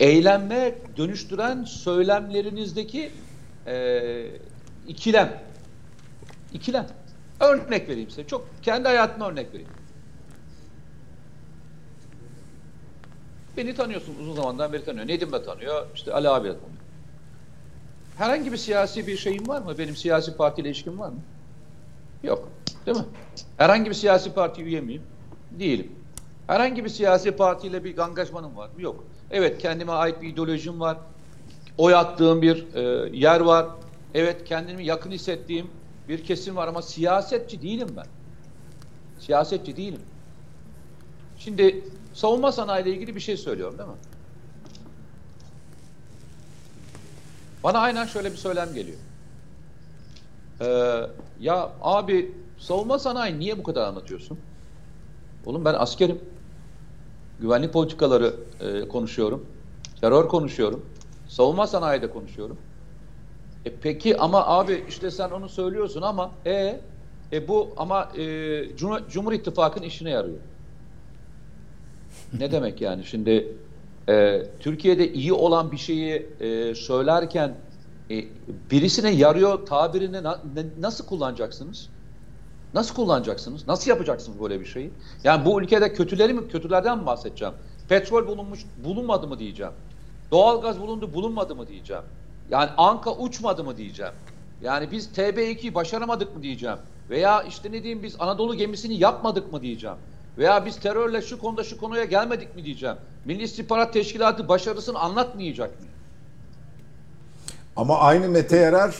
[0.00, 3.12] eylemle dönüştüren söylemlerinizdeki
[3.66, 4.26] e,
[4.88, 5.42] ikilem.
[6.52, 6.86] İkilem.
[7.40, 8.26] Örnek vereyim size.
[8.26, 9.70] Çok kendi hayatımda örnek vereyim.
[13.56, 15.08] Beni tanıyorsun uzun zamandan beri tanıyor.
[15.08, 15.86] Nedim de tanıyor.
[15.94, 16.73] İşte Ali abi de tanıyor.
[18.16, 19.78] Herhangi bir siyasi bir şeyim var mı?
[19.78, 21.18] Benim siyasi partiyle ilişkim var mı?
[22.22, 22.48] Yok.
[22.86, 23.04] Değil mi?
[23.56, 25.02] Herhangi bir siyasi parti üye miyim?
[25.58, 25.92] Değilim.
[26.46, 28.82] Herhangi bir siyasi partiyle bir angajmanım var mı?
[28.82, 29.04] Yok.
[29.30, 30.96] Evet kendime ait bir ideolojim var.
[31.78, 33.66] Oy attığım bir e, yer var.
[34.14, 35.70] Evet kendimi yakın hissettiğim
[36.08, 38.06] bir kesim var ama siyasetçi değilim ben.
[39.18, 40.00] Siyasetçi değilim.
[41.38, 41.84] Şimdi
[42.14, 43.96] savunma sanayi ile ilgili bir şey söylüyorum değil mi?
[47.64, 48.98] Bana aynen şöyle bir söylem geliyor.
[50.60, 51.00] Ee,
[51.40, 54.38] ya abi savunma sanayi niye bu kadar anlatıyorsun?
[55.46, 56.20] Oğlum ben askerim.
[57.40, 59.46] Güvenlik politikaları e, konuşuyorum.
[60.00, 60.86] Terör konuşuyorum.
[61.28, 62.58] Savunma sanayide konuşuyorum.
[63.64, 66.80] E peki ama abi işte sen onu söylüyorsun ama e,
[67.32, 70.38] e bu ama e, Cumhur, Cumhur İttifakı'nın işine yarıyor.
[72.38, 73.04] ne demek yani?
[73.04, 73.56] Şimdi
[74.08, 77.54] e, Türkiye'de iyi olan bir şeyi e, söylerken
[78.10, 78.24] e,
[78.70, 81.88] birisine yarıyor tabirini na, ne, nasıl kullanacaksınız?
[82.74, 83.68] Nasıl kullanacaksınız?
[83.68, 84.90] Nasıl yapacaksınız böyle bir şeyi?
[85.24, 87.54] Yani bu ülkede kötüleri mi, kötülerden mi bahsedeceğim?
[87.88, 89.72] Petrol bulunmuş, bulunmadı mı diyeceğim.
[90.30, 92.02] Doğalgaz bulundu, bulunmadı mı diyeceğim.
[92.50, 94.12] Yani Anka uçmadı mı diyeceğim.
[94.62, 96.78] Yani biz TB2'yi başaramadık mı diyeceğim.
[97.10, 99.96] Veya işte ne diyeyim biz Anadolu gemisini yapmadık mı diyeceğim.
[100.38, 102.96] Veya biz terörle şu konuda şu konuya gelmedik mi diyeceğim.
[103.24, 105.86] Milli İstihbarat Teşkilatı başarısını anlatmayacak mı?
[107.76, 108.96] Ama aynı Mete Yarar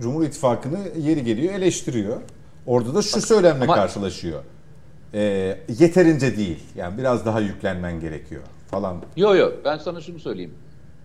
[0.00, 2.20] Cumhur İttifakı'nı yeri geliyor eleştiriyor.
[2.66, 4.42] Orada da şu söylemle ama- karşılaşıyor.
[5.14, 6.62] Ee, yeterince değil.
[6.76, 8.96] Yani biraz daha yüklenmen gerekiyor falan.
[9.16, 10.54] Yok yok ben sana şunu söyleyeyim.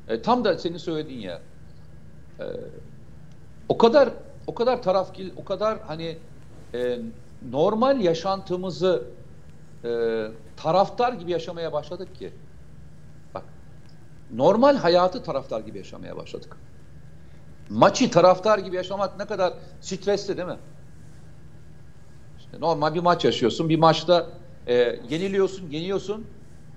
[0.08, 1.42] E, tam da senin söylediğin ya.
[2.40, 2.44] E,
[3.70, 4.10] o kadar
[4.48, 6.18] o kadar tarafkil, o kadar hani
[6.74, 7.00] e,
[7.52, 9.04] normal yaşantımızı
[9.86, 10.28] e,
[10.58, 12.34] taraftar gibi yaşamaya başladık ki.
[13.34, 13.44] Bak
[14.34, 16.58] normal hayatı taraftar gibi yaşamaya başladık.
[17.70, 20.60] Maçı taraftar gibi yaşamak ne kadar stresli değil mi?
[22.40, 23.70] İşte normal bir maç yaşıyorsun.
[23.70, 24.28] Bir maçta
[24.68, 24.74] e,
[25.10, 26.28] yeniliyorsun, yeniyorsun.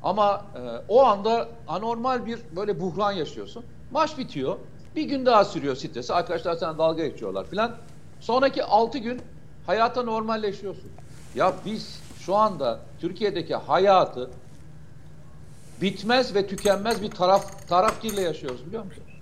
[0.03, 3.65] Ama e, o anda anormal bir böyle buhran yaşıyorsun.
[3.91, 4.57] Maç bitiyor.
[4.97, 6.15] Bir gün daha sürüyor stresi.
[6.15, 7.77] Arkadaşlar sana dalga geçiyorlar filan.
[8.21, 9.23] Sonraki 6 gün
[9.67, 10.91] hayata normalleşiyorsun.
[11.35, 14.31] Ya biz şu anda Türkiye'deki hayatı
[15.83, 19.21] bitmez ve tükenmez bir taraf tarafkirle yaşıyoruz biliyor musunuz?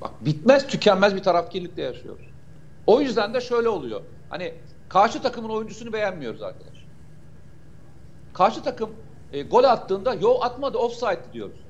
[0.00, 2.26] Bak bitmez tükenmez bir tarafkirlikle yaşıyoruz.
[2.86, 4.00] O yüzden de şöyle oluyor.
[4.30, 4.54] Hani
[4.88, 6.84] karşı takımın oyuncusunu beğenmiyoruz arkadaş.
[8.32, 8.90] Karşı takım
[9.32, 11.60] e, gol attığında yo atmadı offside diyoruz.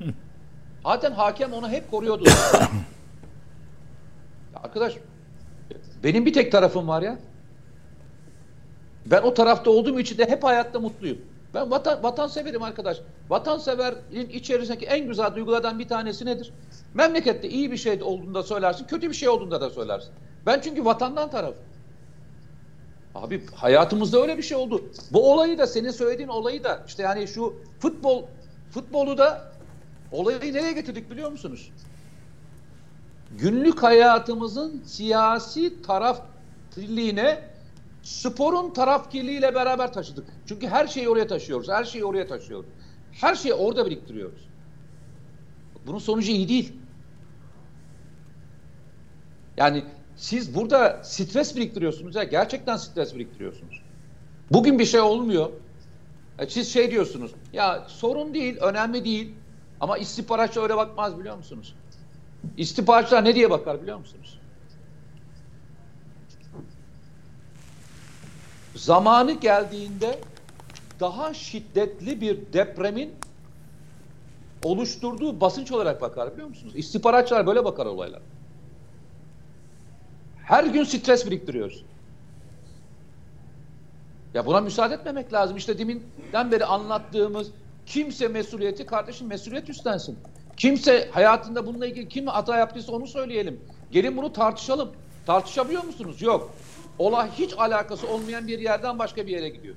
[0.82, 2.24] Zaten hakem onu hep koruyordu.
[4.54, 4.94] Arkadaş
[6.04, 7.18] benim bir tek tarafım var ya.
[9.06, 11.18] Ben o tarafta olduğum için de hep hayatta mutluyum.
[11.54, 12.98] Ben vatan, vatanseverim arkadaş.
[13.28, 16.52] Vatanseverin içerisindeki en güzel duygulardan bir tanesi nedir?
[16.94, 20.10] Memlekette iyi bir şey olduğunda söylersin, kötü bir şey olduğunda da söylersin.
[20.46, 21.62] Ben çünkü vatandan tarafım.
[23.14, 24.84] Abi hayatımızda öyle bir şey oldu.
[25.12, 28.24] Bu olayı da senin söylediğin olayı da işte yani şu futbol
[28.70, 29.52] futbolu da
[30.12, 31.72] olayı nereye getirdik biliyor musunuz?
[33.38, 37.55] Günlük hayatımızın siyasi tarafkirliğine
[38.06, 40.26] sporun tarafkirliğiyle beraber taşıdık.
[40.46, 41.68] Çünkü her şeyi oraya taşıyoruz.
[41.68, 42.66] Her şeyi oraya taşıyoruz.
[43.12, 44.48] Her şeyi orada biriktiriyoruz.
[45.86, 46.72] Bunun sonucu iyi değil.
[49.56, 49.84] Yani
[50.16, 53.82] siz burada stres biriktiriyorsunuz ya gerçekten stres biriktiriyorsunuz.
[54.52, 55.50] Bugün bir şey olmuyor.
[56.38, 59.34] E, Siz şey diyorsunuz ya sorun değil önemli değil
[59.80, 61.74] ama istihbaratçı öyle bakmaz biliyor musunuz?
[62.56, 64.38] İstihbaratçılar ne diye bakar biliyor musunuz?
[68.76, 70.18] Zamanı geldiğinde
[71.00, 73.14] daha şiddetli bir depremin
[74.64, 76.72] oluşturduğu basınç olarak bakar biliyor musunuz?
[76.76, 78.22] İstihbaratçılar böyle bakar olaylar.
[80.44, 81.84] Her gün stres biriktiriyoruz.
[84.34, 85.56] Ya buna müsaade etmemek lazım.
[85.56, 87.50] İşte deminden beri anlattığımız
[87.86, 90.18] kimse mesuliyeti kardeşim mesuliyet üstlensin.
[90.56, 93.60] Kimse hayatında bununla ilgili kim hata yaptıysa onu söyleyelim.
[93.92, 94.92] Gelin bunu tartışalım.
[95.26, 96.22] Tartışabiliyor musunuz?
[96.22, 96.50] Yok.
[96.98, 99.74] Olay hiç alakası olmayan bir yerden başka bir yere gidiyor.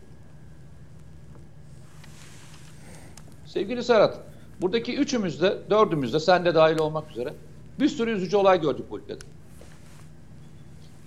[3.45, 4.19] Sevgili Serhat,
[4.61, 7.33] buradaki üçümüz de, dördümüz de, sen de dahil olmak üzere
[7.79, 9.25] bir sürü üzücü olay gördük bu ülkede.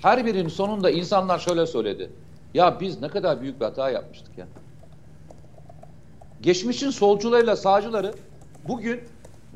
[0.03, 2.11] Her birinin sonunda insanlar şöyle söyledi.
[2.55, 4.47] Ya biz ne kadar büyük bir hata yapmıştık ya.
[6.41, 8.15] Geçmişin solcularıyla sağcıları
[8.69, 9.01] bugün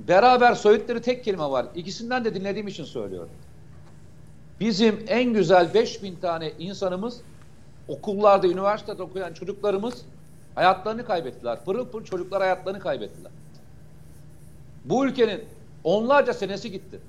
[0.09, 1.67] beraber söyledikleri tek kelime var.
[1.75, 3.31] İkisinden de dinlediğim için söylüyorum.
[4.61, 7.21] Bizim en güzel 5000 tane insanımız
[7.89, 10.03] okullarda, üniversitede okuyan çocuklarımız
[10.55, 11.65] hayatlarını kaybettiler.
[11.65, 13.33] Pırıl pırıl çocuklar hayatlarını kaybettiler.
[14.85, 15.45] Bu ülkenin
[15.85, 17.01] onlarca senesi gitti.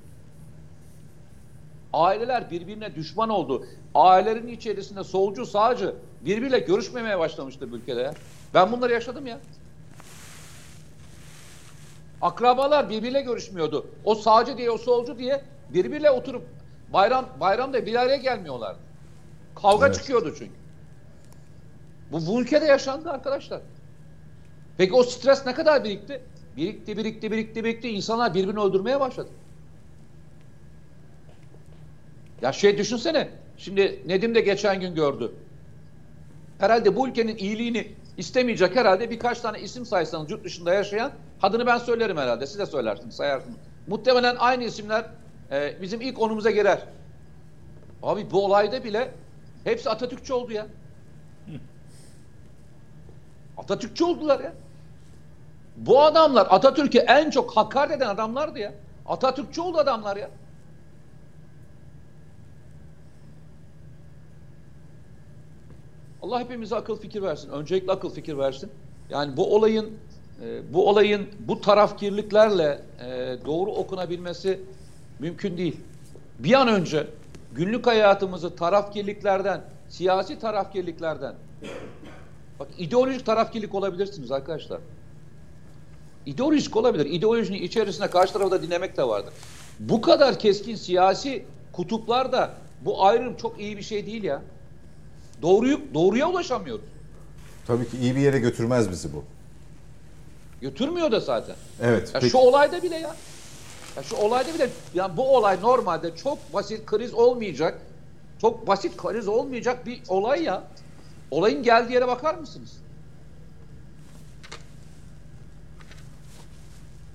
[1.93, 3.65] Aileler birbirine düşman oldu.
[3.95, 8.13] Ailelerin içerisinde solcu, sağcı birbiriyle görüşmemeye başlamıştı bu ülkede ya.
[8.53, 9.39] Ben bunları yaşadım ya.
[12.21, 13.87] Akrabalar birbiriyle görüşmüyordu.
[14.03, 15.41] O sağcı diye, o solcu diye
[15.73, 16.43] birbiriyle oturup
[16.93, 18.79] bayram bayramda bir araya gelmiyorlardı.
[19.55, 19.95] Kavga Evet.
[19.95, 20.51] çıkıyordu çünkü.
[22.11, 23.61] Bu, bu ülkede yaşandı arkadaşlar.
[24.77, 26.21] Peki o stres ne kadar birikti?
[26.57, 27.89] Birikti, birikti, birikti, birikti.
[27.89, 29.29] İnsanlar birbirini öldürmeye başladı.
[32.41, 33.29] Ya şey düşünsene.
[33.57, 35.31] Şimdi Nedim de geçen gün gördü.
[36.59, 41.11] Herhalde bu ülkenin iyiliğini istemeyecek herhalde birkaç tane isim saysanız yurt dışında yaşayan
[41.41, 42.47] adını ben söylerim herhalde.
[42.47, 43.57] Siz de söylersiniz, sayarsınız.
[43.87, 45.05] Muhtemelen aynı isimler
[45.51, 46.83] e, bizim ilk onumuza girer.
[48.03, 49.11] Abi bu olayda bile
[49.63, 50.67] hepsi Atatürkçü oldu ya.
[53.57, 54.53] Atatürkçü oldular ya.
[55.77, 58.73] Bu adamlar Atatürk'ü en çok hakaret eden adamlardı ya.
[59.05, 60.29] Atatürkçü oldu adamlar ya.
[66.21, 67.49] Allah hepimize akıl fikir versin.
[67.49, 68.71] Öncelikle akıl fikir versin.
[69.09, 69.97] Yani bu olayın
[70.43, 74.59] e, bu olayın bu tarafkirliklerle e, doğru okunabilmesi
[75.19, 75.77] mümkün değil.
[76.39, 77.07] Bir an önce
[77.55, 81.35] günlük hayatımızı tarafkirliklerden, siyasi tarafkirliklerden
[82.59, 84.79] bak ideolojik tarafkirlik olabilirsiniz arkadaşlar.
[86.25, 87.05] İdeolojik olabilir.
[87.05, 89.33] İdeolojinin içerisinde karşı tarafı da dinlemek de vardır.
[89.79, 94.41] Bu kadar keskin siyasi kutuplarda bu ayrım çok iyi bir şey değil ya.
[95.41, 96.85] Doğruyu doğruya ulaşamıyoruz.
[97.67, 99.23] Tabii ki iyi bir yere götürmez bizi bu.
[100.61, 101.55] Götürmüyor da zaten.
[101.81, 102.11] Evet.
[102.13, 102.31] Ya peki.
[102.31, 103.15] şu olayda bile ya.
[103.97, 107.81] Ya şu olayda bile yani bu olay normalde çok basit kriz olmayacak.
[108.41, 110.63] Çok basit kriz olmayacak bir olay ya.
[111.31, 112.77] Olayın geldiği yere bakar mısınız?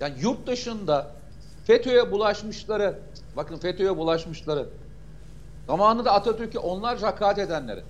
[0.01, 1.11] Yani yurt dışında
[1.65, 2.99] FETÖ'ye bulaşmışları,
[3.37, 4.69] bakın FETÖ'ye bulaşmışları,
[5.67, 7.83] zamanında Atatürk'e onlarca hakaret edenleri.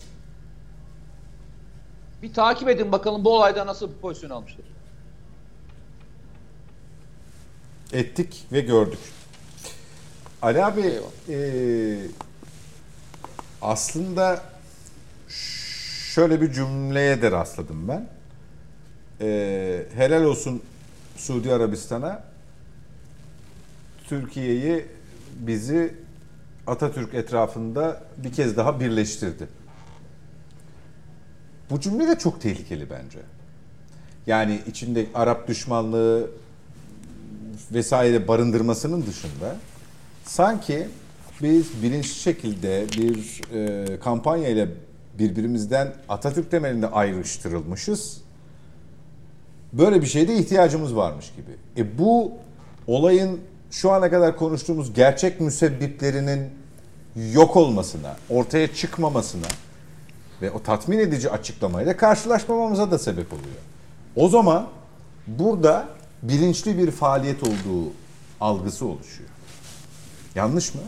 [2.22, 4.71] Bir takip edin bakalım bu olayda nasıl bir pozisyon almıştır.
[7.92, 8.98] Ettik ve gördük.
[10.42, 11.10] Ali abi Eyvallah.
[11.28, 11.98] e,
[13.62, 14.42] aslında
[16.14, 18.08] şöyle bir cümleye de rastladım ben.
[19.20, 20.62] E, helal olsun
[21.16, 22.24] Suudi Arabistan'a
[24.08, 24.86] Türkiye'yi
[25.40, 25.94] bizi
[26.66, 29.48] Atatürk etrafında bir kez daha birleştirdi.
[31.70, 33.18] Bu cümle de çok tehlikeli bence.
[34.26, 36.30] Yani içinde Arap düşmanlığı
[37.72, 39.56] vesaire barındırmasının dışında
[40.24, 40.88] sanki
[41.42, 44.68] biz bilinçli şekilde bir e, kampanya ile
[45.18, 48.20] birbirimizden Atatürk temelinde ayrıştırılmışız.
[49.72, 51.82] Böyle bir şeyde ihtiyacımız varmış gibi.
[51.82, 52.32] E bu
[52.86, 56.50] olayın şu ana kadar konuştuğumuz gerçek müsebbiplerinin
[57.32, 59.46] yok olmasına, ortaya çıkmamasına
[60.42, 63.56] ve o tatmin edici açıklamayla karşılaşmamamıza da sebep oluyor.
[64.16, 64.68] O zaman
[65.26, 65.88] burada
[66.22, 67.92] bilinçli bir faaliyet olduğu
[68.40, 69.30] algısı oluşuyor.
[70.34, 70.80] Yanlış mı?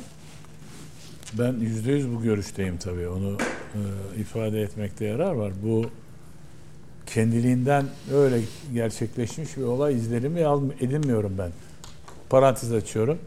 [1.38, 3.08] Ben yüzde yüz bu görüşteyim tabii.
[3.08, 3.38] Onu
[3.74, 3.80] e,
[4.20, 5.52] ifade etmekte yarar var.
[5.62, 5.90] Bu
[7.06, 8.40] kendiliğinden öyle
[8.74, 10.40] gerçekleşmiş bir olay izlenimi
[10.80, 11.50] edinmiyorum ben.
[12.30, 13.18] Parantez açıyorum.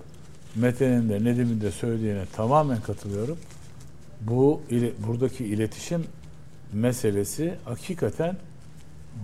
[0.56, 3.38] Mete'nin de Nedim'in de söylediğine tamamen katılıyorum.
[4.22, 4.62] Bu
[5.08, 6.06] buradaki iletişim
[6.74, 8.38] meselesi hakikaten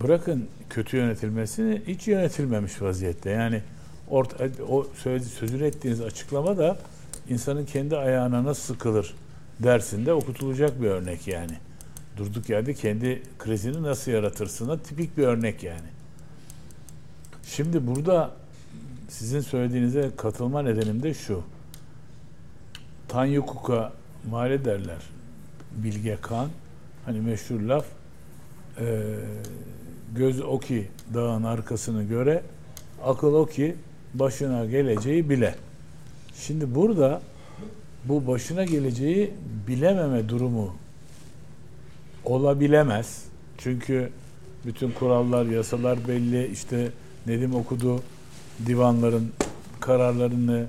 [0.01, 3.29] bırakın kötü yönetilmesini hiç yönetilmemiş vaziyette.
[3.29, 3.61] Yani
[4.09, 6.77] orta, o söyledi, sözünü ettiğiniz açıklama da
[7.29, 9.15] insanın kendi ayağına nasıl sıkılır
[9.59, 11.53] dersinde okutulacak bir örnek yani.
[12.17, 15.87] Durduk yerde kendi krizini nasıl yaratırsına tipik bir örnek yani.
[17.43, 18.31] Şimdi burada
[19.09, 21.43] sizin söylediğinize katılma nedenim de şu.
[23.07, 23.93] Tanyukuk'a
[24.29, 24.99] mal ederler.
[25.71, 26.49] Bilge Kan
[27.05, 27.85] hani meşhur laf
[28.79, 29.15] e,
[30.15, 32.43] göz o ki dağın arkasını göre
[33.03, 33.75] akıl o ki
[34.13, 35.55] başına geleceği bile.
[36.35, 37.21] Şimdi burada
[38.05, 39.33] bu başına geleceği
[39.67, 40.75] bilememe durumu
[42.25, 43.23] olabilemez.
[43.57, 44.09] Çünkü
[44.65, 46.47] bütün kurallar, yasalar belli.
[46.47, 46.91] İşte
[47.27, 48.01] Nedim okudu
[48.65, 49.31] divanların
[49.79, 50.65] kararlarını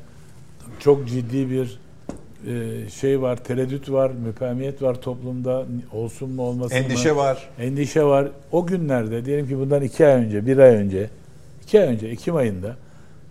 [0.81, 1.79] çok ciddi bir
[2.47, 6.85] e, şey var, tereddüt var, müpemiyet var toplumda olsun mu olmasın mı?
[6.85, 7.49] Endişe var.
[7.59, 8.29] endişe var.
[8.53, 11.11] O günlerde diyelim ki bundan iki ay önce, bir ay önce,
[11.65, 12.77] iki ay önce, Ekim ayında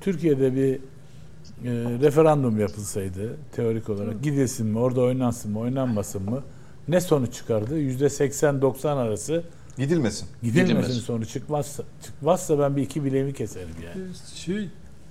[0.02, 0.80] Türkiye'de bir e,
[2.02, 6.44] referandum yapılsaydı teorik olarak gidilsin mi, orada oynansın mı, oynanmasın mı
[6.88, 7.78] ne sonuç çıkardı?
[7.80, 9.44] Yüzde 80-90 arası
[9.78, 10.28] Gidilmesin.
[10.44, 10.98] gidilmesin Gidilmez.
[10.98, 14.08] sonucu çıkmazsa, çıkmazsa ben bir iki bileğimi keserim yani.
[14.36, 14.70] Şey,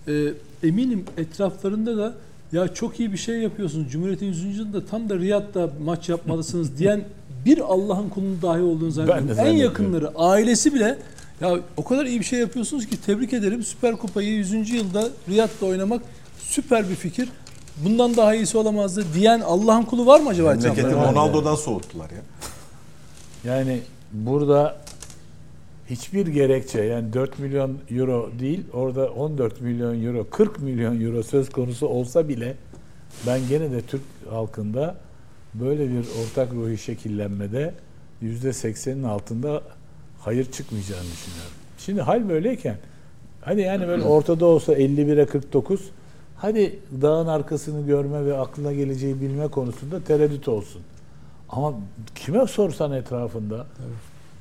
[0.09, 0.35] e,
[0.69, 2.15] eminim etraflarında da
[2.53, 3.93] ya çok iyi bir şey yapıyorsunuz.
[3.93, 4.59] Cumhuriyet'in 100.
[4.59, 7.05] yılında tam da Riyad'da maç yapmalısınız diyen
[7.47, 9.29] bir Allah'ın kulunun dahi olduğunu zannediyorum.
[9.31, 9.61] En zannediyorum.
[9.61, 10.99] yakınları, ailesi bile
[11.41, 13.63] ya o kadar iyi bir şey yapıyorsunuz ki tebrik ederim.
[13.63, 14.71] Süper Kupayı 100.
[14.71, 16.03] yılda Riyad'da oynamak
[16.39, 17.29] süper bir fikir.
[17.85, 20.91] Bundan daha iyisi olamazdı diyen Allah'ın kulu var mı acaba Memleketi?
[20.91, 22.23] Ronaldo'dan soğuttular ya.
[23.45, 23.81] Yani
[24.13, 24.77] burada
[25.93, 31.51] hiçbir gerekçe yani 4 milyon euro değil orada 14 milyon euro 40 milyon euro söz
[31.51, 32.55] konusu olsa bile
[33.27, 34.97] ben gene de Türk halkında
[35.55, 37.75] böyle bir ortak ruhi şekillenmede
[38.23, 39.63] %80'in altında
[40.21, 41.53] hayır çıkmayacağını düşünüyorum.
[41.79, 42.77] Şimdi hal böyleyken
[43.41, 45.91] hadi yani böyle ortada olsa 51'e 49
[46.37, 50.83] hadi dağın arkasını görme ve aklına geleceği bilme konusunda tereddüt olsun.
[51.49, 51.75] Ama
[52.15, 53.67] kime sorsan etrafında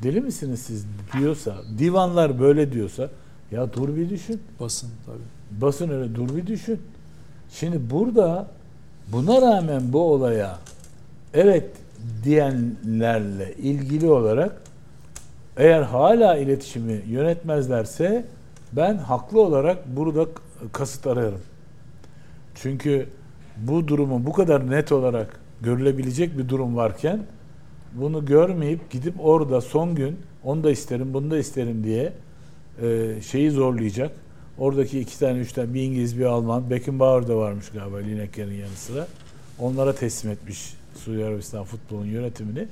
[0.03, 3.09] deli misiniz siz diyorsa, divanlar böyle diyorsa
[3.51, 4.41] ya dur bir düşün.
[4.59, 5.61] Basın tabii.
[5.61, 6.81] Basın öyle dur bir düşün.
[7.49, 8.47] Şimdi burada
[9.07, 10.57] buna rağmen bu olaya
[11.33, 11.69] evet
[12.23, 14.61] diyenlerle ilgili olarak
[15.57, 18.25] eğer hala iletişimi yönetmezlerse
[18.73, 20.25] ben haklı olarak burada
[20.71, 21.41] kasıt ararım.
[22.55, 23.07] Çünkü
[23.57, 27.19] bu durumu bu kadar net olarak görülebilecek bir durum varken
[27.93, 32.13] bunu görmeyip gidip orada son gün onu da isterim bunu da isterim diye
[32.81, 34.11] e, şeyi zorlayacak.
[34.57, 38.75] Oradaki iki tane üç tane bir İngiliz bir Alman Beckenbauer da varmış galiba Lineker'in yanı
[38.75, 39.07] sıra.
[39.59, 42.67] Onlara teslim etmiş Suudi Arabistan futbolun yönetimini.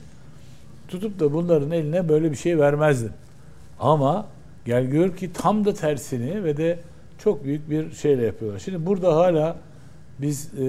[0.88, 3.12] Tutup da bunların eline böyle bir şey vermezdin.
[3.80, 4.28] Ama
[4.66, 6.80] gel gör ki tam da tersini ve de
[7.24, 8.60] çok büyük bir şeyle yapıyorlar.
[8.60, 9.58] Şimdi burada hala
[10.20, 10.66] biz e,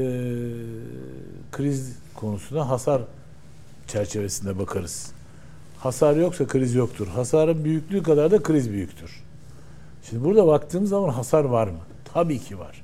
[1.53, 3.03] kriz konusuna hasar
[3.91, 5.13] çerçevesinde bakarız.
[5.79, 7.07] Hasar yoksa kriz yoktur.
[7.07, 9.23] Hasarın büyüklüğü kadar da kriz büyüktür.
[10.03, 11.79] Şimdi burada baktığımız zaman hasar var mı?
[12.15, 12.83] Tabii ki var.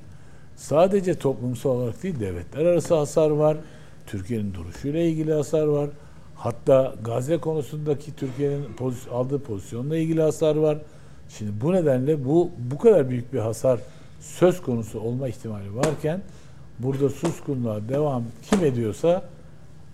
[0.55, 3.57] Sadece toplumsal olarak değil devletler arası hasar var.
[4.07, 5.89] Türkiye'nin duruşuyla ilgili hasar var.
[6.35, 10.77] Hatta Gazze konusundaki Türkiye'nin poz- aldığı pozisyonla ilgili hasar var.
[11.29, 13.79] Şimdi bu nedenle bu bu kadar büyük bir hasar
[14.19, 16.21] söz konusu olma ihtimali varken
[16.79, 19.23] burada suskunluğa devam kim ediyorsa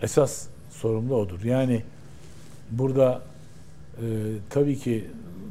[0.01, 0.47] esas
[0.83, 1.43] sorumlu odur.
[1.43, 1.83] Yani
[2.71, 3.21] burada
[3.97, 4.05] e,
[4.49, 5.05] tabii ki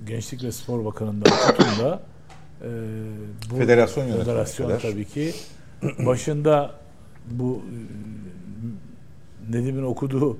[0.07, 2.03] Gençlik ve Spor Bakanı'ndan tutun da
[2.63, 2.69] e,
[3.51, 4.81] bu Federasyon federasyon kadar.
[4.81, 5.33] tabii ki
[6.07, 6.75] başında
[7.31, 7.63] bu
[9.51, 10.39] e, Nedim'in okuduğu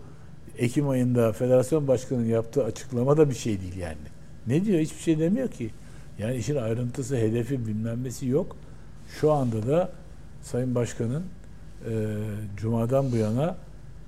[0.59, 3.97] Ekim ayında federasyon başkanının yaptığı açıklama da bir şey değil yani.
[4.47, 4.81] Ne diyor?
[4.81, 5.71] Hiçbir şey demiyor ki.
[6.19, 8.57] Yani işin ayrıntısı, hedefi bilmem nesi yok.
[9.21, 9.93] Şu anda da
[10.43, 11.25] Sayın Başkan'ın
[11.89, 11.93] e,
[12.57, 13.57] Cuma'dan bu yana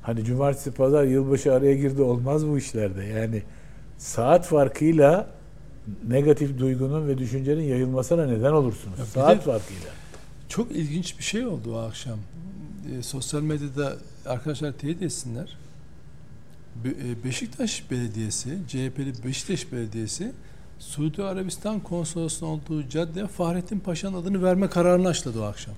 [0.05, 3.05] hani cumartesi pazar yılbaşı araya girdi olmaz bu işlerde.
[3.05, 3.43] Yani
[3.99, 5.27] saat farkıyla
[6.09, 8.99] negatif duygunun ve düşüncenin yayılmasına neden olursunuz.
[8.99, 9.91] Ya saat farkıyla.
[10.49, 12.19] Çok ilginç bir şey oldu o akşam.
[12.99, 15.57] E, sosyal medyada arkadaşlar teyit etsinler.
[16.85, 20.33] Be- e, Beşiktaş Belediyesi, CHP'li Beşiktaş Belediyesi
[20.79, 25.75] Suudi Arabistan konsolosluğunun olduğu caddeye Fahrettin Paşa'nın adını verme kararını açladı o akşam.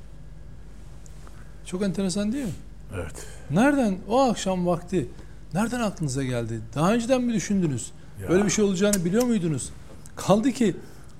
[1.66, 2.52] Çok enteresan değil mi?
[2.94, 3.26] Evet.
[3.50, 5.08] Nereden o akşam vakti
[5.54, 6.60] nereden aklınıza geldi?
[6.74, 7.90] Daha önceden mi düşündünüz?
[8.22, 8.28] Ya.
[8.28, 9.70] Böyle bir şey olacağını biliyor muydunuz?
[10.16, 10.76] Kaldı ki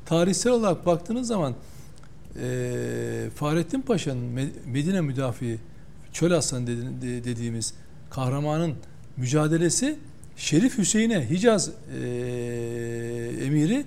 [0.07, 1.55] tarihsel olarak baktığınız zaman
[2.37, 5.59] eee Fahrettin Paşa'nın Me- Medine müdafiği
[6.13, 7.75] Çöl Aslan dedi- de- dediğimiz
[8.11, 8.75] kahramanın
[9.17, 9.99] mücadelesi
[10.37, 13.85] Şerif Hüseyin'e Hicaz eee, emiri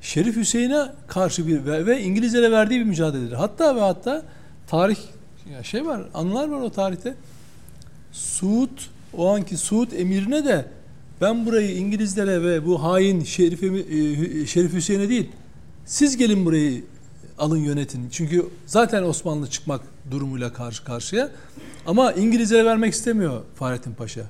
[0.00, 3.32] Şerif Hüseyin'e karşı bir ve, ve İngilizlere verdiği bir mücadeledir.
[3.32, 4.22] Hatta ve hatta
[4.66, 4.96] tarih
[5.50, 7.14] ya şey var, anılar var o tarihte.
[8.12, 8.78] Suud
[9.16, 10.66] o anki Suud emirine de
[11.20, 15.30] ben burayı İngilizlere ve bu hain Şerif, Emi- e, Şerif Hüseyin'e değil
[15.86, 16.84] siz gelin burayı
[17.38, 18.08] alın yönetin.
[18.10, 21.30] Çünkü zaten Osmanlı çıkmak durumuyla karşı karşıya.
[21.86, 24.22] Ama İngilizlere vermek istemiyor Fahrettin Paşa.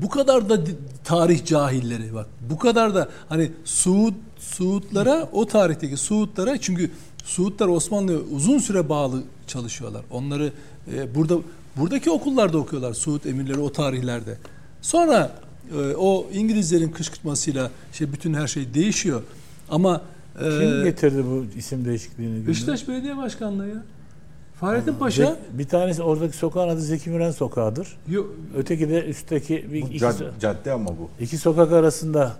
[0.00, 0.60] Bu kadar da
[1.04, 2.26] tarih cahilleri bak.
[2.50, 6.90] Bu kadar da hani Suud Suudlara o tarihteki Suudlara çünkü
[7.24, 10.02] Suudlar Osmanlı'ya uzun süre bağlı çalışıyorlar.
[10.10, 10.52] Onları
[10.94, 11.36] e, burada
[11.76, 14.36] buradaki okullarda okuyorlar Suud emirleri o tarihlerde.
[14.82, 15.32] Sonra
[15.78, 19.22] e, o İngilizlerin kışkırtmasıyla şey bütün her şey değişiyor.
[19.70, 20.02] Ama
[20.40, 22.46] e, Kim getirdi bu isim değişikliğini?
[22.46, 23.82] Beşiktaş Belediye Başkanlığı ya.
[24.60, 27.96] Fahrettin Paşa Zek- bir tanesi oradaki sokağın adı Zeki Müren Sokağı'dır.
[28.08, 28.24] yo,
[28.56, 31.08] Öteki de üstteki bir Bu iki, cad- cadde ama bu.
[31.20, 32.36] iki sokak arasında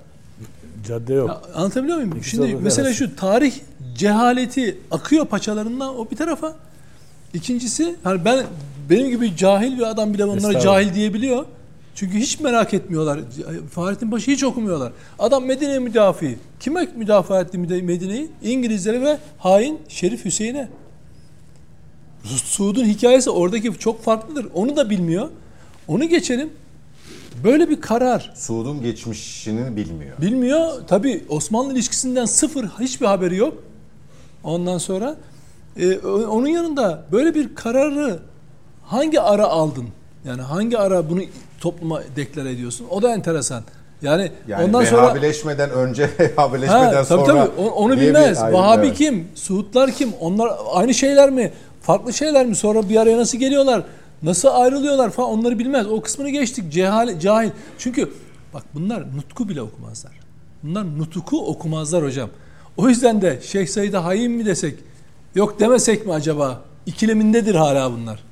[0.87, 1.29] cadde yok.
[1.29, 2.13] Ya anlatabiliyor muyum?
[2.17, 2.99] İkisi Şimdi mesela arası.
[2.99, 3.55] şu tarih
[3.97, 6.57] cehaleti akıyor paçalarından o bir tarafa.
[7.35, 8.47] İkincisi hani ben
[8.91, 11.45] benim gibi cahil bir adam bile onlara cahil diyebiliyor.
[11.95, 13.21] Çünkü hiç merak etmiyorlar.
[13.71, 14.93] Fahrettin Paşa hiç okumuyorlar.
[15.19, 16.39] Adam Medine müdafi.
[16.61, 18.31] Kime müdafaa etti Medine'yi?
[18.43, 20.69] İngilizlere ve hain Şerif Hüseyin'e.
[22.25, 24.47] Suud'un hikayesi oradaki çok farklıdır.
[24.55, 25.29] Onu da bilmiyor.
[25.89, 26.51] Onu geçelim.
[27.45, 28.33] Böyle bir karar.
[28.37, 30.19] Suud'un geçmişini bilmiyor.
[30.21, 30.87] Bilmiyor.
[30.87, 33.63] Tabi Osmanlı ilişkisinden sıfır hiçbir haberi yok.
[34.45, 35.17] Ondan sonra
[35.79, 38.19] e, o- onun yanında böyle bir kararı
[38.85, 39.85] hangi ara aldın?
[40.25, 41.21] Yani hangi ara bunu
[41.61, 42.87] topluma deklare ediyorsun?
[42.91, 43.63] O da enteresan.
[44.03, 47.25] Yani, Yani ondan sonra Vehhabileşmeden önce, Vehhabileşmeden Ha, tabii sonra.
[47.27, 47.61] tabii.
[47.63, 48.39] Onu bir bilmez.
[48.39, 48.97] ayrım, Vahabi evet.
[48.99, 49.29] kim?
[49.35, 50.13] Suudlar kim?
[50.21, 51.53] Onlar aynı şeyler mi?
[51.83, 52.57] Farklı şeyler mi?
[52.57, 53.83] Sonra bir araya nasıl geliyorlar?
[54.23, 55.87] Nasıl ayrılıyorlar falan onları bilmez.
[55.87, 56.73] O kısmını geçtik.
[56.73, 57.51] Cehal, cahil.
[57.79, 58.11] Çünkü
[58.55, 60.13] bak bunlar nutku bile okumazlar.
[60.63, 62.31] Bunlar nutuku okumazlar hocam.
[62.77, 64.75] O yüzden de Şeyh Said'e hain mi desek,
[65.39, 66.63] yok demesek mi acaba?
[66.87, 68.25] İkilemindedir hala bunlar.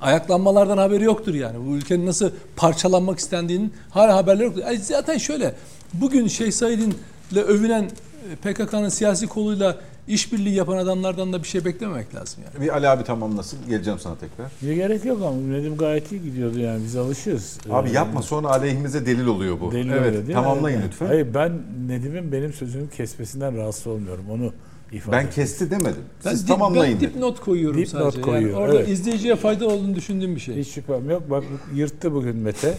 [0.00, 1.66] Ayaklanmalardan haberi yoktur yani.
[1.66, 4.62] Bu ülkenin nasıl parçalanmak istendiğinin hala haberleri yoktur.
[4.62, 5.54] Ay zaten şöyle,
[5.94, 9.76] bugün Şeyh Said'inle övünen e, PKK'nın siyasi koluyla
[10.08, 12.64] işbirliği yapan adamlardan da bir şey beklememek lazım yani.
[12.66, 13.58] Bir Ali abi tamamlasın.
[13.68, 14.50] Geleceğim sana tekrar.
[14.62, 17.58] Bir gerek yok ama Nedim gayet iyi gidiyordu yani biz alışıyoruz.
[17.70, 19.72] Abi Ee, yapma sonra aleyhimize delil oluyor bu.
[19.72, 20.32] Deli evet oluyor, değil mi?
[20.34, 20.88] tamamlayın Evet.
[20.88, 21.06] lütfen.
[21.06, 21.52] Hayır ben
[21.88, 24.24] Nedim'in benim sözümü kesmesinden rahatsız olmuyorum.
[24.30, 24.52] Onu
[24.92, 26.02] ifade ben kesti demedim.
[26.24, 28.20] Ben, Siz dip, tamamlayın ben dipnot koyuyorum Dipnot sadece.
[28.20, 28.88] koyuyor, Yani orada evet.
[28.88, 30.56] izleyiciye fayda olduğunu düşündüğüm bir şey.
[30.56, 31.30] Hiç şüphem yok.
[31.30, 31.44] Bak
[31.74, 32.78] yırttı bugün Mete.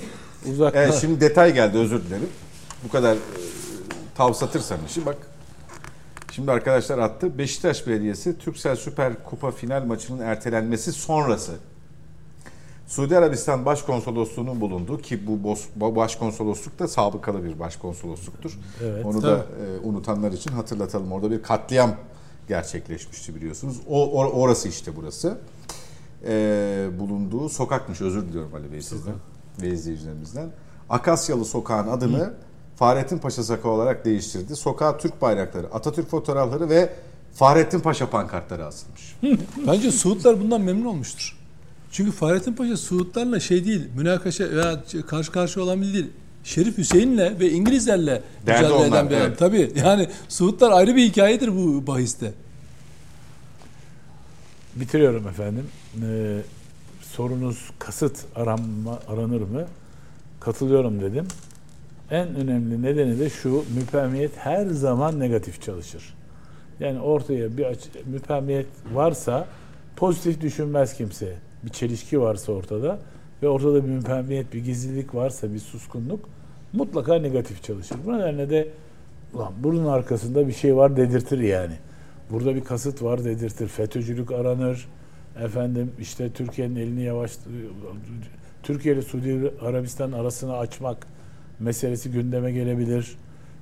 [0.52, 0.84] Uzakta.
[0.84, 2.30] Evet şimdi detay geldi özür dilerim.
[2.84, 3.20] Bu kadar e,
[4.16, 5.18] tavsatırsan işi bak.
[6.32, 7.38] Şimdi arkadaşlar attı.
[7.38, 11.52] Beşiktaş Belediyesi Türksel Süper Kupa final maçının ertelenmesi sonrası
[12.92, 15.56] Suudi Arabistan Başkonsolosluğu'nun bulunduğu ki bu
[15.96, 18.60] başkonsolosluk da sabıkalı bir başkonsolosluktur.
[18.84, 21.12] Evet, Onu da e, unutanlar için hatırlatalım.
[21.12, 21.96] Orada bir katliam
[22.48, 23.82] gerçekleşmişti biliyorsunuz.
[23.90, 25.38] O or- orası işte burası.
[26.28, 28.02] E, bulunduğu sokakmış.
[28.02, 29.16] Özür diliyorum Ali Bey sizden
[29.62, 30.50] ve izleyicilerimizden.
[30.90, 32.34] Akasyalı Sokağın adını
[32.76, 34.56] Fahrettin Paşa Sokağı olarak değiştirdi.
[34.56, 36.94] Sokağa Türk bayrakları, Atatürk fotoğrafları ve
[37.34, 39.16] Fahrettin Paşa pankartları asılmış.
[39.68, 41.41] Bence Suudlar bundan memnun olmuştur.
[41.92, 46.08] Çünkü Fahrettin Paşa Suudlarla şey değil, münakaşa veya karşı karşı olan biri değil.
[46.44, 49.28] Şerif Hüseyin'le ve İngilizlerle Derdi mücadele onlar, eden bir adam.
[49.28, 49.38] evet.
[49.40, 52.32] Tabii yani Suudlar ayrı bir hikayedir bu bahiste.
[54.76, 55.68] Bitiriyorum efendim.
[56.04, 56.38] Ee,
[57.02, 59.66] sorunuz kasıt aranma, aranır mı?
[60.40, 61.28] Katılıyorum dedim.
[62.12, 66.14] En önemli nedeni de şu, müpemiyet her zaman negatif çalışır.
[66.80, 69.48] Yani ortaya bir aç- müpemiyet varsa
[69.96, 71.36] pozitif düşünmez kimse.
[71.64, 73.00] Bir çelişki varsa ortada
[73.44, 76.30] ve ortada bir müpemiyet, bir gizlilik varsa, bir suskunluk
[76.74, 77.98] mutlaka negatif çalışır.
[78.06, 78.68] Bu nedenle de
[79.34, 81.74] ulan bunun arkasında bir şey var dedirtir yani.
[82.30, 83.68] Burada bir kasıt var dedirtir.
[83.68, 84.88] FETÖ'cülük aranır.
[85.44, 87.32] Efendim işte Türkiye'nin elini yavaş
[88.64, 91.08] Türkiye ile Suudi Arabistan arasını açmak
[91.60, 93.18] meselesi gündeme gelebilir.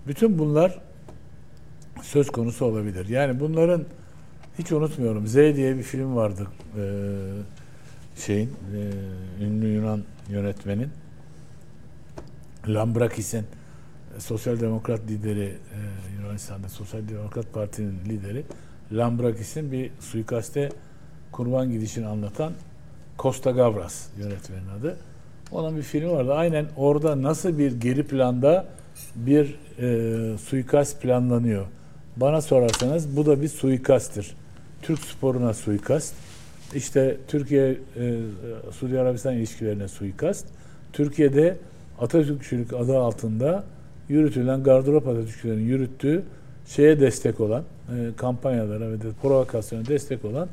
[0.08, 0.82] Bütün bunlar
[2.02, 3.10] söz konusu olabilir.
[3.10, 3.86] Yani bunların
[4.60, 5.28] hiç unutmuyorum.
[5.28, 6.48] Z diye bir film vardı.
[6.78, 6.82] Ee,
[8.20, 10.90] şeyin e, ünlü Yunan yönetmenin
[12.68, 13.46] Lambrakis'in
[14.18, 15.80] e, Sosyal Demokrat lideri e,
[16.18, 18.44] Yunanistan'da Sosyal Demokrat Parti'nin lideri
[18.92, 20.70] Lambrakis'in bir suikaste
[21.32, 22.54] kurban gidişini anlatan
[23.20, 24.98] Costa Gavras yönetmenin adı.
[25.52, 26.34] Onun bir filmi vardı.
[26.34, 28.66] Aynen orada nasıl bir geri planda
[29.16, 31.66] bir e, suikast planlanıyor.
[32.18, 34.36] Bana sorarsanız bu da bir suikasttir.
[34.82, 36.14] Türk sporuna suikast.
[36.76, 38.18] İşte Türkiye e,
[38.72, 40.46] Suudi Arabistan ilişkilerine suikast.
[40.94, 41.58] Türkiye'de
[42.00, 43.64] Atatürkçülük adı altında
[44.10, 46.24] yürütülen gardırop Atatürkçülerin yürüttüğü
[46.68, 50.48] şeye destek olan, e, kampanyalara ve de provokasyona destek olan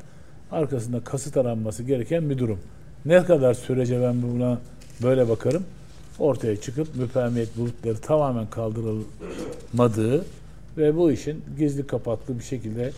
[0.52, 2.59] arkasında kasıt aranması gereken bir durum.
[3.05, 4.59] Ne kadar sürece ben buna
[5.02, 5.62] böyle bakarım
[6.18, 10.24] ortaya çıkıp müpemiyet bulutları tamamen kaldırılmadığı
[10.78, 12.93] ve bu işin gizli kapaklı bir şekilde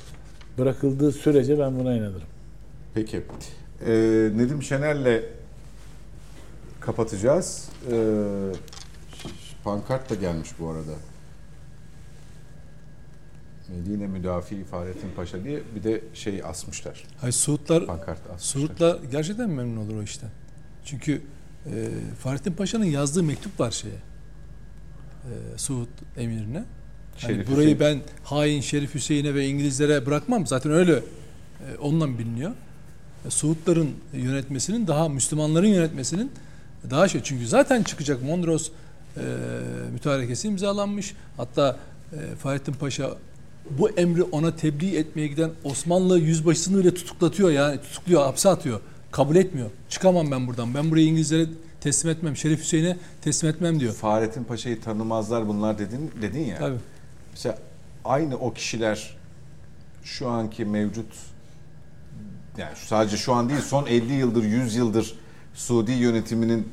[0.59, 2.38] bırakıldığı sürece ben buna inanırım.
[2.95, 3.23] Peki.
[3.87, 3.91] Ee,
[4.35, 5.23] Nedim Şener'le
[6.81, 7.69] kapatacağız.
[7.91, 8.53] Ee,
[9.65, 10.93] pankart da gelmiş bu arada.
[13.69, 17.05] Medine Müdafi Fahrettin Paşa diye bir de şey asmışlar.
[17.21, 18.69] Hayır Suudlar Pankart asmışlar.
[18.69, 20.31] Suudlar gerçekten memnun olur o işten.
[20.85, 21.23] Çünkü
[21.67, 21.89] e,
[22.21, 23.95] Fahrettin Paşa'nın yazdığı mektup var şeye.
[23.95, 26.65] E, Suud emirine.
[27.21, 27.81] Hani burayı Hüseyin.
[27.81, 30.47] ben hain Şerif Hüseyin'e ve İngilizlere bırakmam.
[30.47, 32.53] Zaten öyle e, onunla biliniyor.
[33.27, 36.33] E, Suudların yönetmesinin daha Müslümanların yönetmesinin
[36.91, 37.21] daha şey.
[37.25, 38.71] Çünkü zaten çıkacak Mondros
[39.17, 39.23] e,
[39.93, 41.15] mütarekesi imzalanmış.
[41.37, 41.77] Hatta
[42.13, 43.11] e, Fahrettin Paşa
[43.71, 48.81] bu emri ona tebliğ etmeye giden Osmanlı yüzbaşısını bile tutuklatıyor yani tutukluyor, hapse atıyor.
[49.11, 49.71] Kabul etmiyor.
[49.89, 50.75] Çıkamam ben buradan.
[50.75, 51.47] Ben burayı İngilizlere
[51.81, 52.37] teslim etmem.
[52.37, 53.93] Şerif Hüseyin'e teslim etmem diyor.
[53.93, 56.59] Fahrettin Paşa'yı tanımazlar bunlar dedin dedin ya.
[56.59, 56.79] Tabii.
[57.31, 57.59] Mesela
[58.05, 59.17] aynı o kişiler
[60.03, 61.13] şu anki mevcut
[62.59, 65.15] yani sadece şu an değil son 50 yıldır 100 yıldır
[65.55, 66.69] Suudi yönetiminin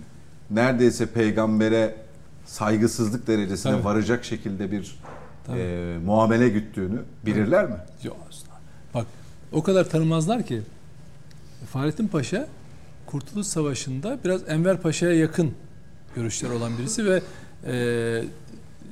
[0.49, 1.95] neredeyse peygambere
[2.45, 3.83] saygısızlık derecesine Tabii.
[3.83, 4.99] varacak şekilde bir
[5.45, 5.59] Tabii.
[5.59, 7.75] e, muamele güttüğünü bilirler mi?
[8.03, 8.49] Yok asla.
[8.93, 9.07] Bak
[9.51, 10.61] o kadar tanımazlar ki
[11.71, 12.47] Fahrettin Paşa
[13.05, 15.51] Kurtuluş Savaşı'nda biraz Enver Paşa'ya yakın
[16.15, 17.21] görüşler olan birisi ve
[17.65, 18.23] e,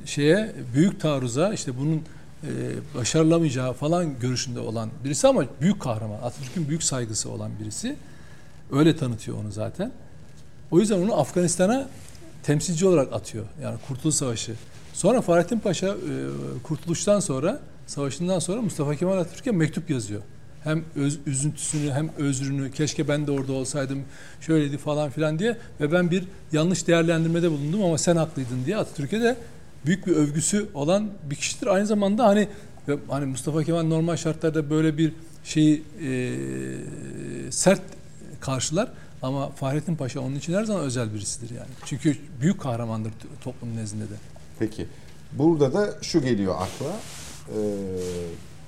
[0.05, 2.01] şeye büyük taarruza işte bunun
[2.43, 2.49] e,
[2.95, 6.17] başarılamayacağı falan görüşünde olan birisi ama büyük kahraman.
[6.23, 7.95] Atatürk'ün büyük saygısı olan birisi.
[8.71, 9.91] Öyle tanıtıyor onu zaten.
[10.71, 11.89] O yüzden onu Afganistan'a
[12.43, 13.45] temsilci olarak atıyor.
[13.63, 14.55] Yani Kurtuluş Savaşı.
[14.93, 15.93] Sonra Fahrettin Paşa e,
[16.63, 20.21] kurtuluştan sonra, savaşından sonra Mustafa Kemal Atatürk'e mektup yazıyor.
[20.63, 24.03] Hem öz, üzüntüsünü hem özrünü keşke ben de orada olsaydım
[24.41, 29.21] şöyleydi falan filan diye ve ben bir yanlış değerlendirmede bulundum ama sen haklıydın diye Atatürk'e
[29.21, 29.37] de
[29.85, 31.67] büyük bir övgüsü olan bir kişidir.
[31.67, 32.47] Aynı zamanda hani
[33.07, 37.81] hani Mustafa Kemal normal şartlarda böyle bir şeyi e, sert
[38.41, 38.91] karşılar.
[39.21, 41.69] Ama Fahrettin Paşa onun için her zaman özel birisidir yani.
[41.85, 43.11] Çünkü büyük kahramandır
[43.43, 44.15] toplum nezdinde de.
[44.59, 44.87] Peki.
[45.31, 46.85] Burada da şu geliyor akla.
[46.85, 47.53] Ee,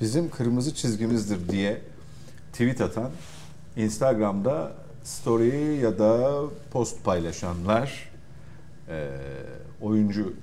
[0.02, 1.82] bizim kırmızı çizgimizdir diye
[2.52, 3.12] tweet atan,
[3.78, 4.72] Instagram'da
[5.04, 8.10] story ya da post paylaşanlar
[8.90, 9.10] e,
[9.82, 10.34] oyuncu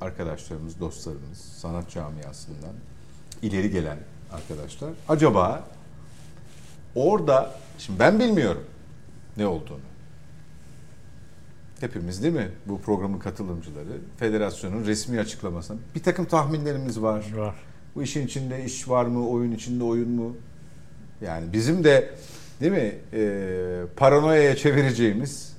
[0.00, 2.74] arkadaşlarımız, dostlarımız, sanat camiasından
[3.42, 3.98] ileri gelen
[4.32, 4.90] arkadaşlar.
[5.08, 5.64] Acaba
[6.94, 8.64] orada, şimdi ben bilmiyorum
[9.36, 9.80] ne olduğunu.
[11.80, 17.32] Hepimiz değil mi bu programın katılımcıları federasyonun resmi açıklamasına bir takım tahminlerimiz var.
[17.36, 17.54] Var.
[17.94, 20.36] Bu işin içinde iş var mı, oyun içinde oyun mu?
[21.20, 22.14] Yani bizim de
[22.60, 25.49] değil mi e, paranoyaya çevireceğimiz,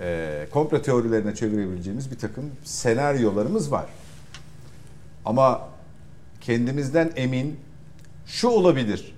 [0.00, 3.86] e, komplo teorilerine çevirebileceğimiz bir takım senaryolarımız var.
[5.24, 5.68] Ama
[6.40, 7.60] kendimizden emin
[8.26, 9.14] şu olabilir.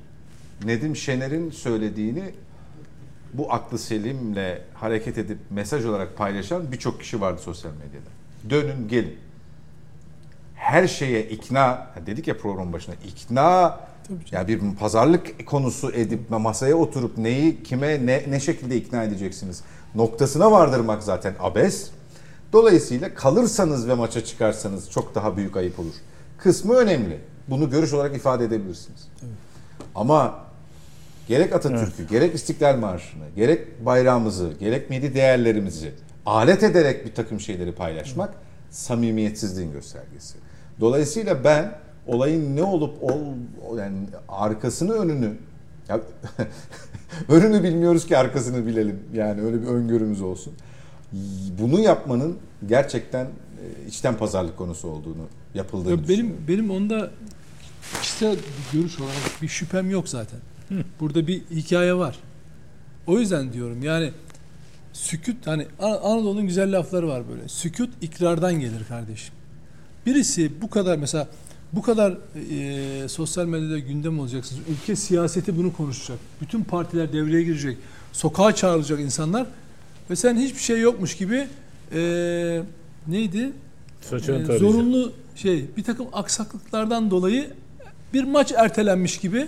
[0.65, 2.35] Nedim Şener'in söylediğini
[3.33, 8.11] bu aklı selimle hareket edip mesaj olarak paylaşan birçok kişi vardı sosyal medyada.
[8.51, 9.19] Dönün gelin.
[10.55, 13.81] Her şeye ikna, dedik ya program başında ikna
[14.31, 19.63] ya bir pazarlık konusu edip masaya oturup neyi kime ne, ne şekilde ikna edeceksiniz
[19.95, 21.91] noktasına vardırmak zaten abes.
[22.53, 25.95] Dolayısıyla kalırsanız ve maça çıkarsanız çok daha büyük ayıp olur.
[26.39, 27.21] Kısmı önemli.
[27.49, 29.09] Bunu görüş olarak ifade edebilirsiniz.
[29.95, 30.39] Ama
[31.29, 32.11] gerek Atatürk'ü, evet.
[32.11, 35.93] gerek İstiklal Marşı'nı, gerek bayrağımızı, gerek milli değerlerimizi
[36.27, 38.75] alet ederek bir takım şeyleri paylaşmak evet.
[38.75, 40.35] samimiyetsizliğin göstergesi.
[40.81, 43.21] Dolayısıyla ben olayın ne olup ol
[43.79, 45.37] yani arkasını önünü
[45.89, 46.01] ya,
[47.29, 49.03] önünü bilmiyoruz ki arkasını bilelim.
[49.15, 50.53] Yani öyle bir öngörümüz olsun.
[51.61, 57.11] Bunu yapmanın gerçekten e, içten pazarlık konusu olduğunu yapıldığını ya benim benim onda
[58.03, 58.37] kişisel
[58.73, 60.39] görüş olarak bir şüphem yok zaten.
[61.01, 62.19] Burada bir hikaye var.
[63.07, 64.13] O yüzden diyorum yani
[64.93, 67.49] sükut hani Anadolu'nun güzel lafları var böyle.
[67.49, 69.35] Sükut ikrardan gelir kardeşim.
[70.07, 71.29] Birisi bu kadar mesela
[71.73, 72.15] bu kadar
[73.03, 74.63] e, sosyal medyada gündem olacaksınız.
[74.69, 76.19] Ülke siyaseti bunu konuşacak.
[76.41, 77.79] Bütün partiler devreye girecek.
[78.13, 79.47] Sokağa çağrılacak insanlar
[80.11, 81.49] ve sen hiçbir şey yokmuş gibi
[81.93, 82.01] e,
[83.09, 83.53] neydi?
[84.13, 87.51] E, zorunlu şey bir takım aksaklıklardan dolayı
[88.15, 89.47] bir maç ertelenmiş gibi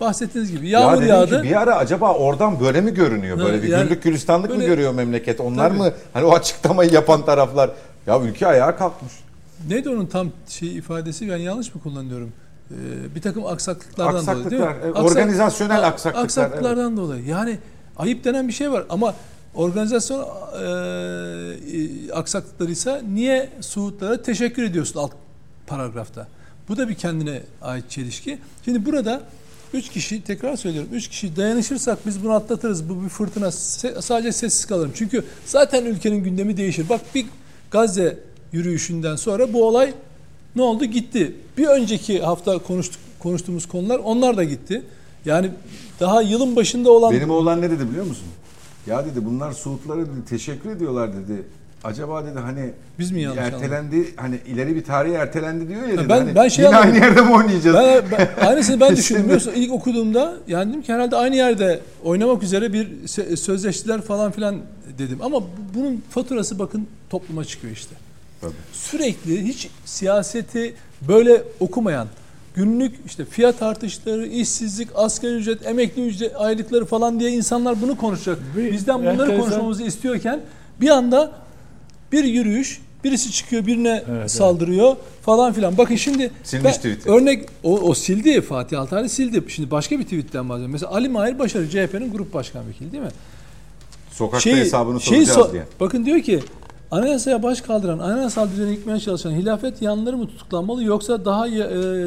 [0.00, 1.42] bahsettiğiniz gibi yağmur ya yağdı.
[1.42, 3.38] Ki bir ara acaba oradan böyle mi görünüyor?
[3.38, 5.40] Böyle bir yani, güllük gülistanlık böyle, mı görüyor memleket?
[5.40, 5.78] Onlar tabii.
[5.78, 7.70] mı hani o açıklamayı yapan taraflar
[8.06, 9.12] ya ülke ayağa kalkmış.
[9.68, 12.32] Neydi onun tam şey ifadesi ben yanlış mı kullanıyorum?
[12.70, 12.74] Ee,
[13.14, 15.00] bir takım aksaklıklardan aksaklıklar, dolayı değil mi?
[15.00, 16.24] Organizasyonel aksaklıklar.
[16.24, 16.98] Aksaklıklardan evet.
[16.98, 17.26] dolayı.
[17.26, 17.58] Yani
[17.96, 19.14] ayıp denen bir şey var ama
[19.54, 25.12] organizasyon e, aksaklıklarıysa niye Suudlara teşekkür ediyorsun alt
[25.66, 26.28] paragrafta?
[26.68, 28.38] Bu da bir kendine ait çelişki.
[28.64, 29.22] Şimdi burada
[29.74, 32.88] üç kişi tekrar söylüyorum üç kişi dayanışırsak biz bunu atlatırız.
[32.88, 33.50] Bu bir fırtına.
[34.00, 34.92] sadece sessiz kalırım.
[34.94, 36.88] Çünkü zaten ülkenin gündemi değişir.
[36.88, 37.26] Bak bir
[37.70, 38.18] Gazze
[38.54, 39.92] yürüyüşünden sonra bu olay
[40.56, 40.84] ne oldu?
[40.84, 41.34] Gitti.
[41.58, 44.82] Bir önceki hafta konuştuk, konuştuğumuz konular onlar da gitti.
[45.24, 45.50] Yani
[46.00, 47.12] daha yılın başında olan...
[47.12, 48.26] Benim oğlan ne dedi biliyor musun?
[48.86, 51.42] Ya dedi bunlar Suudlara dedi teşekkür ediyorlar dedi.
[51.84, 54.12] Acaba dedi hani biz mi yanlış ertelendi anladım?
[54.16, 56.08] hani ileri bir tarihe ertelendi diyor ya dedi.
[56.08, 57.76] Ben hani, ben şey yine aynı yerde mi oynayacağız?
[57.76, 59.24] Ben, ben, aynısını ben düşündüm.
[59.24, 64.56] Biliyorsun ilk okuduğumda yani dedim ki herhalde aynı yerde oynamak üzere bir sözleştiler falan filan
[64.98, 65.18] dedim.
[65.22, 65.42] Ama
[65.74, 68.03] bunun faturası bakın topluma çıkıyor işte.
[68.44, 68.54] Tabii.
[68.72, 70.74] Sürekli hiç siyaseti
[71.08, 72.08] böyle okumayan,
[72.54, 78.38] günlük işte fiyat artışları, işsizlik, asgari ücret, emekli ücret, aylıkları falan diye insanlar bunu konuşacak.
[78.56, 79.40] Bizden bunları enteresan.
[79.40, 80.40] konuşmamızı istiyorken
[80.80, 81.32] bir anda
[82.12, 85.22] bir yürüyüş, birisi çıkıyor birine evet, saldırıyor evet.
[85.22, 85.78] falan filan.
[85.78, 87.10] Bakın şimdi Silmiş tweet'i.
[87.10, 89.44] Örnek o, o sildi Fatih Altaylı sildi.
[89.48, 90.72] Şimdi başka bir tweetten bahsediyorum.
[90.72, 93.10] Mesela Ali Mahir Başarı CHP'nin grup başkan vekili değil mi?
[94.10, 95.62] Sokakta şey, hesabını soracağız şey, diye.
[95.80, 96.40] Bakın diyor ki
[96.94, 101.52] Anayasaya baş kaldıran, anayasal düzeni yıkmaya çalışan hilafet yanları mı tutuklanmalı yoksa daha e,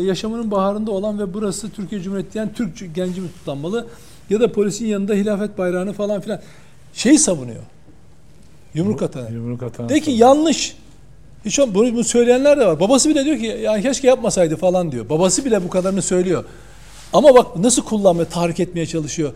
[0.03, 3.87] yaşamının baharında olan ve burası Türkiye Cumhuriyeti diyen Türk genci mi tutuklanmalı?
[4.29, 6.39] Ya da polisin yanında hilafet bayrağını falan filan
[6.93, 7.61] şey savunuyor.
[8.73, 9.31] Yumruk atan.
[9.31, 9.89] Yumruk atan.
[9.89, 10.77] De ki yanlış.
[11.45, 12.79] Hiç bunu, bunu söyleyenler de var.
[12.79, 15.09] Babası bile diyor ki yani keşke yapmasaydı falan diyor.
[15.09, 16.43] Babası bile bu kadarını söylüyor.
[17.13, 19.33] Ama bak nasıl kullanmaya, tahrik etmeye çalışıyor.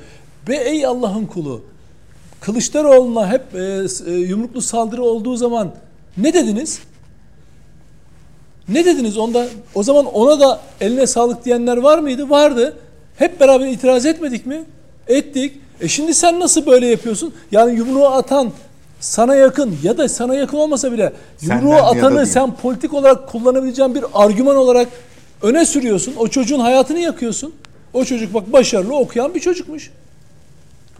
[0.47, 1.61] Ve ey Allah'ın kulu
[2.41, 5.71] Kılıçdaroğlu'na hep e, e, yumruklu saldırı olduğu zaman
[6.17, 6.79] ne dediniz?
[8.69, 9.47] Ne dediniz onda?
[9.75, 12.29] O zaman ona da eline sağlık diyenler var mıydı?
[12.29, 12.77] Vardı.
[13.17, 14.63] Hep beraber itiraz etmedik mi?
[15.07, 15.53] Ettik.
[15.81, 17.33] E şimdi sen nasıl böyle yapıyorsun?
[17.51, 18.51] Yani yumruğu atan
[18.99, 23.95] sana yakın ya da sana yakın olmasa bile yumruğu Senden atanı sen politik olarak kullanabileceğin
[23.95, 24.87] bir argüman olarak
[25.41, 26.13] Öne sürüyorsun.
[26.17, 27.53] O çocuğun hayatını yakıyorsun.
[27.93, 29.91] O çocuk bak başarılı okuyan bir çocukmuş.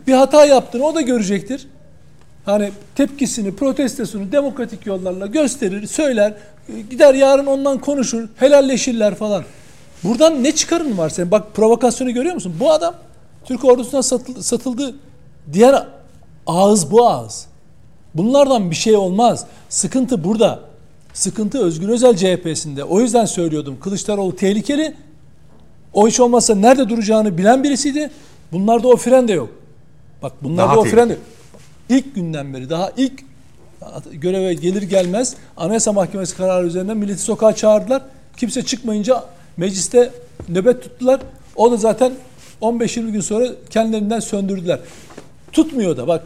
[0.07, 1.67] Bir hata yaptığını o da görecektir.
[2.45, 6.33] Hani tepkisini, protestosunu demokratik yollarla gösterir, söyler.
[6.89, 9.43] Gider yarın ondan konuşur, helalleşirler falan.
[10.03, 11.31] Buradan ne çıkarın var senin?
[11.31, 12.55] Bak provokasyonu görüyor musun?
[12.59, 12.95] Bu adam
[13.45, 14.95] Türk ordusuna satıldı, satıldı.
[15.53, 15.87] Diğer
[16.47, 17.47] ağız bu ağız.
[18.15, 19.45] Bunlardan bir şey olmaz.
[19.69, 20.59] Sıkıntı burada.
[21.13, 22.83] Sıkıntı Özgür Özel CHP'sinde.
[22.83, 23.77] O yüzden söylüyordum.
[23.79, 24.95] Kılıçdaroğlu tehlikeli.
[25.93, 28.11] O hiç olmazsa nerede duracağını bilen birisiydi.
[28.51, 29.49] Bunlarda o fren de yok.
[30.21, 31.21] Bak bunlarda Daha o fren de yok.
[31.89, 33.23] İlk günden beri daha ilk
[34.11, 38.01] göreve gelir gelmez Anayasa Mahkemesi kararı üzerinden milleti sokağa çağırdılar.
[38.37, 39.23] Kimse çıkmayınca
[39.57, 40.11] mecliste
[40.49, 41.21] nöbet tuttular.
[41.55, 42.13] O da zaten
[42.61, 44.79] 15-20 gün sonra kendilerinden söndürdüler.
[45.51, 46.23] Tutmuyor da bak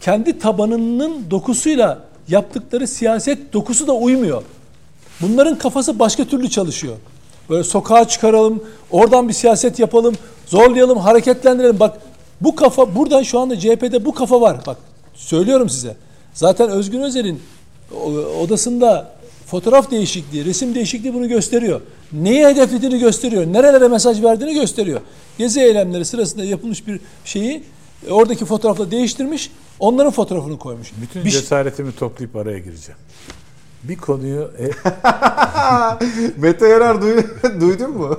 [0.00, 1.98] kendi tabanının dokusuyla
[2.28, 4.42] yaptıkları siyaset dokusu da uymuyor.
[5.20, 6.96] Bunların kafası başka türlü çalışıyor.
[7.50, 10.14] Böyle sokağa çıkaralım, oradan bir siyaset yapalım,
[10.46, 11.80] zorlayalım, hareketlendirelim.
[11.80, 11.98] Bak
[12.40, 14.60] bu kafa buradan şu anda CHP'de bu kafa var.
[14.66, 14.76] Bak
[15.14, 15.96] söylüyorum size.
[16.34, 17.42] Zaten Özgün Özel'in
[18.40, 19.12] odasında
[19.46, 21.80] fotoğraf değişikliği, resim değişikliği bunu gösteriyor.
[22.12, 23.46] Neyi hedeflediğini gösteriyor.
[23.46, 25.00] Nerelere mesaj verdiğini gösteriyor.
[25.38, 27.62] Gezi eylemleri sırasında yapılmış bir şeyi
[28.10, 29.50] oradaki fotoğrafla değiştirmiş.
[29.78, 30.92] Onların fotoğrafını koymuş.
[31.02, 33.00] Bütün Bir şey- cesaretimi toplayıp araya gireceğim.
[33.84, 34.64] Bir konuyu e,
[36.36, 38.18] Mete Yarar duy- duydun mu?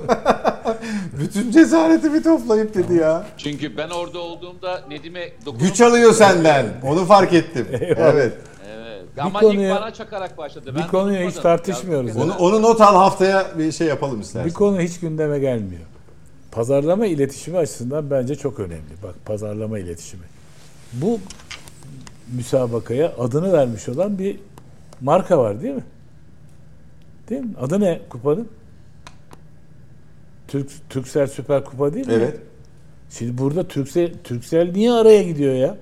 [1.20, 3.24] Bütün cesaretimi toplayıp dedi ya.
[3.36, 5.60] Çünkü ben orada olduğumda Nedim'e dokunup...
[5.62, 6.66] Güç alıyor senden.
[6.82, 7.66] Onu fark ettim.
[7.72, 8.12] Eyvallah.
[8.14, 8.32] evet.
[8.76, 9.02] Evet.
[9.18, 10.74] Ama konuya- ilk bana çakarak başladı.
[10.76, 12.16] bir konuyu hiç tartışmıyoruz.
[12.16, 14.48] Onu, onu not al haftaya bir şey yapalım istersen.
[14.48, 15.82] bir konu hiç gündeme gelmiyor.
[16.52, 18.92] Pazarlama iletişimi açısından bence çok önemli.
[19.02, 20.24] Bak pazarlama iletişimi.
[20.92, 21.18] Bu
[22.32, 24.36] müsabakaya adını vermiş olan bir
[25.02, 25.84] marka var değil mi?
[27.28, 27.50] Değil mi?
[27.60, 28.48] Adı ne kupanın?
[30.48, 32.12] Türk, Türksel Süper Kupa değil mi?
[32.12, 32.40] Evet.
[33.10, 35.76] Şimdi burada Türksel, Türksel niye araya gidiyor ya?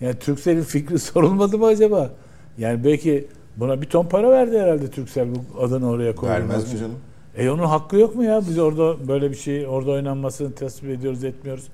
[0.00, 2.10] Yani Türksel'in fikri sorulmadı mı acaba?
[2.58, 6.78] Yani belki buna bir ton para verdi herhalde Türksel bu adını oraya koymak Vermez mi
[6.78, 6.98] canım?
[7.36, 8.40] E onun hakkı yok mu ya?
[8.48, 11.64] Biz orada böyle bir şey orada oynanmasını tasvip ediyoruz etmiyoruz.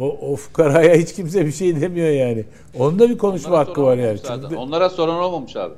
[0.00, 2.44] O, o fukaraya hiç kimse bir şey demiyor yani.
[2.78, 4.18] Onun da bir konuşma Onlara hakkı var yani.
[4.56, 5.74] Onlara soran olmamış abi.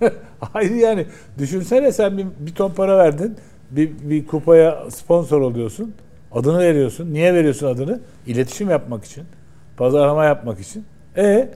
[0.52, 1.06] Hayır yani
[1.38, 3.36] düşünsene sen bir, bir ton para verdin.
[3.70, 5.94] Bir, bir kupaya sponsor oluyorsun.
[6.32, 7.12] Adını veriyorsun.
[7.14, 8.00] Niye veriyorsun adını?
[8.26, 9.24] İletişim yapmak için.
[9.76, 10.84] Pazarlama yapmak için.
[11.16, 11.50] E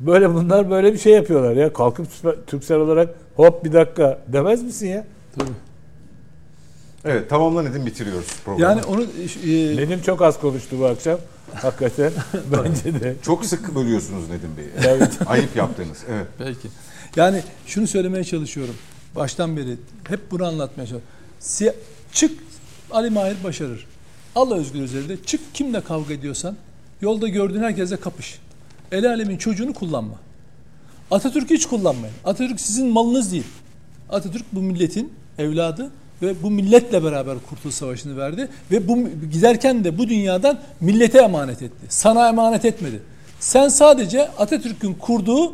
[0.00, 1.72] böyle bunlar böyle bir şey yapıyorlar ya.
[1.72, 2.06] Kalkıp
[2.46, 5.04] Türksel olarak hop bir dakika demez misin ya?
[5.38, 5.50] Tabii.
[7.04, 8.62] Evet tamamlan edin bitiriyoruz programı.
[8.62, 11.18] Yani onu e, Nedim çok az konuştu bu akşam.
[11.54, 12.12] Hakikaten
[12.52, 13.14] bence de.
[13.22, 14.88] Çok sık bölüyorsunuz Nedim Bey'i.
[14.88, 15.18] Evet.
[15.26, 15.98] Ayıp yaptınız.
[16.10, 16.26] Evet.
[16.40, 16.68] Belki.
[17.16, 18.74] Yani şunu söylemeye çalışıyorum.
[19.16, 19.76] Baştan beri
[20.08, 21.08] hep bunu anlatmaya çalışıyorum.
[21.40, 21.74] Siya-
[22.12, 22.38] çık
[22.90, 23.86] Ali Mahir başarır.
[24.34, 26.56] Allah Özgür Özel'i de çık kimle kavga ediyorsan
[27.00, 28.38] yolda gördüğün herkese kapış.
[28.92, 30.14] El alemin çocuğunu kullanma.
[31.10, 32.14] Atatürk'ü hiç kullanmayın.
[32.24, 33.46] Atatürk sizin malınız değil.
[34.10, 35.90] Atatürk bu milletin evladı
[36.22, 41.62] ve bu milletle beraber Kurtuluş Savaşı'nı verdi ve bu giderken de bu dünyadan millete emanet
[41.62, 41.86] etti.
[41.88, 43.02] Sana emanet etmedi.
[43.40, 45.52] Sen sadece Atatürk'ün kurduğu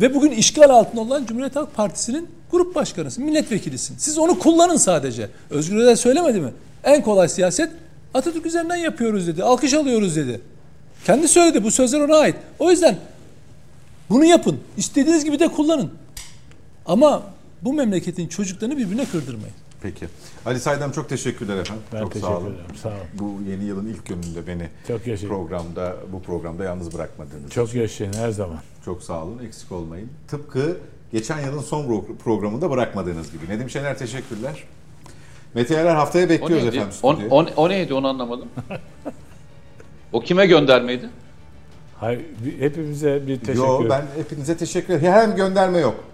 [0.00, 3.94] ve bugün işgal altında olan Cumhuriyet Halk Partisi'nin grup başkanısın, milletvekilisin.
[3.98, 5.30] Siz onu kullanın sadece.
[5.50, 6.50] Özgür Özel söylemedi mi?
[6.84, 7.70] En kolay siyaset
[8.14, 9.42] Atatürk üzerinden yapıyoruz dedi.
[9.42, 10.40] Alkış alıyoruz dedi.
[11.04, 11.64] Kendi söyledi.
[11.64, 12.36] Bu sözler ona ait.
[12.58, 12.96] O yüzden
[14.10, 14.58] bunu yapın.
[14.76, 15.90] İstediğiniz gibi de kullanın.
[16.86, 17.22] Ama
[17.62, 19.54] bu memleketin çocuklarını birbirine kırdırmayın.
[19.82, 20.06] Peki.
[20.46, 21.82] Ali Saydam çok teşekkürler efendim.
[21.92, 22.46] Ben çok teşekkür sağ olun.
[22.54, 22.76] ederim.
[22.82, 22.98] Sağ olun.
[23.14, 25.34] Bu yeni yılın ilk gününde beni Çok yaşayın.
[25.34, 27.50] programda bu programda yalnız bırakmadınız.
[27.50, 28.58] Çok yaşayın her zaman.
[28.84, 29.38] Çok sağ olun.
[29.46, 30.08] Eksik olmayın.
[30.28, 30.76] Tıpkı
[31.12, 33.48] geçen yılın son pro- programında bırakmadığınız gibi.
[33.48, 34.64] Nedim Şener teşekkürler.
[35.54, 36.76] Mete Yarar haftaya O bekliyoruz neydi?
[36.76, 37.34] efendim O, stüdyoya.
[37.56, 38.48] o, o neydi onu anlamadım.
[40.12, 41.10] o kime göndermeydi?
[42.00, 42.20] Hayır,
[42.58, 45.12] hepimize bir teşekkür Yo ben hepinize teşekkür ederim.
[45.12, 46.04] Hem gönderme yok.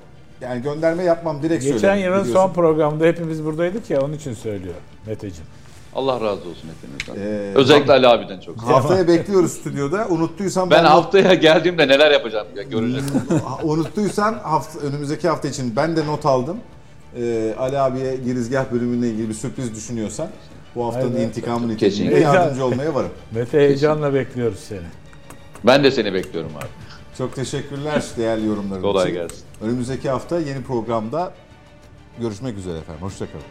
[0.41, 2.33] Yani gönderme yapmam direkt Geçen söyledim, yılın biliyorsun.
[2.49, 4.75] son programında hepimiz buradaydık ya onun için söylüyor
[5.07, 5.47] Meteciğim.
[5.95, 7.27] Allah razı olsun hepinizden.
[7.27, 8.59] Ee, Özellikle Ali abiden çok.
[8.63, 10.07] Haftaya bekliyoruz stüdyoda.
[10.11, 13.23] Unuttuysan Ben de- haftaya geldiğimde neler yapacağım ya göreceksin.
[13.63, 16.57] Unuttuysan hafta, önümüzdeki hafta için ben de not aldım.
[17.21, 20.29] Ee, Ali abiye girizgah bölümüyle ilgili bir sürpriz düşünüyorsan
[20.75, 21.27] bu haftanın Aynen.
[21.29, 23.11] intikamını niteliğinde yardımcı olmaya varım.
[23.35, 24.81] Mete heyecanla bekliyoruz seni.
[25.65, 26.67] Ben de seni bekliyorum abi.
[27.19, 29.21] Çok teşekkürler değerli yorumların Kolay için.
[29.21, 29.45] gelsin.
[29.63, 31.35] Önümüzdeki hafta yeni programda
[32.21, 33.03] görüşmek üzere efendim.
[33.03, 33.45] Hoşçakalın.